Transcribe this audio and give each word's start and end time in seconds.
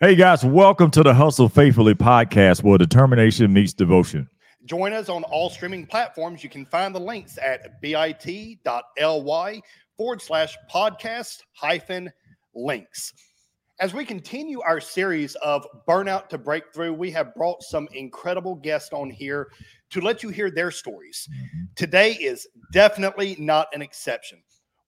Hey 0.00 0.14
guys, 0.14 0.44
welcome 0.44 0.92
to 0.92 1.02
the 1.02 1.12
Hustle 1.12 1.48
Faithfully 1.48 1.92
podcast 1.92 2.62
where 2.62 2.78
determination 2.78 3.52
meets 3.52 3.72
devotion. 3.72 4.30
Join 4.64 4.92
us 4.92 5.08
on 5.08 5.24
all 5.24 5.50
streaming 5.50 5.86
platforms. 5.86 6.44
You 6.44 6.48
can 6.48 6.64
find 6.66 6.94
the 6.94 7.00
links 7.00 7.36
at 7.42 7.80
bit.ly 7.82 9.60
forward 9.96 10.22
slash 10.22 10.56
podcast 10.72 11.38
hyphen 11.52 12.12
links. 12.54 13.12
As 13.80 13.92
we 13.92 14.04
continue 14.04 14.60
our 14.60 14.78
series 14.78 15.34
of 15.36 15.66
Burnout 15.88 16.28
to 16.28 16.38
Breakthrough, 16.38 16.92
we 16.92 17.10
have 17.10 17.34
brought 17.34 17.64
some 17.64 17.88
incredible 17.92 18.54
guests 18.54 18.92
on 18.92 19.10
here 19.10 19.48
to 19.90 20.00
let 20.00 20.22
you 20.22 20.28
hear 20.28 20.48
their 20.48 20.70
stories. 20.70 21.28
Mm-hmm. 21.28 21.64
Today 21.74 22.12
is 22.12 22.46
definitely 22.72 23.34
not 23.40 23.66
an 23.74 23.82
exception 23.82 24.38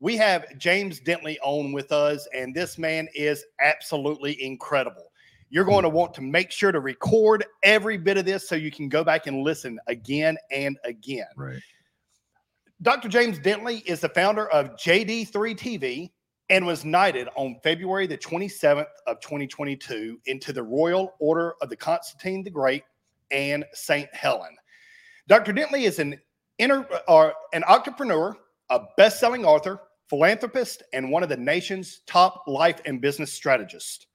we 0.01 0.17
have 0.17 0.47
James 0.59 0.99
Dentley 0.99 1.37
on 1.43 1.73
with 1.73 1.93
us, 1.93 2.27
and 2.35 2.55
this 2.55 2.79
man 2.79 3.07
is 3.15 3.45
absolutely 3.61 4.43
incredible. 4.43 5.13
You're 5.51 5.65
going 5.65 5.83
to 5.83 5.89
want 5.89 6.15
to 6.15 6.23
make 6.23 6.51
sure 6.51 6.73
to 6.73 6.81
record 6.81 7.45
every 7.63 7.99
bit 7.99 8.17
of 8.17 8.25
this 8.25 8.49
so 8.49 8.55
you 8.55 8.71
can 8.71 8.89
go 8.89 9.05
back 9.05 9.27
and 9.27 9.43
listen 9.43 9.79
again 9.89 10.39
and 10.51 10.79
again. 10.85 11.27
Right. 11.37 11.61
Dr. 12.83 13.09
James 13.09 13.39
Dentley 13.39 13.85
is 13.85 14.01
the 14.01 14.09
founder 14.09 14.49
of 14.49 14.71
JD3 14.77 15.31
TV 15.57 16.11
and 16.49 16.67
was 16.67 16.85
knighted 16.85 17.29
on 17.35 17.57
February 17.63 18.07
the 18.07 18.17
27th 18.17 18.87
of 19.07 19.21
2022 19.21 20.19
into 20.27 20.53
the 20.53 20.63
Royal 20.63 21.15
Order 21.19 21.55
of 21.61 21.69
the 21.69 21.77
Constantine 21.77 22.43
the 22.43 22.51
Great 22.51 22.85
and 23.31 23.65
St. 23.73 24.13
Helen. 24.15 24.57
Dr. 25.29 25.53
Dentley 25.53 25.83
is 25.83 25.99
an 25.99 26.19
inter, 26.59 26.89
or 27.07 27.35
an 27.53 27.65
entrepreneur, 27.65 28.35
a 28.71 28.81
best-selling 28.97 29.45
author, 29.45 29.79
philanthropist, 30.11 30.83
and 30.93 31.11
one 31.11 31.23
of 31.23 31.29
the 31.29 31.37
nation's 31.37 32.01
top 32.07 32.43
life 32.49 32.81
and 32.85 33.01
business 33.01 33.33
strategists. 33.33 34.09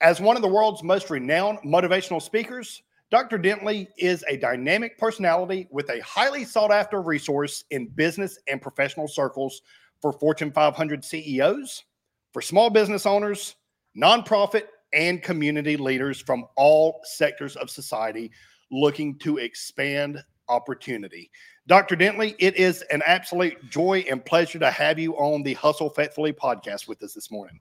As 0.00 0.20
one 0.20 0.36
of 0.36 0.42
the 0.42 0.48
world's 0.48 0.82
most 0.82 1.08
renowned 1.10 1.60
motivational 1.64 2.20
speakers, 2.20 2.82
Dr. 3.10 3.38
Dentley 3.38 3.86
is 3.96 4.24
a 4.28 4.36
dynamic 4.36 4.98
personality 4.98 5.68
with 5.70 5.88
a 5.90 6.02
highly 6.02 6.44
sought 6.44 6.72
after 6.72 7.00
resource 7.00 7.64
in 7.70 7.86
business 7.86 8.38
and 8.48 8.60
professional 8.60 9.08
circles 9.08 9.62
for 10.02 10.12
Fortune 10.12 10.52
500 10.52 11.04
CEOs, 11.04 11.84
for 12.32 12.42
small 12.42 12.68
business 12.68 13.06
owners, 13.06 13.54
nonprofit, 13.96 14.64
and 14.92 15.22
community 15.22 15.76
leaders 15.76 16.20
from 16.20 16.44
all 16.56 17.00
sectors 17.04 17.56
of 17.56 17.70
society 17.70 18.30
looking 18.70 19.18
to 19.20 19.38
expand 19.38 20.22
opportunity. 20.48 21.30
Dr. 21.68 21.96
Dentley, 21.96 22.34
it 22.38 22.56
is 22.56 22.80
an 22.90 23.02
absolute 23.04 23.68
joy 23.68 24.02
and 24.08 24.24
pleasure 24.24 24.58
to 24.58 24.70
have 24.70 24.98
you 24.98 25.14
on 25.18 25.42
the 25.42 25.52
Hustle 25.52 25.90
Faithfully 25.90 26.32
podcast 26.32 26.88
with 26.88 27.02
us 27.02 27.12
this 27.12 27.30
morning. 27.30 27.60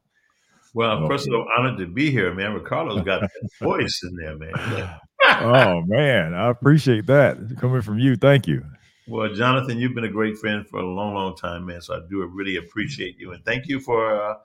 Well, 0.74 0.98
of 0.98 1.10
course, 1.10 1.28
of 1.28 1.34
all, 1.34 1.46
honored 1.58 1.78
to 1.80 1.88
be 1.88 2.10
here, 2.10 2.34
man. 2.34 2.54
Ricardo's 2.54 3.02
got 3.02 3.24
a 3.24 3.30
voice 3.62 4.02
in 4.04 4.16
there, 4.16 4.38
man. 4.38 4.54
oh 5.42 5.82
man, 5.82 6.34
I 6.34 6.50
appreciate 6.50 7.06
that 7.08 7.38
coming 7.60 7.82
from 7.82 8.00
you. 8.00 8.16
Thank 8.16 8.48
you. 8.48 8.64
Well, 9.10 9.34
Jonathan, 9.34 9.78
you've 9.78 9.94
been 9.94 10.06
a 10.06 10.10
great 10.10 10.38
friend 10.38 10.66
for 10.66 10.80
a 10.80 10.86
long, 10.86 11.14
long 11.14 11.36
time, 11.36 11.66
man. 11.66 11.82
So 11.82 11.96
I 11.96 12.00
do 12.10 12.26
really 12.28 12.56
appreciate 12.56 13.20
you, 13.20 13.34
and 13.34 13.44
thank 13.44 13.68
you 13.68 13.82
for 13.82 14.22
uh, 14.22 14.36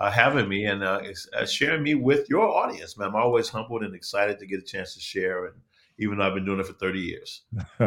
uh, 0.00 0.10
having 0.10 0.48
me 0.48 0.64
and 0.64 0.82
uh, 0.82 1.00
uh 1.38 1.46
sharing 1.46 1.84
me 1.84 1.94
with 1.94 2.28
your 2.28 2.48
audience, 2.48 2.98
man. 2.98 3.10
I'm 3.10 3.14
always 3.14 3.48
humbled 3.48 3.84
and 3.84 3.94
excited 3.94 4.40
to 4.40 4.46
get 4.46 4.58
a 4.58 4.64
chance 4.64 4.94
to 4.94 5.00
share 5.00 5.46
and 5.46 5.54
even 5.98 6.18
though 6.18 6.26
I've 6.26 6.34
been 6.34 6.44
doing 6.44 6.60
it 6.60 6.66
for 6.66 6.72
30 6.74 7.00
years. 7.00 7.42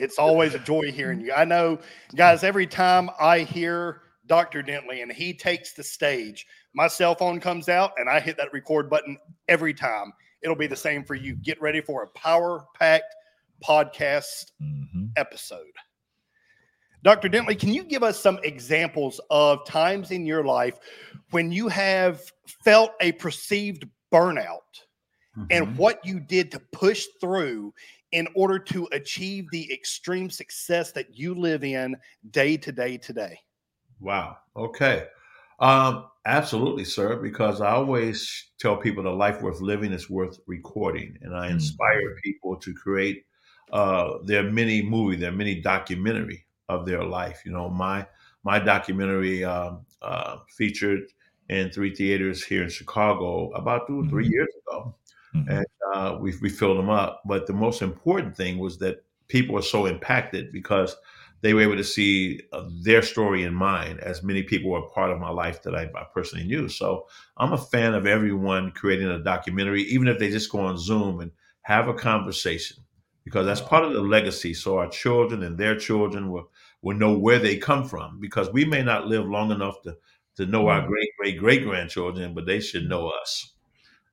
it's 0.00 0.18
always 0.18 0.54
a 0.54 0.58
joy 0.58 0.92
hearing 0.92 1.20
you. 1.20 1.32
I 1.32 1.44
know, 1.44 1.78
guys, 2.14 2.44
every 2.44 2.66
time 2.66 3.10
I 3.20 3.40
hear 3.40 4.02
Dr. 4.26 4.62
Dentley 4.62 5.02
and 5.02 5.12
he 5.12 5.34
takes 5.34 5.72
the 5.74 5.82
stage, 5.82 6.46
my 6.74 6.88
cell 6.88 7.14
phone 7.14 7.40
comes 7.40 7.68
out 7.68 7.92
and 7.98 8.08
I 8.08 8.20
hit 8.20 8.36
that 8.38 8.52
record 8.52 8.90
button 8.90 9.18
every 9.48 9.74
time. 9.74 10.12
It'll 10.42 10.56
be 10.56 10.66
the 10.66 10.76
same 10.76 11.04
for 11.04 11.14
you. 11.14 11.36
Get 11.36 11.60
ready 11.60 11.80
for 11.80 12.02
a 12.02 12.08
power 12.08 12.66
packed 12.78 13.14
podcast 13.64 14.52
mm-hmm. 14.62 15.06
episode. 15.16 15.72
Dr. 17.02 17.28
Dentley, 17.28 17.58
can 17.58 17.72
you 17.72 17.84
give 17.84 18.02
us 18.02 18.18
some 18.18 18.38
examples 18.42 19.20
of 19.28 19.66
times 19.66 20.10
in 20.10 20.24
your 20.24 20.42
life 20.42 20.78
when 21.30 21.52
you 21.52 21.68
have 21.68 22.22
felt 22.64 22.92
a 23.00 23.12
perceived 23.12 23.86
burnout? 24.12 24.83
Mm-hmm. 25.36 25.46
and 25.50 25.76
what 25.76 26.04
you 26.04 26.20
did 26.20 26.50
to 26.52 26.60
push 26.72 27.06
through 27.20 27.72
in 28.12 28.28
order 28.34 28.58
to 28.58 28.88
achieve 28.92 29.46
the 29.50 29.72
extreme 29.72 30.30
success 30.30 30.92
that 30.92 31.18
you 31.18 31.34
live 31.34 31.64
in 31.64 31.96
day 32.30 32.56
to 32.56 32.70
day 32.70 32.96
today. 32.96 33.38
Wow. 34.00 34.36
Okay. 34.56 35.06
Um, 35.58 36.06
absolutely, 36.26 36.84
sir, 36.84 37.16
because 37.16 37.60
I 37.60 37.70
always 37.70 38.50
tell 38.58 38.76
people 38.76 39.02
that 39.04 39.10
life 39.10 39.42
worth 39.42 39.60
living 39.60 39.92
is 39.92 40.10
worth 40.10 40.38
recording. 40.46 41.18
And 41.22 41.36
I 41.36 41.46
mm-hmm. 41.46 41.54
inspire 41.54 42.02
mm-hmm. 42.02 42.18
people 42.22 42.56
to 42.56 42.74
create 42.74 43.24
uh, 43.72 44.18
their 44.24 44.44
mini 44.44 44.82
movie, 44.82 45.16
their 45.16 45.32
mini 45.32 45.60
documentary 45.60 46.46
of 46.68 46.86
their 46.86 47.02
life. 47.04 47.42
You 47.44 47.52
know, 47.52 47.68
my 47.68 48.06
my 48.44 48.58
documentary 48.58 49.44
um, 49.44 49.86
uh, 50.02 50.36
featured 50.56 51.02
in 51.48 51.70
three 51.70 51.94
theaters 51.94 52.44
here 52.44 52.62
in 52.62 52.68
Chicago 52.68 53.50
about 53.52 53.86
two 53.86 54.00
or 54.00 54.06
3 54.06 54.24
mm-hmm. 54.24 54.32
years 54.32 54.48
ago 54.66 54.94
mm-hmm. 55.34 55.50
and 55.50 55.66
uh, 55.92 56.16
we 56.20 56.34
we 56.40 56.48
filled 56.48 56.78
them 56.78 56.90
up. 56.90 57.22
But 57.26 57.46
the 57.46 57.52
most 57.52 57.82
important 57.82 58.36
thing 58.36 58.58
was 58.58 58.78
that 58.78 59.04
people 59.28 59.54
were 59.54 59.62
so 59.62 59.86
impacted 59.86 60.52
because 60.52 60.96
they 61.44 61.52
were 61.52 61.60
able 61.60 61.76
to 61.76 61.84
see 61.84 62.40
uh, 62.54 62.64
their 62.80 63.02
story 63.02 63.42
in 63.42 63.52
mine, 63.52 63.98
as 64.00 64.22
many 64.22 64.42
people 64.42 64.70
were 64.70 64.80
part 64.80 65.10
of 65.10 65.18
my 65.18 65.28
life 65.28 65.62
that 65.62 65.74
I, 65.74 65.82
I, 65.94 66.04
personally 66.14 66.46
knew. 66.46 66.70
So 66.70 67.06
I'm 67.36 67.52
a 67.52 67.58
fan 67.58 67.92
of 67.92 68.06
everyone 68.06 68.70
creating 68.70 69.08
a 69.08 69.18
documentary, 69.18 69.82
even 69.82 70.08
if 70.08 70.18
they 70.18 70.30
just 70.30 70.50
go 70.50 70.60
on 70.60 70.78
Zoom 70.78 71.20
and 71.20 71.30
have 71.60 71.88
a 71.88 71.92
conversation, 71.92 72.78
because 73.24 73.44
that's 73.44 73.60
part 73.60 73.84
of 73.84 73.92
the 73.92 74.00
legacy. 74.00 74.54
So 74.54 74.78
our 74.78 74.88
children 74.88 75.42
and 75.42 75.58
their 75.58 75.76
children 75.76 76.30
will 76.30 76.50
will 76.80 76.96
know 76.96 77.16
where 77.18 77.38
they 77.38 77.58
come 77.58 77.86
from, 77.86 78.20
because 78.20 78.50
we 78.50 78.64
may 78.64 78.82
not 78.82 79.06
live 79.06 79.26
long 79.26 79.50
enough 79.50 79.82
to 79.82 79.98
to 80.36 80.46
know 80.46 80.68
our 80.68 80.86
great 80.86 81.10
great 81.18 81.38
great 81.38 81.64
grandchildren, 81.64 82.32
but 82.32 82.46
they 82.46 82.60
should 82.60 82.88
know 82.88 83.08
us. 83.08 83.52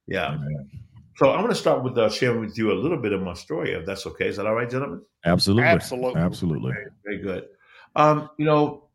Yeah. 0.05 0.33
Amen. 0.33 0.69
So 1.17 1.31
I'm 1.31 1.39
going 1.39 1.49
to 1.49 1.55
start 1.55 1.83
with 1.83 1.97
uh, 1.97 2.09
sharing 2.09 2.39
with 2.39 2.57
you 2.57 2.71
a 2.71 2.73
little 2.73 2.97
bit 2.97 3.13
of 3.13 3.21
my 3.21 3.33
story, 3.33 3.71
if 3.73 3.85
that's 3.85 4.05
okay. 4.07 4.27
Is 4.27 4.37
that 4.37 4.47
all 4.47 4.55
right, 4.55 4.69
gentlemen? 4.69 5.01
Absolutely. 5.25 5.63
Absolutely. 5.69 6.21
Absolutely. 6.21 6.71
Very, 6.71 6.91
very 7.03 7.17
good. 7.21 7.47
Um, 7.95 8.29
you 8.37 8.45
know, 8.45 8.89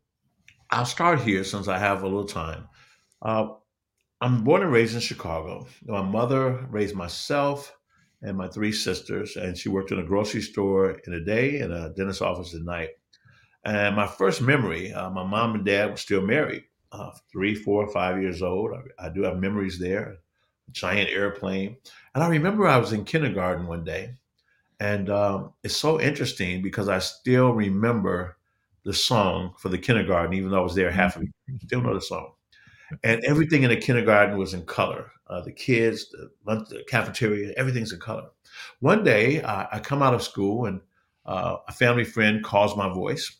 I'll 0.71 0.85
start 0.85 1.21
here 1.21 1.43
since 1.43 1.67
I 1.67 1.77
have 1.77 2.01
a 2.01 2.07
little 2.07 2.25
time. 2.25 2.67
Uh, 3.21 3.49
I'm 4.19 4.43
born 4.43 4.63
and 4.63 4.71
raised 4.71 4.95
in 4.95 4.99
Chicago. 4.99 5.67
My 5.85 6.01
mother 6.01 6.65
raised 6.71 6.95
myself 6.95 7.73
and 8.23 8.35
my 8.35 8.47
three 8.47 8.71
sisters, 8.71 9.35
and 9.35 9.55
she 9.55 9.69
worked 9.69 9.91
in 9.91 9.99
a 9.99 10.03
grocery 10.03 10.41
store 10.41 10.99
in 11.05 11.13
the 11.13 11.19
day 11.19 11.59
and 11.59 11.71
a 11.71 11.93
dentist 11.95 12.23
office 12.23 12.55
at 12.55 12.61
night. 12.61 12.89
And 13.63 13.95
my 13.95 14.07
first 14.07 14.41
memory, 14.41 14.91
uh, 14.91 15.11
my 15.11 15.23
mom 15.23 15.53
and 15.53 15.65
dad 15.65 15.91
were 15.91 15.97
still 15.97 16.21
married, 16.21 16.63
uh, 16.91 17.11
three, 17.31 17.53
four, 17.53 17.87
five 17.91 18.19
years 18.19 18.41
old. 18.41 18.71
I, 18.73 19.05
I 19.05 19.09
do 19.09 19.21
have 19.21 19.37
memories 19.37 19.77
there 19.77 20.17
giant 20.71 21.09
airplane. 21.09 21.77
And 22.13 22.23
I 22.23 22.27
remember 22.27 22.67
I 22.67 22.77
was 22.77 22.93
in 22.93 23.05
kindergarten 23.05 23.67
one 23.67 23.83
day, 23.83 24.15
and 24.79 25.09
um, 25.09 25.53
it's 25.63 25.75
so 25.75 25.99
interesting 25.99 26.61
because 26.61 26.89
I 26.89 26.99
still 26.99 27.51
remember 27.51 28.37
the 28.83 28.93
song 28.93 29.53
for 29.57 29.69
the 29.69 29.77
kindergarten, 29.77 30.33
even 30.33 30.51
though 30.51 30.59
I 30.59 30.63
was 30.63 30.75
there 30.75 30.91
half 30.91 31.15
of 31.15 31.23
it. 31.23 31.29
Still 31.65 31.81
know 31.81 31.93
the 31.93 32.01
song. 32.01 32.31
And 33.03 33.23
everything 33.25 33.63
in 33.63 33.69
the 33.69 33.75
kindergarten 33.75 34.37
was 34.37 34.53
in 34.53 34.65
color. 34.65 35.11
Uh, 35.27 35.41
the 35.41 35.51
kids, 35.51 36.09
the 36.09 36.31
lunch, 36.45 36.69
the 36.69 36.83
cafeteria, 36.87 37.53
everything's 37.57 37.91
in 37.91 37.99
color. 37.99 38.29
One 38.79 39.03
day, 39.03 39.41
uh, 39.41 39.65
I 39.71 39.79
come 39.79 40.01
out 40.01 40.13
of 40.13 40.23
school 40.23 40.67
and 40.67 40.79
uh, 41.25 41.57
a 41.67 41.73
family 41.73 42.05
friend 42.05 42.41
calls 42.41 42.77
my 42.77 42.87
voice, 42.87 43.35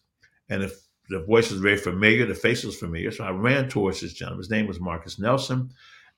and 0.49 0.61
if 0.63 0.73
the 1.09 1.23
voice 1.23 1.49
was 1.49 1.61
very 1.61 1.77
familiar, 1.77 2.25
the 2.25 2.35
face 2.35 2.65
was 2.65 2.75
familiar, 2.75 3.11
so 3.11 3.23
I 3.23 3.29
ran 3.29 3.69
towards 3.69 4.01
this 4.01 4.11
gentleman. 4.11 4.39
His 4.39 4.49
name 4.49 4.67
was 4.67 4.81
Marcus 4.81 5.17
Nelson 5.17 5.71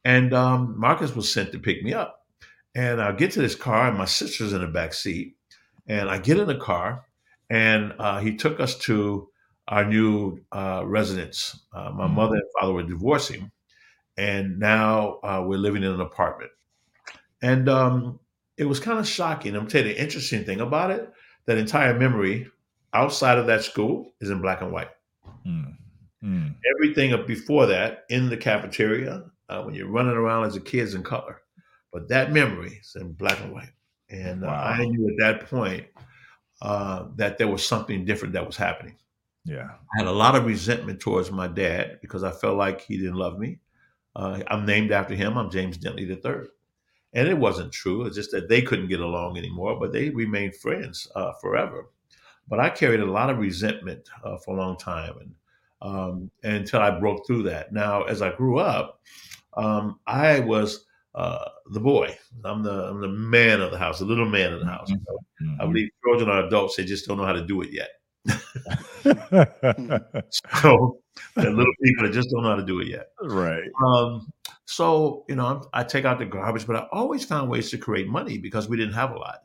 and 0.05 0.33
um, 0.33 0.75
Marcus 0.77 1.15
was 1.15 1.31
sent 1.31 1.51
to 1.51 1.59
pick 1.59 1.83
me 1.83 1.93
up. 1.93 2.25
And 2.75 3.01
I 3.01 3.11
get 3.11 3.31
to 3.31 3.41
this 3.41 3.55
car, 3.55 3.87
and 3.87 3.97
my 3.97 4.05
sister's 4.05 4.53
in 4.53 4.61
the 4.61 4.67
back 4.67 4.93
seat. 4.93 5.35
And 5.87 6.09
I 6.09 6.19
get 6.19 6.39
in 6.39 6.47
the 6.47 6.57
car, 6.57 7.05
and 7.49 7.93
uh, 7.97 8.19
he 8.19 8.35
took 8.35 8.59
us 8.59 8.77
to 8.79 9.27
our 9.67 9.85
new 9.85 10.39
uh, 10.51 10.83
residence. 10.85 11.59
Uh, 11.73 11.91
my 11.91 12.05
mm-hmm. 12.05 12.15
mother 12.15 12.35
and 12.35 12.43
father 12.59 12.73
were 12.73 12.83
divorcing, 12.83 13.51
and 14.17 14.59
now 14.59 15.19
uh, 15.23 15.43
we're 15.45 15.57
living 15.57 15.83
in 15.83 15.91
an 15.91 16.01
apartment. 16.01 16.51
And 17.41 17.69
um, 17.69 18.19
it 18.57 18.65
was 18.65 18.79
kind 18.79 18.99
of 18.99 19.07
shocking. 19.07 19.55
I'm 19.55 19.67
telling 19.67 19.87
you 19.87 19.93
the 19.93 20.01
interesting 20.01 20.43
thing 20.43 20.61
about 20.61 20.91
it 20.91 21.11
that 21.45 21.57
entire 21.57 21.97
memory 21.97 22.47
outside 22.93 23.37
of 23.37 23.47
that 23.47 23.63
school 23.63 24.13
is 24.21 24.29
in 24.29 24.41
black 24.41 24.61
and 24.61 24.71
white. 24.71 24.89
Mm. 25.47 25.75
Mm. 26.23 26.55
Everything 26.75 27.25
before 27.25 27.65
that 27.67 28.03
in 28.09 28.29
the 28.29 28.37
cafeteria, 28.37 29.23
uh, 29.49 29.61
when 29.63 29.75
you're 29.75 29.87
running 29.87 30.15
around 30.15 30.45
as 30.45 30.55
a 30.55 30.61
kid's 30.61 30.93
in 30.93 31.03
color. 31.03 31.41
But 31.91 32.07
that 32.09 32.31
memory 32.31 32.79
is 32.81 32.95
in 32.95 33.13
black 33.13 33.39
and 33.41 33.51
white. 33.51 33.73
And 34.09 34.41
wow. 34.43 34.49
uh, 34.49 34.77
I 34.77 34.85
knew 34.85 35.09
at 35.09 35.17
that 35.19 35.49
point 35.49 35.87
uh, 36.61 37.05
that 37.15 37.37
there 37.37 37.47
was 37.47 37.65
something 37.65 38.05
different 38.05 38.33
that 38.33 38.45
was 38.45 38.57
happening. 38.57 38.95
Yeah. 39.45 39.69
I 39.95 39.99
had 39.99 40.07
a 40.07 40.11
lot 40.11 40.35
of 40.35 40.45
resentment 40.45 40.99
towards 40.99 41.31
my 41.31 41.47
dad 41.47 41.99
because 42.01 42.23
I 42.23 42.31
felt 42.31 42.57
like 42.57 42.81
he 42.81 42.97
didn't 42.97 43.15
love 43.15 43.39
me. 43.39 43.59
Uh, 44.15 44.41
I'm 44.47 44.65
named 44.65 44.91
after 44.91 45.15
him. 45.15 45.37
I'm 45.37 45.49
James 45.49 45.77
Dentley 45.77 46.07
III. 46.09 46.47
and 47.13 47.27
it 47.27 47.37
wasn't 47.37 47.71
true. 47.71 48.05
It's 48.05 48.15
just 48.15 48.31
that 48.31 48.49
they 48.49 48.61
couldn't 48.61 48.89
get 48.89 48.99
along 48.99 49.37
anymore, 49.37 49.79
but 49.79 49.93
they 49.93 50.09
remained 50.09 50.55
friends 50.55 51.07
uh, 51.15 51.33
forever. 51.41 51.89
But 52.47 52.59
I 52.59 52.69
carried 52.69 52.99
a 52.99 53.05
lot 53.05 53.29
of 53.29 53.37
resentment 53.37 54.09
uh, 54.23 54.37
for 54.37 54.55
a 54.55 54.59
long 54.59 54.75
time, 54.77 55.13
and 55.19 55.33
um, 55.81 56.31
until 56.43 56.81
I 56.81 56.99
broke 56.99 57.25
through 57.25 57.43
that. 57.43 57.71
Now, 57.71 58.03
as 58.03 58.21
I 58.21 58.35
grew 58.35 58.57
up, 58.57 58.99
um, 59.55 59.99
I 60.07 60.39
was 60.39 60.85
uh, 61.15 61.45
the 61.71 61.79
boy. 61.79 62.17
I'm 62.43 62.63
the 62.63 62.71
I'm 62.71 63.01
the 63.01 63.07
man 63.07 63.61
of 63.61 63.71
the 63.71 63.77
house, 63.77 63.99
the 63.99 64.05
little 64.05 64.29
man 64.29 64.53
of 64.53 64.59
the 64.59 64.65
house. 64.65 64.91
Mm-hmm. 64.91 65.61
I 65.61 65.65
believe 65.65 65.89
children 66.05 66.29
are 66.29 66.45
adults; 66.45 66.75
they 66.75 66.85
just 66.85 67.07
don't 67.07 67.17
know 67.17 67.25
how 67.25 67.33
to 67.33 67.45
do 67.45 67.61
it 67.61 67.69
yet. 67.71 67.89
so 70.61 70.99
the 71.35 71.49
little 71.49 71.73
people 71.83 72.05
that 72.05 72.11
just 72.13 72.29
don't 72.29 72.43
know 72.43 72.49
how 72.49 72.55
to 72.55 72.65
do 72.65 72.79
it 72.79 72.87
yet. 72.87 73.07
Right. 73.21 73.69
Um, 73.85 74.29
so 74.65 75.25
you 75.27 75.35
know, 75.35 75.63
I 75.73 75.83
take 75.83 76.05
out 76.05 76.19
the 76.19 76.25
garbage, 76.25 76.67
but 76.67 76.75
I 76.75 76.87
always 76.91 77.25
found 77.25 77.49
ways 77.49 77.71
to 77.71 77.77
create 77.77 78.07
money 78.07 78.37
because 78.37 78.69
we 78.69 78.77
didn't 78.77 78.93
have 78.93 79.11
a 79.11 79.17
lot. 79.17 79.39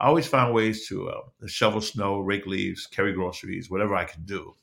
I 0.00 0.06
always 0.06 0.26
found 0.26 0.52
ways 0.54 0.88
to 0.88 1.08
uh, 1.10 1.20
shovel 1.46 1.80
snow, 1.80 2.18
rake 2.18 2.46
leaves, 2.46 2.86
carry 2.88 3.12
groceries, 3.12 3.70
whatever 3.70 3.94
I 3.94 4.04
could 4.04 4.26
do 4.26 4.54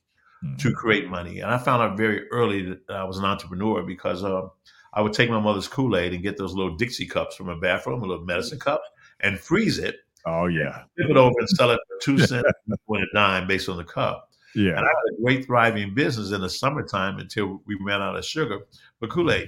mm-hmm. 0.44 0.56
to 0.58 0.74
create 0.74 1.10
money. 1.10 1.40
And 1.40 1.50
I 1.52 1.58
found 1.58 1.82
out 1.82 1.98
very 1.98 2.28
early 2.30 2.64
that 2.66 2.82
I 2.90 3.04
was 3.04 3.18
an 3.18 3.26
entrepreneur 3.26 3.84
because 3.84 4.24
uh, 4.24 4.48
I 4.94 5.02
would 5.02 5.14
take 5.14 5.30
my 5.30 5.40
mother's 5.40 5.68
Kool 5.68 5.96
Aid 5.96 6.14
and 6.14 6.24
get 6.24 6.38
those 6.38 6.54
little 6.54 6.76
Dixie 6.76 7.06
cups 7.06 7.36
from 7.36 7.48
her 7.48 7.56
bathroom, 7.56 8.02
a 8.02 8.06
little 8.06 8.26
medicine 8.26 8.60
cup, 8.60 8.82
and 9.22 9.40
freeze 9.40 9.78
it. 9.78 9.98
Oh 10.26 10.48
yeah, 10.48 10.84
flip 10.98 11.12
it 11.12 11.18
over 11.18 11.36
and 11.40 11.50
sell 11.50 11.72
it 11.72 11.80
for 11.88 12.02
two 12.02 12.20
cents 12.20 12.48
when 12.86 13.02
a 13.02 13.06
dime 13.14 13.48
based 13.48 13.70
on 13.70 13.78
the 13.78 13.84
cup. 13.84 14.30
Yeah, 14.56 14.72
and 14.72 14.80
I 14.80 14.84
had 14.84 15.18
a 15.18 15.22
great 15.22 15.46
thriving 15.46 15.94
business 15.94 16.32
in 16.32 16.42
the 16.42 16.50
summertime 16.50 17.20
until 17.20 17.62
we 17.66 17.78
ran 17.80 18.02
out 18.02 18.16
of 18.16 18.26
sugar 18.26 18.60
for 19.00 19.08
Kool 19.08 19.32
Aid. 19.32 19.48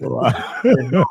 well, 0.00 0.24
I, 0.24 0.60
didn't 0.62 0.90
know, 0.90 1.04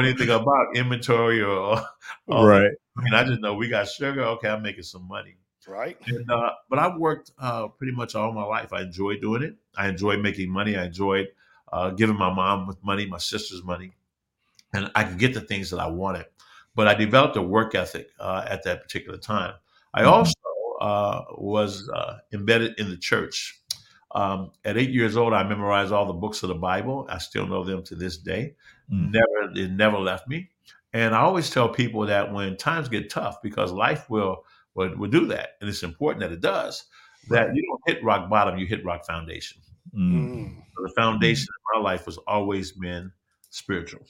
anything 0.00 0.30
about 0.30 0.76
inventory 0.76 1.42
or, 1.42 1.80
or 2.26 2.48
right. 2.48 2.70
I 2.96 3.02
mean, 3.02 3.14
I 3.14 3.24
just 3.24 3.40
know 3.40 3.54
we 3.54 3.68
got 3.68 3.88
sugar. 3.88 4.22
Okay, 4.22 4.48
I'm 4.48 4.62
making 4.62 4.84
some 4.84 5.06
money. 5.06 5.36
Right. 5.66 5.96
And, 6.06 6.30
uh, 6.30 6.50
but 6.68 6.78
I've 6.78 6.96
worked 6.96 7.32
uh, 7.38 7.68
pretty 7.68 7.92
much 7.92 8.14
all 8.14 8.32
my 8.32 8.44
life. 8.44 8.72
I 8.72 8.82
enjoy 8.82 9.18
doing 9.18 9.42
it. 9.42 9.56
I 9.76 9.88
enjoy 9.88 10.16
making 10.18 10.50
money. 10.50 10.76
I 10.76 10.84
enjoyed 10.84 11.28
uh, 11.72 11.90
giving 11.90 12.16
my 12.16 12.32
mom 12.32 12.66
with 12.66 12.82
money, 12.82 13.06
my 13.06 13.18
sister's 13.18 13.62
money, 13.62 13.92
and 14.72 14.90
I 14.94 15.04
could 15.04 15.18
get 15.18 15.34
the 15.34 15.40
things 15.40 15.70
that 15.70 15.80
I 15.80 15.86
wanted. 15.86 16.26
But 16.74 16.88
I 16.88 16.94
developed 16.94 17.36
a 17.36 17.42
work 17.42 17.74
ethic 17.74 18.08
uh, 18.18 18.44
at 18.48 18.64
that 18.64 18.82
particular 18.82 19.18
time. 19.18 19.54
I 19.92 20.02
mm-hmm. 20.02 20.10
also 20.10 20.34
uh, 20.80 21.22
was 21.36 21.88
uh, 21.88 22.18
embedded 22.32 22.78
in 22.78 22.90
the 22.90 22.96
church. 22.96 23.60
Um, 24.14 24.52
at 24.64 24.76
eight 24.76 24.90
years 24.90 25.16
old, 25.16 25.32
I 25.32 25.42
memorized 25.42 25.92
all 25.92 26.06
the 26.06 26.12
books 26.12 26.42
of 26.42 26.48
the 26.48 26.54
Bible. 26.54 27.06
I 27.08 27.18
still 27.18 27.46
know 27.46 27.64
them 27.64 27.82
to 27.84 27.94
this 27.94 28.16
day. 28.16 28.54
Mm. 28.92 29.12
Never, 29.12 29.52
it 29.54 29.70
never 29.72 29.98
left 29.98 30.28
me. 30.28 30.50
And 30.92 31.14
I 31.14 31.20
always 31.20 31.50
tell 31.50 31.68
people 31.68 32.06
that 32.06 32.32
when 32.32 32.56
times 32.56 32.88
get 32.88 33.10
tough, 33.10 33.42
because 33.42 33.72
life 33.72 34.08
will 34.08 34.44
will, 34.74 34.96
will 34.96 35.10
do 35.10 35.26
that, 35.26 35.50
and 35.60 35.68
it's 35.68 35.82
important 35.82 36.20
that 36.20 36.32
it 36.32 36.40
does. 36.40 36.84
That 37.30 37.54
you 37.54 37.62
don't 37.62 37.80
hit 37.86 38.04
rock 38.04 38.28
bottom, 38.28 38.58
you 38.58 38.66
hit 38.66 38.84
rock 38.84 39.06
foundation. 39.06 39.62
Mm. 39.92 40.56
So 40.76 40.82
the 40.82 40.92
foundation 40.96 41.48
of 41.48 41.82
my 41.82 41.90
life 41.90 42.04
has 42.06 42.18
always 42.26 42.72
been 42.72 43.12
spiritual. 43.50 44.06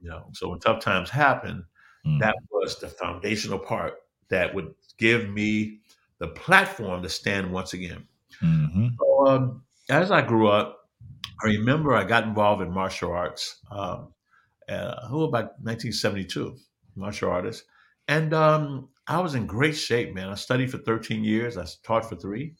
You 0.00 0.10
know, 0.10 0.26
so 0.32 0.48
when 0.48 0.58
tough 0.58 0.80
times 0.80 1.10
happen, 1.10 1.64
mm. 2.06 2.18
that 2.20 2.34
was 2.50 2.78
the 2.78 2.88
foundational 2.88 3.58
part 3.58 3.94
that 4.28 4.54
would 4.54 4.74
give 4.98 5.28
me 5.28 5.80
the 6.18 6.28
platform 6.28 7.02
to 7.02 7.08
stand 7.08 7.52
once 7.52 7.72
again. 7.72 8.06
Mm-hmm. 8.42 8.88
So, 8.98 9.26
um, 9.26 9.62
as 9.90 10.10
I 10.10 10.22
grew 10.22 10.48
up, 10.48 10.88
I 11.42 11.46
remember 11.46 11.94
I 11.94 12.04
got 12.04 12.24
involved 12.24 12.62
in 12.62 12.70
martial 12.72 13.12
arts. 13.12 13.60
Um, 13.70 14.14
uh, 14.68 15.06
who 15.08 15.24
about 15.24 15.58
1972, 15.60 16.56
martial 16.94 17.30
artist, 17.30 17.64
and 18.08 18.32
um, 18.32 18.88
I 19.06 19.20
was 19.20 19.34
in 19.34 19.46
great 19.46 19.76
shape, 19.76 20.14
man. 20.14 20.28
I 20.28 20.34
studied 20.34 20.70
for 20.70 20.78
13 20.78 21.24
years. 21.24 21.56
I 21.56 21.66
taught 21.82 22.08
for 22.08 22.16
three, 22.16 22.54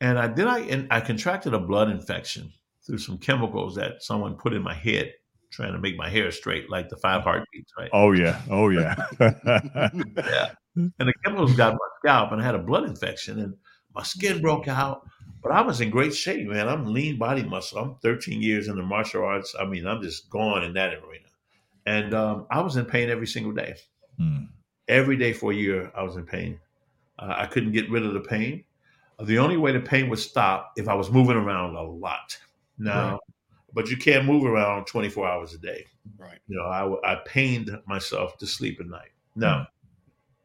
and 0.00 0.18
I 0.18 0.28
did 0.28 0.46
I 0.46 0.60
and 0.60 0.86
I 0.90 1.00
contracted 1.00 1.54
a 1.54 1.58
blood 1.58 1.90
infection 1.90 2.52
through 2.86 2.98
some 2.98 3.18
chemicals 3.18 3.74
that 3.76 4.02
someone 4.02 4.36
put 4.36 4.52
in 4.52 4.62
my 4.62 4.74
head 4.74 5.12
trying 5.50 5.72
to 5.72 5.78
make 5.78 5.96
my 5.96 6.08
hair 6.08 6.30
straight 6.30 6.70
like 6.70 6.88
the 6.88 6.96
five 6.96 7.22
heartbeats, 7.22 7.72
right? 7.78 7.90
Oh 7.92 8.12
yeah. 8.12 8.40
Oh 8.50 8.68
yeah. 8.68 8.94
yeah. 9.20 10.50
And 10.74 10.92
the 10.98 11.14
chemicals 11.24 11.54
got 11.56 11.72
my 11.72 11.88
scalp 12.00 12.32
and 12.32 12.40
I 12.40 12.44
had 12.44 12.54
a 12.54 12.62
blood 12.62 12.84
infection 12.84 13.40
and 13.40 13.54
my 13.94 14.02
skin 14.02 14.42
broke 14.42 14.68
out. 14.68 15.08
But 15.42 15.52
I 15.52 15.62
was 15.62 15.80
in 15.80 15.90
great 15.90 16.14
shape, 16.14 16.48
man. 16.48 16.68
I'm 16.68 16.86
lean 16.86 17.18
body 17.18 17.42
muscle. 17.42 17.78
I'm 17.78 17.94
13 18.02 18.42
years 18.42 18.68
in 18.68 18.76
the 18.76 18.82
martial 18.82 19.24
arts. 19.24 19.54
I 19.58 19.64
mean, 19.64 19.86
I'm 19.86 20.02
just 20.02 20.28
gone 20.28 20.64
in 20.64 20.74
that 20.74 20.94
arena. 20.94 21.28
And 21.86 22.14
um, 22.14 22.46
I 22.50 22.60
was 22.60 22.76
in 22.76 22.84
pain 22.84 23.10
every 23.10 23.28
single 23.28 23.52
day. 23.52 23.76
Mm. 24.20 24.48
Every 24.88 25.16
day 25.16 25.32
for 25.32 25.52
a 25.52 25.54
year, 25.54 25.90
I 25.96 26.02
was 26.02 26.16
in 26.16 26.26
pain. 26.26 26.58
Uh, 27.18 27.34
I 27.36 27.46
couldn't 27.46 27.72
get 27.72 27.90
rid 27.90 28.04
of 28.04 28.12
the 28.12 28.20
pain. 28.20 28.64
The 29.22 29.38
only 29.38 29.56
way 29.56 29.72
the 29.72 29.80
pain 29.80 30.08
would 30.10 30.18
stop 30.18 30.72
if 30.76 30.88
I 30.88 30.94
was 30.94 31.10
moving 31.10 31.36
around 31.36 31.74
a 31.74 31.82
lot. 31.82 32.36
Now, 32.78 33.12
right. 33.12 33.20
but 33.72 33.88
you 33.88 33.96
can't 33.96 34.26
move 34.26 34.44
around 34.44 34.86
24 34.86 35.26
hours 35.26 35.54
a 35.54 35.58
day. 35.58 35.86
Right. 36.18 36.38
You 36.48 36.56
know, 36.58 36.64
I, 36.66 37.12
I 37.12 37.16
pained 37.24 37.70
myself 37.86 38.36
to 38.38 38.46
sleep 38.46 38.78
at 38.80 38.86
night. 38.86 39.10
Now, 39.34 39.68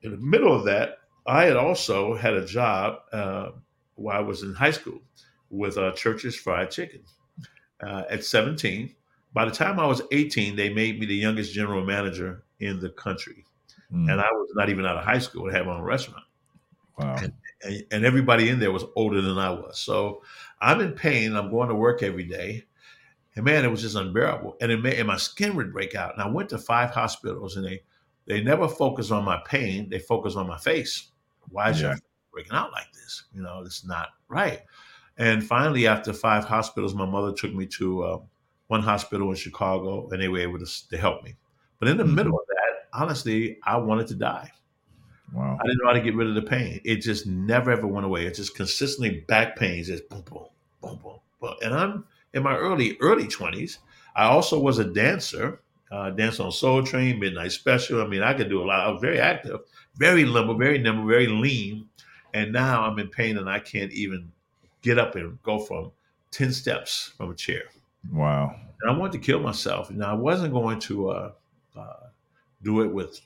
in 0.04 0.12
the 0.12 0.18
middle 0.18 0.54
of 0.54 0.66
that, 0.66 1.00
I 1.26 1.46
had 1.46 1.58
also 1.58 2.16
had 2.16 2.34
a 2.34 2.46
job 2.46 3.00
uh, 3.12 3.52
while 3.96 4.18
I 4.18 4.22
was 4.22 4.44
in 4.44 4.54
high 4.54 4.72
school 4.72 5.02
with 5.50 5.78
uh, 5.78 5.92
Church's 5.92 6.36
Fried 6.36 6.72
Chicken. 6.72 7.02
Uh, 7.86 8.04
at 8.10 8.24
17, 8.24 8.96
by 9.34 9.46
the 9.46 9.52
time 9.52 9.80
I 9.80 9.86
was 9.86 10.02
18, 10.12 10.56
they 10.56 10.70
made 10.70 11.00
me 11.00 11.06
the 11.06 11.16
youngest 11.16 11.54
general 11.54 11.84
manager 11.84 12.44
in 12.60 12.80
the 12.80 12.90
country. 12.90 13.46
Mm. 13.94 14.12
And 14.12 14.22
I 14.22 14.30
was 14.32 14.50
not 14.56 14.70
even 14.70 14.86
out 14.86 14.98
of 14.98 15.04
high 15.04 15.20
school 15.20 15.48
to 15.48 15.54
have 15.56 15.66
my 15.66 15.74
own 15.74 15.82
restaurant. 15.82 16.24
Wow. 16.98 17.16
And, 17.22 17.34
and, 17.64 17.84
and, 17.92 18.06
everybody 18.06 18.50
in 18.50 18.60
there 18.60 18.72
was 18.72 18.86
older 18.96 19.22
than 19.22 19.38
I 19.38 19.50
was. 19.50 19.80
So 19.80 20.24
I'm 20.60 20.82
in 20.82 20.94
pain. 20.94 21.36
I'm 21.36 21.52
going 21.52 21.70
to 21.70 21.76
work 21.76 22.04
every 22.04 22.26
day. 22.26 22.66
And 23.36 23.46
man, 23.46 23.64
it 23.64 23.72
was 23.72 23.82
just 23.82 23.96
unbearable. 23.96 24.58
And, 24.62 24.72
it 24.72 24.82
made, 24.82 25.00
and 25.00 25.08
my 25.08 25.18
skin 25.18 25.56
would 25.56 25.72
break 25.72 25.96
out. 25.96 26.14
And 26.14 26.22
I 26.22 26.28
went 26.28 26.50
to 26.50 26.58
five 26.58 26.92
hospitals 26.92 27.56
and 27.56 27.66
they, 27.66 27.82
they 28.28 28.42
never 28.42 28.68
focus 28.68 29.12
on 29.12 29.24
my 29.24 29.42
pain. 29.46 29.90
They 29.90 30.00
focus 30.00 30.36
on 30.36 30.48
my 30.48 30.58
face. 30.58 31.12
Why 31.50 31.70
is 31.70 31.82
yeah. 31.82 31.90
your 31.90 31.98
breaking 32.34 32.54
out 32.54 32.72
like 32.72 32.92
this? 32.94 33.24
You 33.34 33.42
know, 33.42 33.62
it's 33.66 33.86
not 33.86 34.10
right. 34.28 34.62
And 35.18 35.44
finally, 35.46 35.88
after 35.88 36.14
five 36.14 36.46
hospitals, 36.46 36.94
my 36.94 37.06
mother 37.06 37.34
took 37.34 37.54
me 37.54 37.66
to 37.68 38.04
uh, 38.04 38.20
one 38.68 38.82
hospital 38.82 39.30
in 39.30 39.36
Chicago 39.36 40.10
and 40.10 40.22
they 40.22 40.28
were 40.28 40.40
able 40.40 40.60
to, 40.60 40.90
to 40.90 40.98
help 40.98 41.24
me. 41.24 41.36
But 41.80 41.90
in 41.90 41.98
the 41.98 42.04
mm-hmm. 42.04 42.16
middle 42.16 42.34
of 42.34 42.46
that, 42.48 43.00
honestly, 43.00 43.58
I 43.64 43.78
wanted 43.78 44.08
to 44.08 44.16
die. 44.16 44.52
Wow. 45.34 45.58
I 45.60 45.64
didn't 45.66 45.80
know 45.82 45.88
how 45.88 45.94
to 45.94 46.02
get 46.02 46.16
rid 46.16 46.28
of 46.28 46.36
the 46.36 46.42
pain. 46.42 46.82
It 46.84 46.98
just 46.98 47.26
never 47.26 47.72
ever 47.72 47.88
went 47.88 48.06
away. 48.06 48.26
It 48.26 48.36
just 48.36 48.56
consistently 48.56 49.22
back 49.28 49.56
pains, 49.56 49.88
just 49.88 50.08
boom, 50.10 50.24
boom, 50.30 50.48
boom, 50.82 51.00
boom, 51.02 51.20
boom. 51.40 51.56
And 51.64 51.74
I'm 51.74 52.06
in 52.34 52.44
my 52.44 52.56
early, 52.56 52.98
early 53.00 53.26
20s. 53.26 53.78
I 54.16 54.26
also 54.26 54.60
was 54.60 54.80
a 54.80 54.84
dancer, 54.84 55.62
uh, 55.92 56.10
danced 56.10 56.40
on 56.40 56.52
Soul 56.52 56.84
Train, 56.84 57.20
Midnight 57.20 57.54
Special. 57.54 58.02
I 58.02 58.08
mean, 58.08 58.24
I 58.24 58.34
could 58.34 58.50
do 58.50 58.62
a 58.62 58.66
lot. 58.66 58.88
I 58.88 58.92
was 58.92 59.02
very 59.02 59.20
active, 59.20 59.62
very 59.96 60.26
limber, 60.26 60.54
very 60.54 60.78
nimble, 60.78 61.08
very 61.08 61.28
lean. 61.28 61.88
And 62.34 62.52
now 62.52 62.84
I'm 62.84 63.00
in 63.00 63.08
pain 63.08 63.38
and 63.38 63.50
I 63.50 63.60
can't 63.60 63.92
even 63.92 64.32
get 64.82 64.98
up 64.98 65.16
and 65.16 65.42
go 65.44 65.60
from 65.60 65.92
10 66.32 66.52
steps 66.54 67.14
from 67.18 67.32
a 67.32 67.36
chair. 67.36 67.64
Wow. 68.12 68.56
And 68.82 68.92
I 68.92 68.98
wanted 68.98 69.14
to 69.14 69.20
kill 69.20 69.40
myself. 69.40 69.92
Now, 69.92 70.12
I 70.12 70.14
wasn't 70.14 70.54
going 70.54 70.80
to 70.80 71.10
uh, 71.10 71.32
uh, 71.78 72.08
do 72.64 72.82
it 72.82 72.88
with 72.88 73.22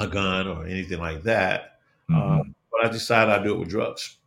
a 0.00 0.06
gun 0.06 0.48
or 0.48 0.66
anything 0.66 0.98
like 0.98 1.22
that. 1.22 1.78
Mm-hmm. 2.10 2.20
Um, 2.20 2.54
but 2.70 2.86
I 2.86 2.88
decided 2.88 3.32
I'd 3.32 3.44
do 3.44 3.54
it 3.54 3.58
with 3.58 3.68
drugs. 3.68 4.18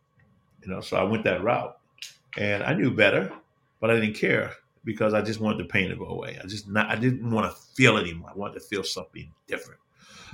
You 0.62 0.72
know, 0.72 0.80
so 0.80 0.96
I 0.96 1.04
went 1.04 1.24
that 1.24 1.44
route, 1.44 1.78
and 2.36 2.62
I 2.62 2.74
knew 2.74 2.90
better, 2.90 3.32
but 3.80 3.90
I 3.90 3.94
didn't 4.00 4.14
care 4.16 4.52
because 4.84 5.14
I 5.14 5.20
just 5.20 5.40
wanted 5.40 5.58
the 5.58 5.68
pain 5.68 5.90
to 5.90 5.96
go 5.96 6.06
away. 6.06 6.38
I 6.42 6.46
just 6.46 6.68
not, 6.68 6.88
I 6.88 6.96
didn't 6.96 7.30
want 7.30 7.50
to 7.50 7.62
feel 7.74 7.96
anymore. 7.98 8.30
I 8.30 8.36
wanted 8.36 8.54
to 8.54 8.60
feel 8.60 8.82
something 8.82 9.30
different. 9.46 9.80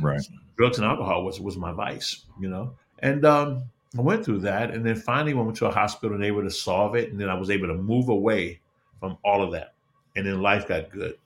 Right. 0.00 0.20
So 0.20 0.32
drugs 0.56 0.78
and 0.78 0.86
alcohol 0.86 1.24
was 1.24 1.40
was 1.40 1.56
my 1.56 1.72
vice. 1.72 2.24
You 2.40 2.48
know, 2.48 2.74
and 3.00 3.24
um, 3.26 3.64
I 3.98 4.00
went 4.00 4.24
through 4.24 4.40
that, 4.40 4.70
and 4.70 4.86
then 4.86 4.96
finally 4.96 5.34
went 5.34 5.56
to 5.56 5.66
a 5.66 5.72
hospital 5.72 6.14
and 6.14 6.22
they 6.22 6.30
were 6.30 6.44
to 6.44 6.50
solve 6.50 6.94
it, 6.94 7.10
and 7.10 7.20
then 7.20 7.28
I 7.28 7.34
was 7.34 7.50
able 7.50 7.66
to 7.66 7.74
move 7.74 8.08
away 8.08 8.60
from 9.00 9.18
all 9.24 9.42
of 9.42 9.52
that, 9.52 9.74
and 10.16 10.24
then 10.24 10.40
life 10.40 10.68
got 10.68 10.90
good. 10.90 11.16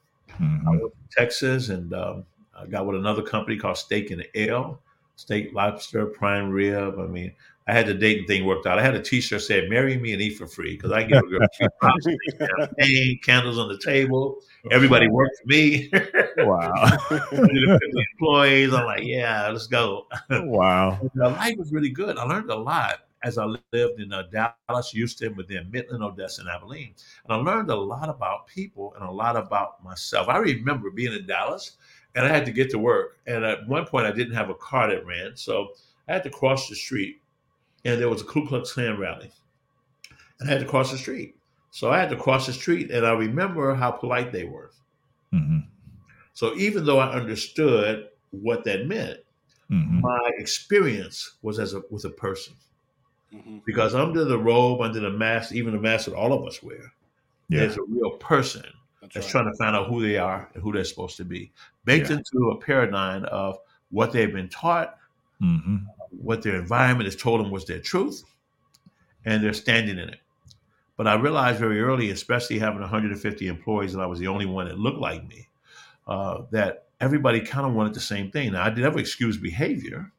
Mm-hmm. 0.41 0.69
I 0.69 0.71
went 0.71 0.83
to 0.83 1.17
Texas 1.17 1.69
and 1.69 1.93
um, 1.95 2.25
I 2.59 2.67
got 2.67 2.87
with 2.87 2.97
another 2.97 3.23
company 3.23 3.57
called 3.57 3.79
Steak 3.79 4.11
and 4.11 4.27
Ale, 4.35 4.81
steak, 5.17 5.53
lobster, 5.53 6.07
prime 6.07 6.51
rib. 6.51 6.99
I 6.99 7.07
mean, 7.07 7.33
I 7.69 7.73
had 7.73 7.87
the 7.87 7.95
dating 7.95 8.27
thing 8.27 8.45
worked 8.45 8.67
out. 8.67 8.79
I 8.79 8.83
had 8.83 8.95
a 8.95 9.03
T-shirt 9.03 9.43
said 9.43 9.69
"Marry 9.69 9.99
me 9.99 10.13
and 10.13 10.23
eat 10.23 10.39
for 10.39 10.47
free" 10.47 10.77
because 10.77 10.93
I 10.93 11.03
give 11.03 11.19
a 11.19 11.27
girl 11.27 11.49
champagne, 12.39 13.19
candles 13.25 13.59
on 13.59 13.69
the 13.69 13.79
table. 13.79 14.39
Everybody 14.71 15.09
worked 15.09 15.39
for 15.43 15.49
me. 15.49 15.91
wow. 16.39 16.99
employees. 18.13 18.73
I'm 18.73 18.85
like, 18.85 19.05
yeah, 19.05 19.49
let's 19.49 19.67
go. 19.67 20.07
Wow. 20.31 21.01
And, 21.15 21.23
uh, 21.23 21.31
life 21.31 21.57
was 21.57 21.73
really 21.73 21.91
good. 21.91 22.19
I 22.19 22.25
learned 22.25 22.51
a 22.51 22.57
lot 22.57 23.01
as 23.23 23.39
I 23.39 23.45
lived 23.45 24.01
in 24.01 24.13
uh, 24.13 24.25
Dallas, 24.31 24.91
Houston, 24.91 25.35
but 25.35 25.49
then 25.49 25.69
Midland, 25.71 26.03
Odessa, 26.03 26.43
and 26.43 26.51
Abilene. 26.51 26.95
And 27.25 27.33
I 27.33 27.37
learned 27.37 27.71
a 27.71 27.77
lot 27.77 28.09
about 28.09 28.47
people 28.47 28.95
and 28.95 29.05
a 29.05 29.11
lot 29.11 29.37
about 29.37 29.83
myself. 29.83 30.29
I 30.29 30.39
remember 30.39 30.91
being 30.91 31.13
in 31.13 31.27
Dallas 31.27 31.77
and 32.17 32.25
I 32.25 32.29
had 32.29 32.45
to 32.47 32.51
get 32.53 32.71
to 32.71 32.79
work. 32.79 33.19
And 33.27 33.45
at 33.45 33.69
one 33.69 33.87
point, 33.87 34.07
I 34.07 34.11
didn't 34.13 34.35
have 34.35 34.51
a 34.51 34.55
car 34.55 34.89
that 34.89 35.07
ran. 35.07 35.37
So 35.37 35.69
I 36.09 36.15
had 36.15 36.25
to 36.25 36.31
cross 36.31 36.69
the 36.69 36.75
street 36.75 37.21
and 37.85 38.01
there 38.01 38.09
was 38.09 38.23
a 38.23 38.25
Ku 38.25 38.49
Klux 38.49 38.73
Klan 38.73 38.99
rally. 38.99 39.31
And 40.41 40.49
I 40.49 40.53
had 40.53 40.61
to 40.63 40.67
cross 40.67 40.91
the 40.91 40.99
street. 40.99 41.37
So 41.71 41.91
I 41.91 41.99
had 41.99 42.11
to 42.11 42.17
cross 42.17 42.47
the 42.47 42.53
street 42.53 42.91
and 42.91 43.07
I 43.07 43.13
remember 43.13 43.75
how 43.75 43.91
polite 43.93 44.33
they 44.33 44.45
were. 44.45 44.73
Mm-hmm. 45.33 45.59
So 46.33 46.55
even 46.57 46.85
though 46.85 46.99
I 46.99 47.13
understood 47.13 48.09
what 48.33 48.65
that 48.65 48.87
meant, 48.89 49.21
Mm-hmm. 49.69 50.01
my 50.01 50.31
experience 50.39 51.39
was 51.43 51.59
as 51.59 51.75
a 51.75 51.83
with 51.91 52.05
a 52.05 52.11
person 52.11 52.55
Mhm. 53.35 53.63
because 53.67 53.97
under 53.97 54.25
the 54.25 54.39
robe, 54.39 54.81
under 54.81 55.01
the 55.01 55.11
mask, 55.11 55.53
even 55.53 55.73
the 55.73 55.81
mask 55.81 56.05
that 56.05 56.15
all 56.15 56.33
of 56.33 56.47
us 56.47 56.63
wear, 56.63 56.93
Yeah. 57.49 57.59
there's 57.61 57.77
a 57.77 57.83
real 57.83 58.13
person 58.13 58.63
That's 59.07 59.15
that's 59.15 59.35
right. 59.35 59.43
trying 59.43 59.53
to 59.53 59.57
find 59.59 59.77
out 59.77 59.89
who 59.89 60.03
they 60.03 60.17
are 60.19 60.51
and 60.55 60.63
who 60.63 60.73
they're 60.73 60.85
supposed 60.85 61.17
to 61.19 61.25
be, 61.25 61.53
baked 61.85 62.11
Yeah. 62.11 62.17
into 62.17 62.51
a 62.51 62.61
paradigm 62.61 63.25
of 63.27 63.59
what 63.91 64.13
they've 64.13 64.33
been 64.33 64.49
taught, 64.49 64.99
Mm-hmm. 65.43 65.77
what 66.23 66.43
their 66.43 66.57
environment 66.57 67.05
has 67.07 67.15
told 67.17 67.41
them 67.41 67.51
was 67.51 67.67
their 67.67 67.79
truth, 67.81 68.25
and 69.25 69.43
they're 69.45 69.53
standing 69.53 69.99
in 69.99 70.09
it. 70.09 70.21
But 70.97 71.07
I 71.07 71.15
realized 71.15 71.59
very 71.61 71.81
early, 71.81 72.11
especially 72.11 72.59
having 72.59 72.81
150 72.81 73.49
employees, 73.49 73.93
and 73.93 74.03
I 74.03 74.07
was 74.07 74.19
the 74.19 74.29
only 74.29 74.47
one 74.47 74.67
that 74.67 74.79
looked 74.79 74.99
like 74.99 75.27
me, 75.29 75.47
uh, 76.07 76.45
that 76.53 76.87
everybody 77.01 77.41
kind 77.41 77.67
of 77.67 77.75
wanted 77.75 77.93
the 77.93 78.01
same 78.01 78.31
thing. 78.31 78.53
Now, 78.53 78.63
I 78.63 78.73
never 78.75 78.99
excuse 78.99 79.37
behavior. 79.37 80.11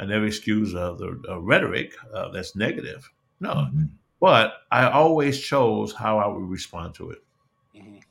I 0.00 0.06
never 0.06 0.26
excuse 0.26 0.74
uh, 0.74 0.94
the 0.94 1.22
uh, 1.28 1.38
rhetoric 1.40 1.94
uh, 2.12 2.30
that's 2.30 2.56
negative. 2.56 3.08
No, 3.38 3.50
Mm-hmm. 3.54 3.84
but 4.20 4.54
I 4.72 4.90
always 4.90 5.40
chose 5.40 5.92
how 5.92 6.18
I 6.18 6.26
would 6.26 6.48
respond 6.50 6.94
to 6.96 7.10
it. 7.10 7.22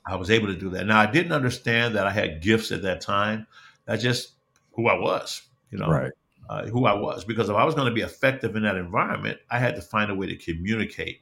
I 0.06 0.16
was 0.16 0.30
able 0.30 0.48
to 0.48 0.56
do 0.56 0.68
that. 0.70 0.86
Now, 0.86 1.00
I 1.00 1.06
didn't 1.06 1.32
understand 1.32 1.94
that 1.94 2.06
I 2.06 2.10
had 2.10 2.42
gifts 2.42 2.72
at 2.72 2.82
that 2.82 3.00
time. 3.00 3.46
That's 3.86 4.02
just 4.02 4.32
who 4.72 4.88
I 4.88 4.94
was, 4.98 5.42
you 5.70 5.78
know 5.78 5.88
Right. 5.88 6.12
uh, 6.48 6.66
who 6.66 6.86
I 6.86 6.94
was 6.94 7.24
because 7.24 7.48
if 7.48 7.56
I 7.56 7.64
was 7.64 7.74
going 7.74 7.88
to 7.88 7.94
be 7.94 8.00
effective 8.00 8.56
in 8.56 8.62
that 8.62 8.76
environment, 8.76 9.38
I 9.50 9.58
had 9.58 9.76
to 9.76 9.82
find 9.82 10.10
a 10.10 10.14
way 10.14 10.26
to 10.26 10.36
communicate. 10.36 11.20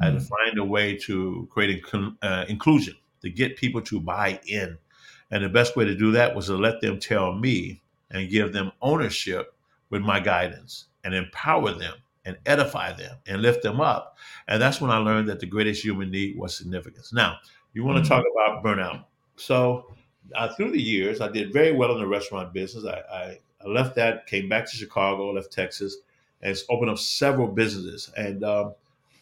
I 0.00 0.06
had 0.06 0.14
to 0.14 0.20
find 0.20 0.58
a 0.58 0.64
way 0.64 0.96
to 0.98 1.48
create 1.50 1.82
inclu- 1.82 2.16
uh, 2.22 2.44
inclusion, 2.48 2.94
to 3.22 3.30
get 3.30 3.56
people 3.56 3.80
to 3.82 4.00
buy 4.00 4.40
in. 4.46 4.76
And 5.30 5.44
the 5.44 5.48
best 5.48 5.76
way 5.76 5.84
to 5.84 5.94
do 5.94 6.10
that 6.12 6.34
was 6.34 6.46
to 6.46 6.56
let 6.56 6.80
them 6.80 6.98
tell 6.98 7.32
me 7.32 7.80
and 8.10 8.28
give 8.28 8.52
them 8.52 8.72
ownership 8.82 9.54
with 9.90 10.02
my 10.02 10.20
guidance 10.20 10.86
and 11.04 11.14
empower 11.14 11.72
them 11.72 11.94
and 12.24 12.36
edify 12.46 12.92
them 12.92 13.16
and 13.26 13.40
lift 13.42 13.62
them 13.62 13.80
up. 13.80 14.18
And 14.48 14.60
that's 14.60 14.80
when 14.80 14.90
I 14.90 14.96
learned 14.98 15.28
that 15.28 15.40
the 15.40 15.46
greatest 15.46 15.84
human 15.84 16.10
need 16.10 16.36
was 16.38 16.56
significance. 16.56 17.12
Now, 17.12 17.38
you 17.74 17.84
want 17.84 18.02
to 18.02 18.08
talk 18.08 18.24
about 18.32 18.64
burnout. 18.64 19.04
So, 19.36 19.92
uh, 20.34 20.48
through 20.54 20.70
the 20.72 20.80
years, 20.82 21.20
I 21.20 21.28
did 21.28 21.52
very 21.52 21.72
well 21.72 21.92
in 21.92 21.98
the 22.00 22.06
restaurant 22.06 22.52
business. 22.52 22.84
I, 22.86 23.00
I, 23.14 23.38
I 23.64 23.68
left 23.68 23.94
that, 23.96 24.26
came 24.26 24.48
back 24.48 24.64
to 24.70 24.76
Chicago, 24.76 25.30
left 25.30 25.52
Texas, 25.52 25.98
and 26.42 26.56
opened 26.70 26.90
up 26.90 26.98
several 26.98 27.48
businesses. 27.48 28.10
And 28.16 28.44
um, 28.44 28.74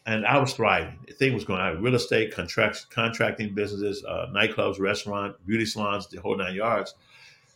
and 0.07 0.27
I 0.27 0.39
was 0.39 0.53
thriving. 0.55 0.99
The 1.07 1.15
thing 1.15 1.33
was 1.35 1.45
going. 1.45 1.61
I 1.61 1.69
had 1.69 1.83
real 1.83 1.95
estate, 1.95 2.35
contracts, 2.35 2.85
contracting 2.85 3.55
businesses, 3.55 4.05
uh, 4.05 4.27
nightclubs, 4.33 4.81
restaurant, 4.81 5.37
beauty 5.47 5.65
salons, 5.65 6.09
the 6.09 6.21
whole 6.21 6.37
nine 6.37 6.55
yards. 6.55 6.95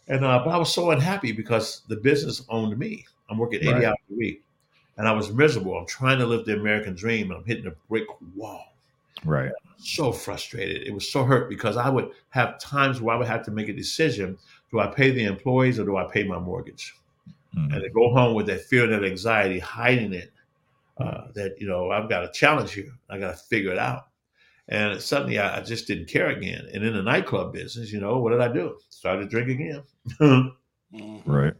And 0.09 0.25
uh, 0.25 0.43
but 0.45 0.50
I 0.50 0.57
was 0.57 0.73
so 0.73 0.91
unhappy 0.91 1.33
because 1.33 1.83
the 1.88 1.97
business 1.97 2.45
owned 2.49 2.79
me. 2.79 3.07
I'm 3.29 3.38
working 3.38 3.61
80 3.61 3.71
Right. 3.73 3.85
hours 3.87 3.97
a 4.11 4.15
week, 4.15 4.45
and 4.97 5.09
I 5.09 5.12
was 5.12 5.33
miserable. 5.33 5.76
I'm 5.76 5.87
trying 5.87 6.19
to 6.21 6.26
live 6.26 6.47
the 6.47 6.55
American 6.55 6.95
dream, 6.95 7.31
and 7.31 7.41
I'm 7.41 7.45
hitting 7.45 7.67
a 7.67 7.75
brick 7.88 8.07
wall 8.37 8.75
Right. 9.25 9.51
so 9.79 10.11
frustrated. 10.13 10.87
It 10.87 10.93
was 10.93 11.11
so 11.11 11.25
hurt 11.25 11.49
because 11.49 11.77
I 11.77 11.89
would 11.89 12.11
have 12.31 12.59
times 12.59 13.01
where 13.01 13.15
I 13.15 13.19
would 13.19 13.27
have 13.29 13.45
to 13.45 13.51
make 13.51 13.69
a 13.69 13.73
decision: 13.73 14.37
do 14.71 14.81
I 14.81 14.87
pay 14.89 15.11
the 15.11 15.25
employees 15.25 15.79
or 15.79 15.85
do 15.85 15.97
I 15.97 16.05
pay 16.05 16.25
my 16.25 16.39
mortgage? 16.39 16.95
Mhm. 17.57 17.73
And 17.73 17.83
to 17.83 17.91
go 17.91 18.13
home 18.13 18.35
with 18.35 18.47
that 18.47 18.63
fear, 18.63 18.85
and 18.85 18.93
that 18.93 19.05
anxiety, 19.05 19.59
hiding 19.59 20.13
it, 20.13 20.33
uh, 20.99 21.29
that 21.35 21.61
you 21.61 21.67
know 21.67 21.91
I've 21.91 22.09
got 22.09 22.25
a 22.25 22.31
challenge 22.33 22.73
here. 22.75 22.93
I 23.11 23.19
got 23.19 23.33
to 23.37 23.37
figure 23.45 23.71
it 23.73 23.79
out. 23.79 24.09
And 24.69 25.01
suddenly, 25.01 25.39
I, 25.39 25.59
I 25.59 25.63
just 25.63 25.87
didn't 25.87 26.09
care 26.09 26.29
again. 26.29 26.67
And 26.75 26.83
in 26.85 26.93
the 26.95 27.03
nightclub 27.03 27.53
business, 27.53 27.93
you 27.93 28.01
know, 28.01 28.19
what 28.19 28.31
did 28.31 28.41
I 28.41 28.49
do? 28.53 28.79
Started 28.89 29.23
to 29.23 29.29
drink 29.29 29.49
again. 29.51 29.83
Right. 31.27 31.53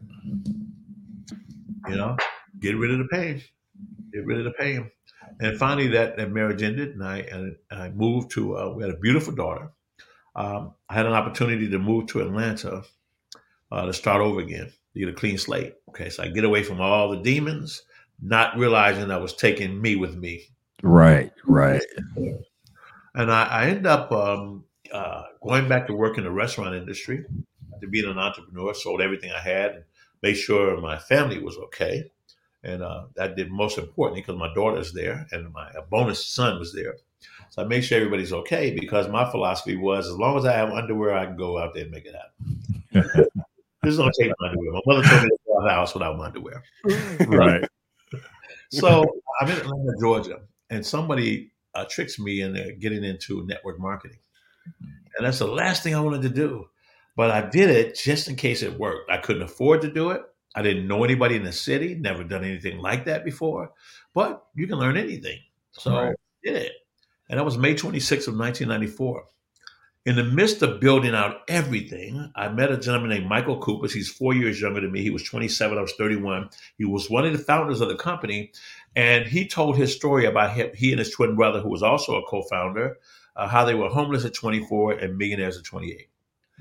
You. 1.87 1.95
Know, 1.95 2.17
get 2.59 2.75
rid 2.77 2.91
of 2.91 2.97
the 2.99 3.07
pain, 3.09 3.41
get 4.11 4.25
rid 4.25 4.39
of 4.39 4.45
the 4.45 4.51
pain. 4.51 4.89
And 5.39 5.57
finally, 5.57 5.87
that, 5.89 6.17
that 6.17 6.31
marriage 6.31 6.63
ended, 6.63 6.89
and 6.95 7.03
I 7.03 7.17
and 7.19 7.55
I 7.69 7.89
moved 7.89 8.31
to. 8.31 8.57
Uh, 8.57 8.73
we 8.75 8.83
had 8.83 8.93
a 8.93 8.97
beautiful 8.97 9.33
daughter. 9.35 9.71
Um, 10.35 10.73
I 10.89 10.93
had 10.95 11.05
an 11.05 11.13
opportunity 11.13 11.69
to 11.69 11.79
move 11.79 12.07
to 12.07 12.21
Atlanta 12.21 12.83
uh, 13.71 13.85
to 13.85 13.93
start 13.93 14.21
over 14.21 14.39
again, 14.39 14.71
to 14.93 14.99
get 14.99 15.09
a 15.09 15.13
clean 15.13 15.37
slate. 15.37 15.75
Okay, 15.89 16.09
so 16.09 16.23
I 16.23 16.29
get 16.29 16.43
away 16.43 16.63
from 16.63 16.81
all 16.81 17.09
the 17.11 17.21
demons, 17.21 17.83
not 18.21 18.57
realizing 18.57 19.11
I 19.11 19.17
was 19.17 19.33
taking 19.33 19.79
me 19.81 19.95
with 19.95 20.15
me, 20.15 20.43
Right. 20.83 21.31
Right. 21.45 21.81
and 23.15 23.31
I, 23.31 23.43
I 23.45 23.65
end 23.67 23.87
up 23.87 24.11
um, 24.11 24.63
uh, 24.91 25.23
going 25.43 25.67
back 25.67 25.87
to 25.87 25.93
work 25.93 26.17
in 26.17 26.23
the 26.23 26.31
restaurant 26.31 26.75
industry, 26.75 27.25
to 27.81 27.87
being 27.87 28.09
an 28.09 28.17
entrepreneur. 28.17 28.73
Sold 28.73 29.01
everything 29.01 29.31
I 29.31 29.39
had, 29.41 29.71
and 29.71 29.83
made 30.23 30.35
sure 30.35 30.79
my 30.81 30.97
family 30.97 31.39
was 31.39 31.57
okay, 31.57 32.11
and 32.63 32.81
uh, 32.81 33.05
that 33.15 33.35
did 33.35 33.51
most 33.51 33.77
importantly 33.77 34.21
because 34.21 34.39
my 34.39 34.53
daughter's 34.53 34.93
there 34.93 35.27
and 35.31 35.51
my 35.53 35.71
bonus 35.89 36.25
son 36.25 36.59
was 36.59 36.73
there. 36.73 36.95
So 37.49 37.63
I 37.63 37.65
made 37.65 37.81
sure 37.81 37.97
everybody's 37.97 38.33
okay 38.33 38.77
because 38.77 39.07
my 39.07 39.29
philosophy 39.29 39.75
was 39.75 40.07
as 40.07 40.13
long 40.13 40.37
as 40.37 40.45
I 40.45 40.53
have 40.53 40.71
underwear, 40.71 41.15
I 41.15 41.25
can 41.25 41.37
go 41.37 41.57
out 41.57 41.73
there 41.73 41.83
and 41.83 41.91
make 41.91 42.05
it 42.05 42.15
happen. 42.15 43.29
Just 43.85 43.97
don't 43.97 44.13
take 44.19 44.31
my 44.39 44.49
underwear. 44.49 44.73
My 44.73 44.81
mother 44.85 45.07
told 45.07 45.23
me 45.23 45.29
to 45.29 45.37
go 45.45 45.53
out 45.53 45.57
of 45.59 45.63
the 45.63 45.71
house 45.71 45.93
without 45.93 46.17
my 46.17 46.25
underwear. 46.25 46.63
Right. 47.27 47.63
So 48.69 49.05
I'm 49.39 49.49
in 49.49 49.57
Atlanta, 49.57 49.93
Georgia, 49.99 50.39
and 50.69 50.85
somebody 50.85 51.51
uh, 51.73 51.85
tricks 51.89 52.19
me 52.19 52.41
into 52.41 52.73
getting 52.73 53.03
into 53.03 53.45
network 53.45 53.79
marketing. 53.79 54.17
And 55.15 55.25
that's 55.25 55.39
the 55.39 55.47
last 55.47 55.83
thing 55.83 55.95
I 55.95 56.01
wanted 56.01 56.23
to 56.23 56.29
do. 56.29 56.67
But 57.15 57.31
I 57.31 57.49
did 57.49 57.69
it 57.69 57.95
just 57.95 58.27
in 58.27 58.35
case 58.35 58.61
it 58.61 58.77
worked. 58.77 59.09
I 59.09 59.17
couldn't 59.17 59.41
afford 59.41 59.81
to 59.81 59.91
do 59.91 60.11
it. 60.11 60.21
I 60.55 60.61
didn't 60.61 60.87
know 60.87 61.03
anybody 61.03 61.35
in 61.35 61.43
the 61.43 61.51
city, 61.51 61.95
never 61.95 62.23
done 62.23 62.43
anything 62.43 62.79
like 62.79 63.05
that 63.05 63.23
before. 63.23 63.71
But 64.13 64.43
you 64.55 64.67
can 64.67 64.79
learn 64.79 64.97
anything. 64.97 65.39
So 65.71 65.95
I 65.95 66.13
did 66.43 66.55
it. 66.55 66.71
And 67.29 67.37
that 67.39 67.43
was 67.43 67.57
May 67.57 67.75
26th 67.75 68.27
of 68.27 68.37
1994. 68.37 69.25
In 70.07 70.15
the 70.15 70.23
midst 70.23 70.61
of 70.61 70.79
building 70.79 71.13
out 71.13 71.41
everything, 71.49 72.31
I 72.33 72.47
met 72.47 72.71
a 72.71 72.77
gentleman 72.77 73.09
named 73.09 73.27
Michael 73.27 73.59
Coopers. 73.59 73.93
He's 73.93 74.07
four 74.07 74.33
years 74.33 74.61
younger 74.61 74.79
than 74.79 74.93
me. 74.93 75.01
He 75.01 75.09
was 75.09 75.21
27, 75.23 75.77
I 75.77 75.81
was 75.81 75.91
31. 75.97 76.49
He 76.77 76.85
was 76.85 77.09
one 77.09 77.25
of 77.25 77.33
the 77.33 77.43
founders 77.43 77.81
of 77.81 77.89
the 77.89 77.97
company. 77.97 78.53
And 78.95 79.25
he 79.25 79.45
told 79.45 79.75
his 79.75 79.93
story 79.93 80.25
about 80.25 80.53
him, 80.53 80.71
he 80.73 80.91
and 80.91 80.99
his 80.99 81.11
twin 81.11 81.35
brother, 81.35 81.59
who 81.59 81.67
was 81.67 81.83
also 81.83 82.15
a 82.15 82.25
co 82.25 82.41
founder, 82.43 82.97
uh, 83.35 83.49
how 83.49 83.65
they 83.65 83.75
were 83.75 83.89
homeless 83.89 84.23
at 84.23 84.33
24 84.33 84.93
and 84.93 85.17
millionaires 85.17 85.57
at 85.57 85.65
28. 85.65 86.07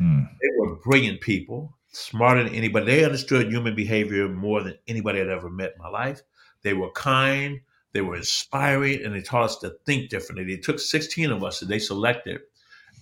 Mm. 0.02 0.28
They 0.42 0.48
were 0.58 0.74
brilliant 0.74 1.20
people, 1.20 1.75
smarter 1.88 2.44
than 2.44 2.54
anybody. 2.54 2.86
They 2.86 3.04
understood 3.04 3.50
human 3.50 3.74
behavior 3.74 4.28
more 4.28 4.62
than 4.62 4.78
anybody 4.86 5.20
I'd 5.20 5.28
ever 5.28 5.50
met 5.50 5.72
in 5.76 5.82
my 5.82 5.88
life. 5.88 6.22
They 6.62 6.74
were 6.74 6.90
kind, 6.90 7.60
they 7.92 8.00
were 8.00 8.16
inspiring, 8.16 9.04
and 9.04 9.14
they 9.14 9.22
taught 9.22 9.44
us 9.44 9.58
to 9.58 9.76
think 9.86 10.10
differently. 10.10 10.44
They 10.44 10.60
took 10.60 10.78
16 10.78 11.30
of 11.30 11.44
us 11.44 11.60
that 11.60 11.66
they 11.66 11.78
selected 11.78 12.40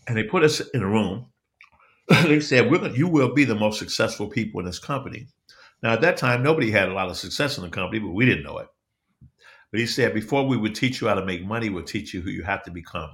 and 0.06 0.16
they 0.16 0.24
put 0.24 0.44
us 0.44 0.60
in 0.60 0.82
a 0.82 0.86
room. 0.86 1.26
they 2.08 2.40
said, 2.40 2.70
We're 2.70 2.78
gonna, 2.78 2.94
You 2.94 3.08
will 3.08 3.34
be 3.34 3.44
the 3.44 3.54
most 3.54 3.78
successful 3.78 4.28
people 4.28 4.60
in 4.60 4.66
this 4.66 4.78
company. 4.78 5.28
Now, 5.82 5.92
at 5.92 6.00
that 6.02 6.16
time, 6.16 6.42
nobody 6.42 6.70
had 6.70 6.88
a 6.88 6.94
lot 6.94 7.10
of 7.10 7.16
success 7.16 7.58
in 7.58 7.64
the 7.64 7.70
company, 7.70 7.98
but 8.00 8.12
we 8.12 8.24
didn't 8.24 8.44
know 8.44 8.58
it. 8.58 8.68
But 9.70 9.80
he 9.80 9.86
said, 9.86 10.14
Before 10.14 10.46
we 10.46 10.56
would 10.56 10.74
teach 10.74 11.00
you 11.00 11.08
how 11.08 11.14
to 11.14 11.24
make 11.24 11.44
money, 11.44 11.70
we'll 11.70 11.84
teach 11.84 12.14
you 12.14 12.20
who 12.20 12.30
you 12.30 12.42
have 12.42 12.62
to 12.64 12.70
become. 12.70 13.10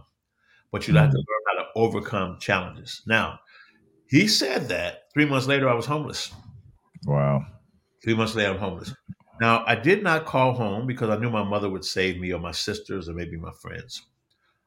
But 0.71 0.87
you'd 0.87 0.97
have 0.97 1.11
to 1.11 1.17
mm. 1.17 1.19
learn 1.19 1.57
how 1.57 1.63
to 1.63 1.69
overcome 1.75 2.39
challenges. 2.39 3.03
Now, 3.07 3.41
he 4.11 4.27
said 4.29 4.69
that. 4.69 5.05
Three 5.15 5.25
months 5.25 5.47
later, 5.47 5.69
I 5.69 5.75
was 5.75 5.87
homeless. 5.87 6.33
Wow. 7.07 7.47
Three 8.03 8.15
months 8.15 8.35
later, 8.35 8.51
I'm 8.51 8.59
homeless. 8.59 8.93
Now, 9.41 9.65
I 9.67 9.75
did 9.75 10.03
not 10.03 10.27
call 10.27 10.53
home 10.53 10.87
because 10.87 11.09
I 11.09 11.17
knew 11.17 11.31
my 11.31 11.45
mother 11.45 11.71
would 11.71 11.85
save 11.85 12.21
me 12.21 12.33
or 12.33 12.41
my 12.41 12.53
sisters 12.53 13.09
or 13.09 13.15
maybe 13.15 13.37
my 13.37 13.53
friends. 13.63 14.03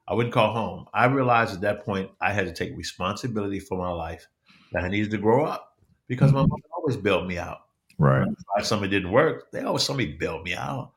I 0.07 0.13
wouldn't 0.13 0.33
call 0.33 0.53
home. 0.53 0.85
I 0.93 1.05
realized 1.05 1.53
at 1.53 1.61
that 1.61 1.85
point 1.85 2.09
I 2.19 2.33
had 2.33 2.45
to 2.45 2.53
take 2.53 2.75
responsibility 2.75 3.59
for 3.59 3.77
my 3.77 3.91
life, 3.91 4.27
that 4.71 4.83
I 4.83 4.87
needed 4.87 5.11
to 5.11 5.17
grow 5.17 5.45
up 5.45 5.77
because 6.07 6.31
my 6.31 6.41
mother 6.41 6.63
always 6.75 6.97
bailed 6.97 7.27
me 7.27 7.37
out. 7.37 7.59
Right. 7.99 8.27
If 8.57 8.65
something 8.65 8.89
didn't 8.89 9.11
work, 9.11 9.51
they 9.51 9.61
always 9.61 9.83
somebody 9.83 10.13
bailed 10.13 10.43
me 10.43 10.55
out. 10.55 10.91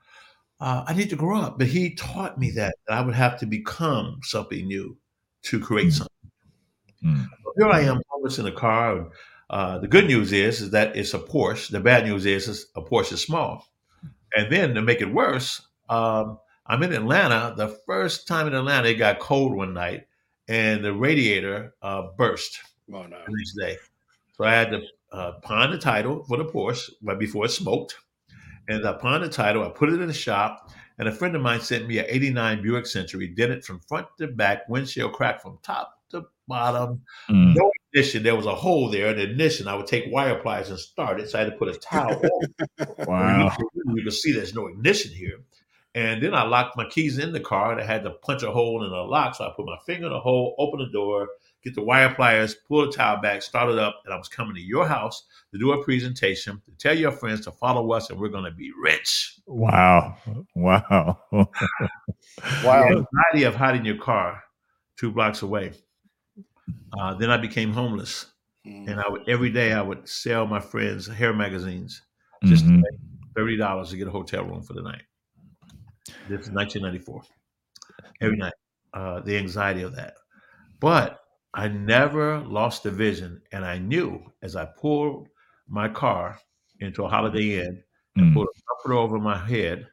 Uh, 0.59 0.85
I 0.87 0.95
need 0.95 1.11
to 1.11 1.17
grow 1.17 1.38
up. 1.38 1.59
But 1.59 1.67
he 1.69 1.95
taught 1.95 2.38
me 2.38 2.50
that, 2.53 2.75
that 2.88 2.97
I 2.97 3.03
would 3.03 3.15
have 3.15 3.38
to 3.41 3.47
become 3.47 4.21
something 4.23 4.67
new 4.67 4.97
to 5.43 5.61
create 5.61 5.93
something. 5.93 6.12
Mm. 7.05 7.26
Here 7.57 7.69
I 7.69 7.81
am, 7.83 8.01
in 8.39 8.47
a 8.47 8.53
car. 8.53 8.97
And, 8.97 9.11
uh, 9.49 9.79
the 9.79 9.89
good 9.89 10.07
news 10.07 10.33
is, 10.33 10.61
is 10.61 10.71
that 10.71 10.97
it's 10.97 11.15
a 11.15 11.19
Porsche. 11.19 11.71
The 11.71 11.81
bad 11.81 12.05
news 12.05 12.27
is, 12.27 12.49
is 12.49 12.67
a 12.75 12.83
Porsche 12.83 13.13
is 13.13 13.23
small. 13.23 13.67
And 14.35 14.51
then 14.53 14.75
to 14.75 14.83
make 14.83 15.01
it 15.01 15.13
worse, 15.13 15.63
um, 15.89 16.39
I'm 16.67 16.83
in 16.83 16.93
Atlanta. 16.93 17.55
The 17.57 17.69
first 17.87 18.27
time 18.27 18.47
in 18.49 18.55
Atlanta, 18.55 18.89
it 18.89 18.95
got 18.95 19.21
cold 19.21 19.55
one 19.55 19.73
night, 19.73 20.07
and 20.49 20.85
the 20.85 20.93
radiator 20.93 21.75
uh, 21.81 22.09
burst 22.19 22.59
Oh 22.93 23.03
no. 23.05 23.19
the 23.27 23.33
next 23.33 23.55
day. 23.59 23.79
So 24.37 24.45
I 24.45 24.53
had 24.53 24.71
to 24.71 24.83
uh, 25.13 25.33
pawn 25.43 25.71
the 25.71 25.79
title 25.79 26.25
for 26.25 26.37
the 26.37 26.45
Porsche 26.45 26.91
right 27.03 27.19
before 27.19 27.47
it 27.47 27.51
smoked. 27.51 27.97
And 28.69 28.87
I 28.87 28.93
pawned 28.95 29.23
the 29.23 29.29
title, 29.29 29.65
I 29.65 29.69
put 29.71 29.91
it 29.91 30.01
in 30.01 30.09
the 30.09 30.13
shop, 30.13 30.71
and 30.99 31.09
a 31.09 31.13
friend 31.13 31.37
of 31.37 31.43
mine 31.43 31.61
sent 31.61 31.87
me 31.87 31.99
an 31.99 32.07
89 32.09 32.63
Buick 32.63 32.87
Century, 32.87 33.29
did 33.29 33.51
it 33.51 33.65
from 33.65 33.79
front 33.81 34.09
to 34.19 34.27
back, 34.27 34.69
windshield 34.69 35.13
crack 35.13 35.41
from 35.41 35.59
top 35.63 35.93
to 35.93 35.96
bottom. 36.47 37.03
Mm. 37.29 37.55
No 37.57 37.71
ignition. 37.93 38.23
There 38.23 38.37
was 38.37 38.47
a 38.47 38.55
hole 38.55 38.91
there 38.91 39.09
in 39.09 39.17
the 39.17 39.31
ignition. 39.31 39.69
I 39.69 39.75
would 39.75 39.87
take 39.87 40.12
wire 40.12 40.37
pliers 40.37 40.71
and 40.71 40.79
start 40.79 41.21
it. 41.21 41.31
So 41.31 41.38
I 41.38 41.43
had 41.43 41.50
to 41.50 41.57
put 41.57 41.69
a 41.69 41.79
towel 41.79 42.23
on. 42.23 42.87
Wow. 43.07 43.57
You 43.75 44.03
can 44.03 44.11
see 44.11 44.33
there's 44.33 44.55
no 44.55 44.67
ignition 44.67 45.12
here. 45.12 45.38
And 45.95 46.23
then 46.23 46.35
I 46.35 46.43
locked 46.43 46.76
my 46.76 46.85
keys 46.85 47.19
in 47.19 47.33
the 47.33 47.41
car 47.41 47.73
and 47.73 47.81
I 47.81 47.85
had 47.85 48.03
to 48.05 48.11
punch 48.11 48.43
a 48.43 48.50
hole 48.50 48.85
in 48.85 48.91
the 48.91 48.97
lock. 48.97 49.35
So 49.35 49.45
I 49.45 49.53
put 49.57 49.65
my 49.65 49.79
finger 49.87 50.07
in 50.07 50.12
the 50.12 50.21
hole, 50.21 50.55
open 50.59 50.81
the 50.81 50.93
door, 50.93 51.29
get 51.65 51.75
the 51.75 51.83
wire 51.83 52.15
pliers, 52.15 52.55
pull 52.55 52.85
the 52.85 52.93
towel 52.93 53.23
back, 53.23 53.41
start 53.41 53.71
it 53.71 53.79
up. 53.79 54.03
And 54.05 54.12
I 54.12 54.19
was 54.19 54.29
coming 54.29 54.55
to 54.57 54.61
your 54.61 54.87
house 54.87 55.25
to 55.53 55.59
do 55.59 55.73
a 55.73 55.83
presentation, 55.83 56.61
to 56.67 56.73
tell 56.79 56.97
your 56.97 57.12
friends 57.12 57.43
to 57.43 57.53
follow 57.53 57.91
us 57.93 58.11
and 58.11 58.19
we're 58.19 58.29
going 58.29 58.45
to 58.45 58.50
be 58.50 58.73
rich. 58.83 59.38
Wow. 59.47 60.17
Wow. 60.55 61.21
Wow. 62.62 62.83
The 62.83 63.07
anxiety 63.07 63.45
of 63.45 63.55
hiding 63.55 63.87
your 63.87 63.97
car 63.97 64.43
two 64.97 65.11
blocks 65.11 65.43
away. 65.43 65.73
Uh, 66.99 67.15
then 67.15 67.31
I 67.31 67.37
became 67.37 67.73
homeless. 67.73 68.27
Mm. 68.67 68.89
And 68.91 69.01
I 69.01 69.09
would, 69.09 69.29
every 69.29 69.51
day 69.51 69.73
I 69.73 69.83
would 69.83 70.09
sell 70.09 70.47
my 70.47 70.61
friends 70.61 71.07
hair 71.07 71.33
magazines 71.33 72.03
just 72.45 72.65
to 72.65 72.71
Mhm. 72.71 72.83
make 72.83 73.01
thirty 73.35 73.57
dollars 73.57 73.91
to 73.91 73.97
get 73.97 74.09
a 74.09 74.11
hotel 74.11 74.45
room 74.45 74.63
for 74.63 74.73
the 74.73 74.83
night. 74.83 75.03
This 76.29 76.41
is 76.47 76.51
1994. 76.53 77.23
Every 78.21 78.37
night, 78.37 78.55
uh, 78.95 79.21
the 79.21 79.37
anxiety 79.37 79.83
of 79.83 79.95
that, 79.97 80.15
but 80.81 81.21
I 81.55 81.69
never 81.69 82.41
lost 82.41 82.83
the 82.83 82.91
vision, 82.91 83.43
and 83.53 83.65
I 83.65 83.79
knew 83.79 84.33
as 84.43 84.57
I 84.57 84.65
pulled 84.67 85.29
my 85.69 85.89
car 85.89 86.39
into 86.81 87.05
a 87.05 87.09
Holiday 87.09 87.61
Inn 87.65 87.83
and 88.17 88.31
Mm. 88.31 88.35
pulled 88.35 88.49
a 88.49 88.61
comforter 88.69 88.95
over 88.99 89.19
my 89.19 89.39
head, 89.39 89.89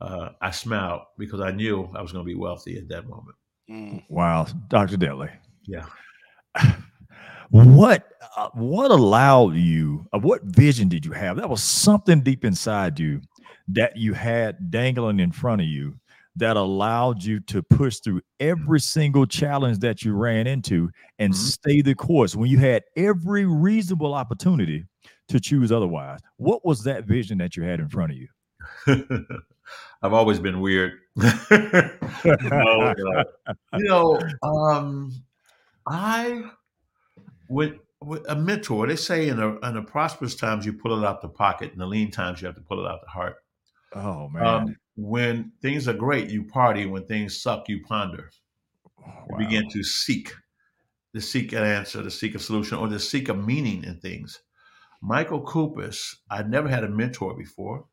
uh, 0.00 0.30
I 0.40 0.50
smiled 0.50 1.02
because 1.18 1.40
I 1.40 1.50
knew 1.50 1.90
I 1.94 2.02
was 2.02 2.12
going 2.12 2.24
to 2.24 2.28
be 2.28 2.34
wealthy 2.36 2.78
at 2.78 2.88
that 2.88 3.06
moment. 3.08 3.36
Mm. 3.68 4.04
Wow. 4.08 4.46
Dr. 4.68 4.96
Dentley. 4.96 5.30
Yeah. 5.64 5.86
What 7.50 8.06
uh, 8.36 8.48
what 8.54 8.92
allowed 8.92 9.54
you? 9.56 10.06
Uh, 10.12 10.20
what 10.20 10.42
vision 10.44 10.88
did 10.88 11.04
you 11.04 11.10
have? 11.12 11.36
That 11.36 11.50
was 11.50 11.62
something 11.62 12.20
deep 12.22 12.44
inside 12.44 13.00
you 13.00 13.20
that 13.68 13.96
you 13.96 14.14
had 14.14 14.70
dangling 14.70 15.18
in 15.18 15.32
front 15.32 15.60
of 15.60 15.66
you 15.66 15.96
that 16.36 16.56
allowed 16.56 17.24
you 17.24 17.40
to 17.40 17.60
push 17.60 17.98
through 17.98 18.20
every 18.38 18.78
single 18.78 19.26
challenge 19.26 19.78
that 19.80 20.04
you 20.04 20.12
ran 20.14 20.46
into 20.46 20.90
and 21.18 21.32
Mhm. 21.32 21.36
stay 21.36 21.82
the 21.82 21.94
course 21.96 22.36
when 22.36 22.48
you 22.48 22.58
had 22.58 22.84
every 22.96 23.44
reasonable 23.46 24.14
opportunity 24.14 24.84
to 25.28 25.40
choose 25.40 25.72
otherwise. 25.72 26.20
What 26.36 26.64
was 26.64 26.84
that 26.84 27.04
vision 27.04 27.38
that 27.38 27.56
you 27.56 27.64
had 27.64 27.80
in 27.80 27.88
front 27.88 28.12
of 28.12 28.16
you? 28.18 28.28
I've 30.02 30.12
always 30.12 30.38
been 30.38 30.60
weird. 30.60 30.92
no, 31.16 32.94
uh, 32.94 33.24
you 33.76 33.88
know, 33.88 34.20
um, 34.42 35.12
I 35.88 36.50
with, 37.48 37.74
with 38.00 38.24
a 38.28 38.36
mentor. 38.36 38.86
They 38.86 38.96
say 38.96 39.28
in 39.28 39.36
the 39.36 39.58
in 39.60 39.74
the 39.74 39.82
prosperous 39.82 40.34
times 40.34 40.64
you 40.64 40.72
pull 40.72 40.96
it 41.02 41.06
out 41.06 41.22
the 41.22 41.28
pocket, 41.28 41.72
in 41.72 41.78
the 41.78 41.86
lean 41.86 42.10
times 42.10 42.40
you 42.40 42.46
have 42.46 42.56
to 42.56 42.62
pull 42.62 42.84
it 42.84 42.90
out 42.90 43.00
the 43.02 43.10
heart. 43.10 43.36
Oh 43.94 44.28
man. 44.28 44.46
Um, 44.46 44.76
when 44.96 45.52
things 45.62 45.88
are 45.88 45.94
great, 45.94 46.30
you 46.30 46.44
party. 46.44 46.86
When 46.86 47.06
things 47.06 47.42
suck, 47.42 47.68
you 47.68 47.82
ponder. 47.84 48.30
You 48.98 49.04
Wow. 49.28 49.38
begin 49.38 49.68
to 49.70 49.82
seek, 49.82 50.32
to 51.14 51.20
seek 51.20 51.52
an 51.52 51.64
answer, 51.64 52.02
to 52.02 52.10
seek 52.10 52.34
a 52.34 52.38
solution, 52.38 52.78
or 52.78 52.88
to 52.88 52.98
seek 52.98 53.28
a 53.28 53.34
meaning 53.34 53.84
in 53.84 53.98
things. 54.00 54.40
Michael 55.02 55.42
Kupis, 55.42 56.16
I 56.30 56.42
never 56.42 56.68
had 56.68 56.84
a 56.84 56.88
mentor 56.88 57.34
before, 57.34 57.86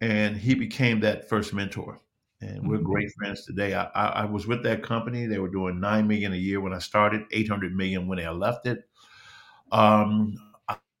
and 0.00 0.36
he 0.36 0.54
became 0.54 1.00
that 1.00 1.28
first 1.28 1.54
mentor. 1.54 2.00
And 2.40 2.68
we're 2.68 2.78
Mhm. 2.78 2.78
great 2.78 3.10
friends 3.18 3.44
today. 3.44 3.74
I, 3.74 3.84
I, 3.94 4.06
I 4.22 4.24
was 4.24 4.46
with 4.46 4.62
that 4.64 4.82
company; 4.82 5.26
they 5.26 5.38
were 5.38 5.48
doing 5.50 5.80
nine 5.80 6.06
million 6.06 6.32
a 6.32 6.36
year 6.36 6.60
when 6.60 6.72
I 6.72 6.78
started, 6.78 7.22
eight 7.32 7.48
hundred 7.48 7.74
million 7.74 8.06
when 8.06 8.20
I 8.20 8.30
left 8.30 8.66
it. 8.66 8.88
Um, 9.72 10.36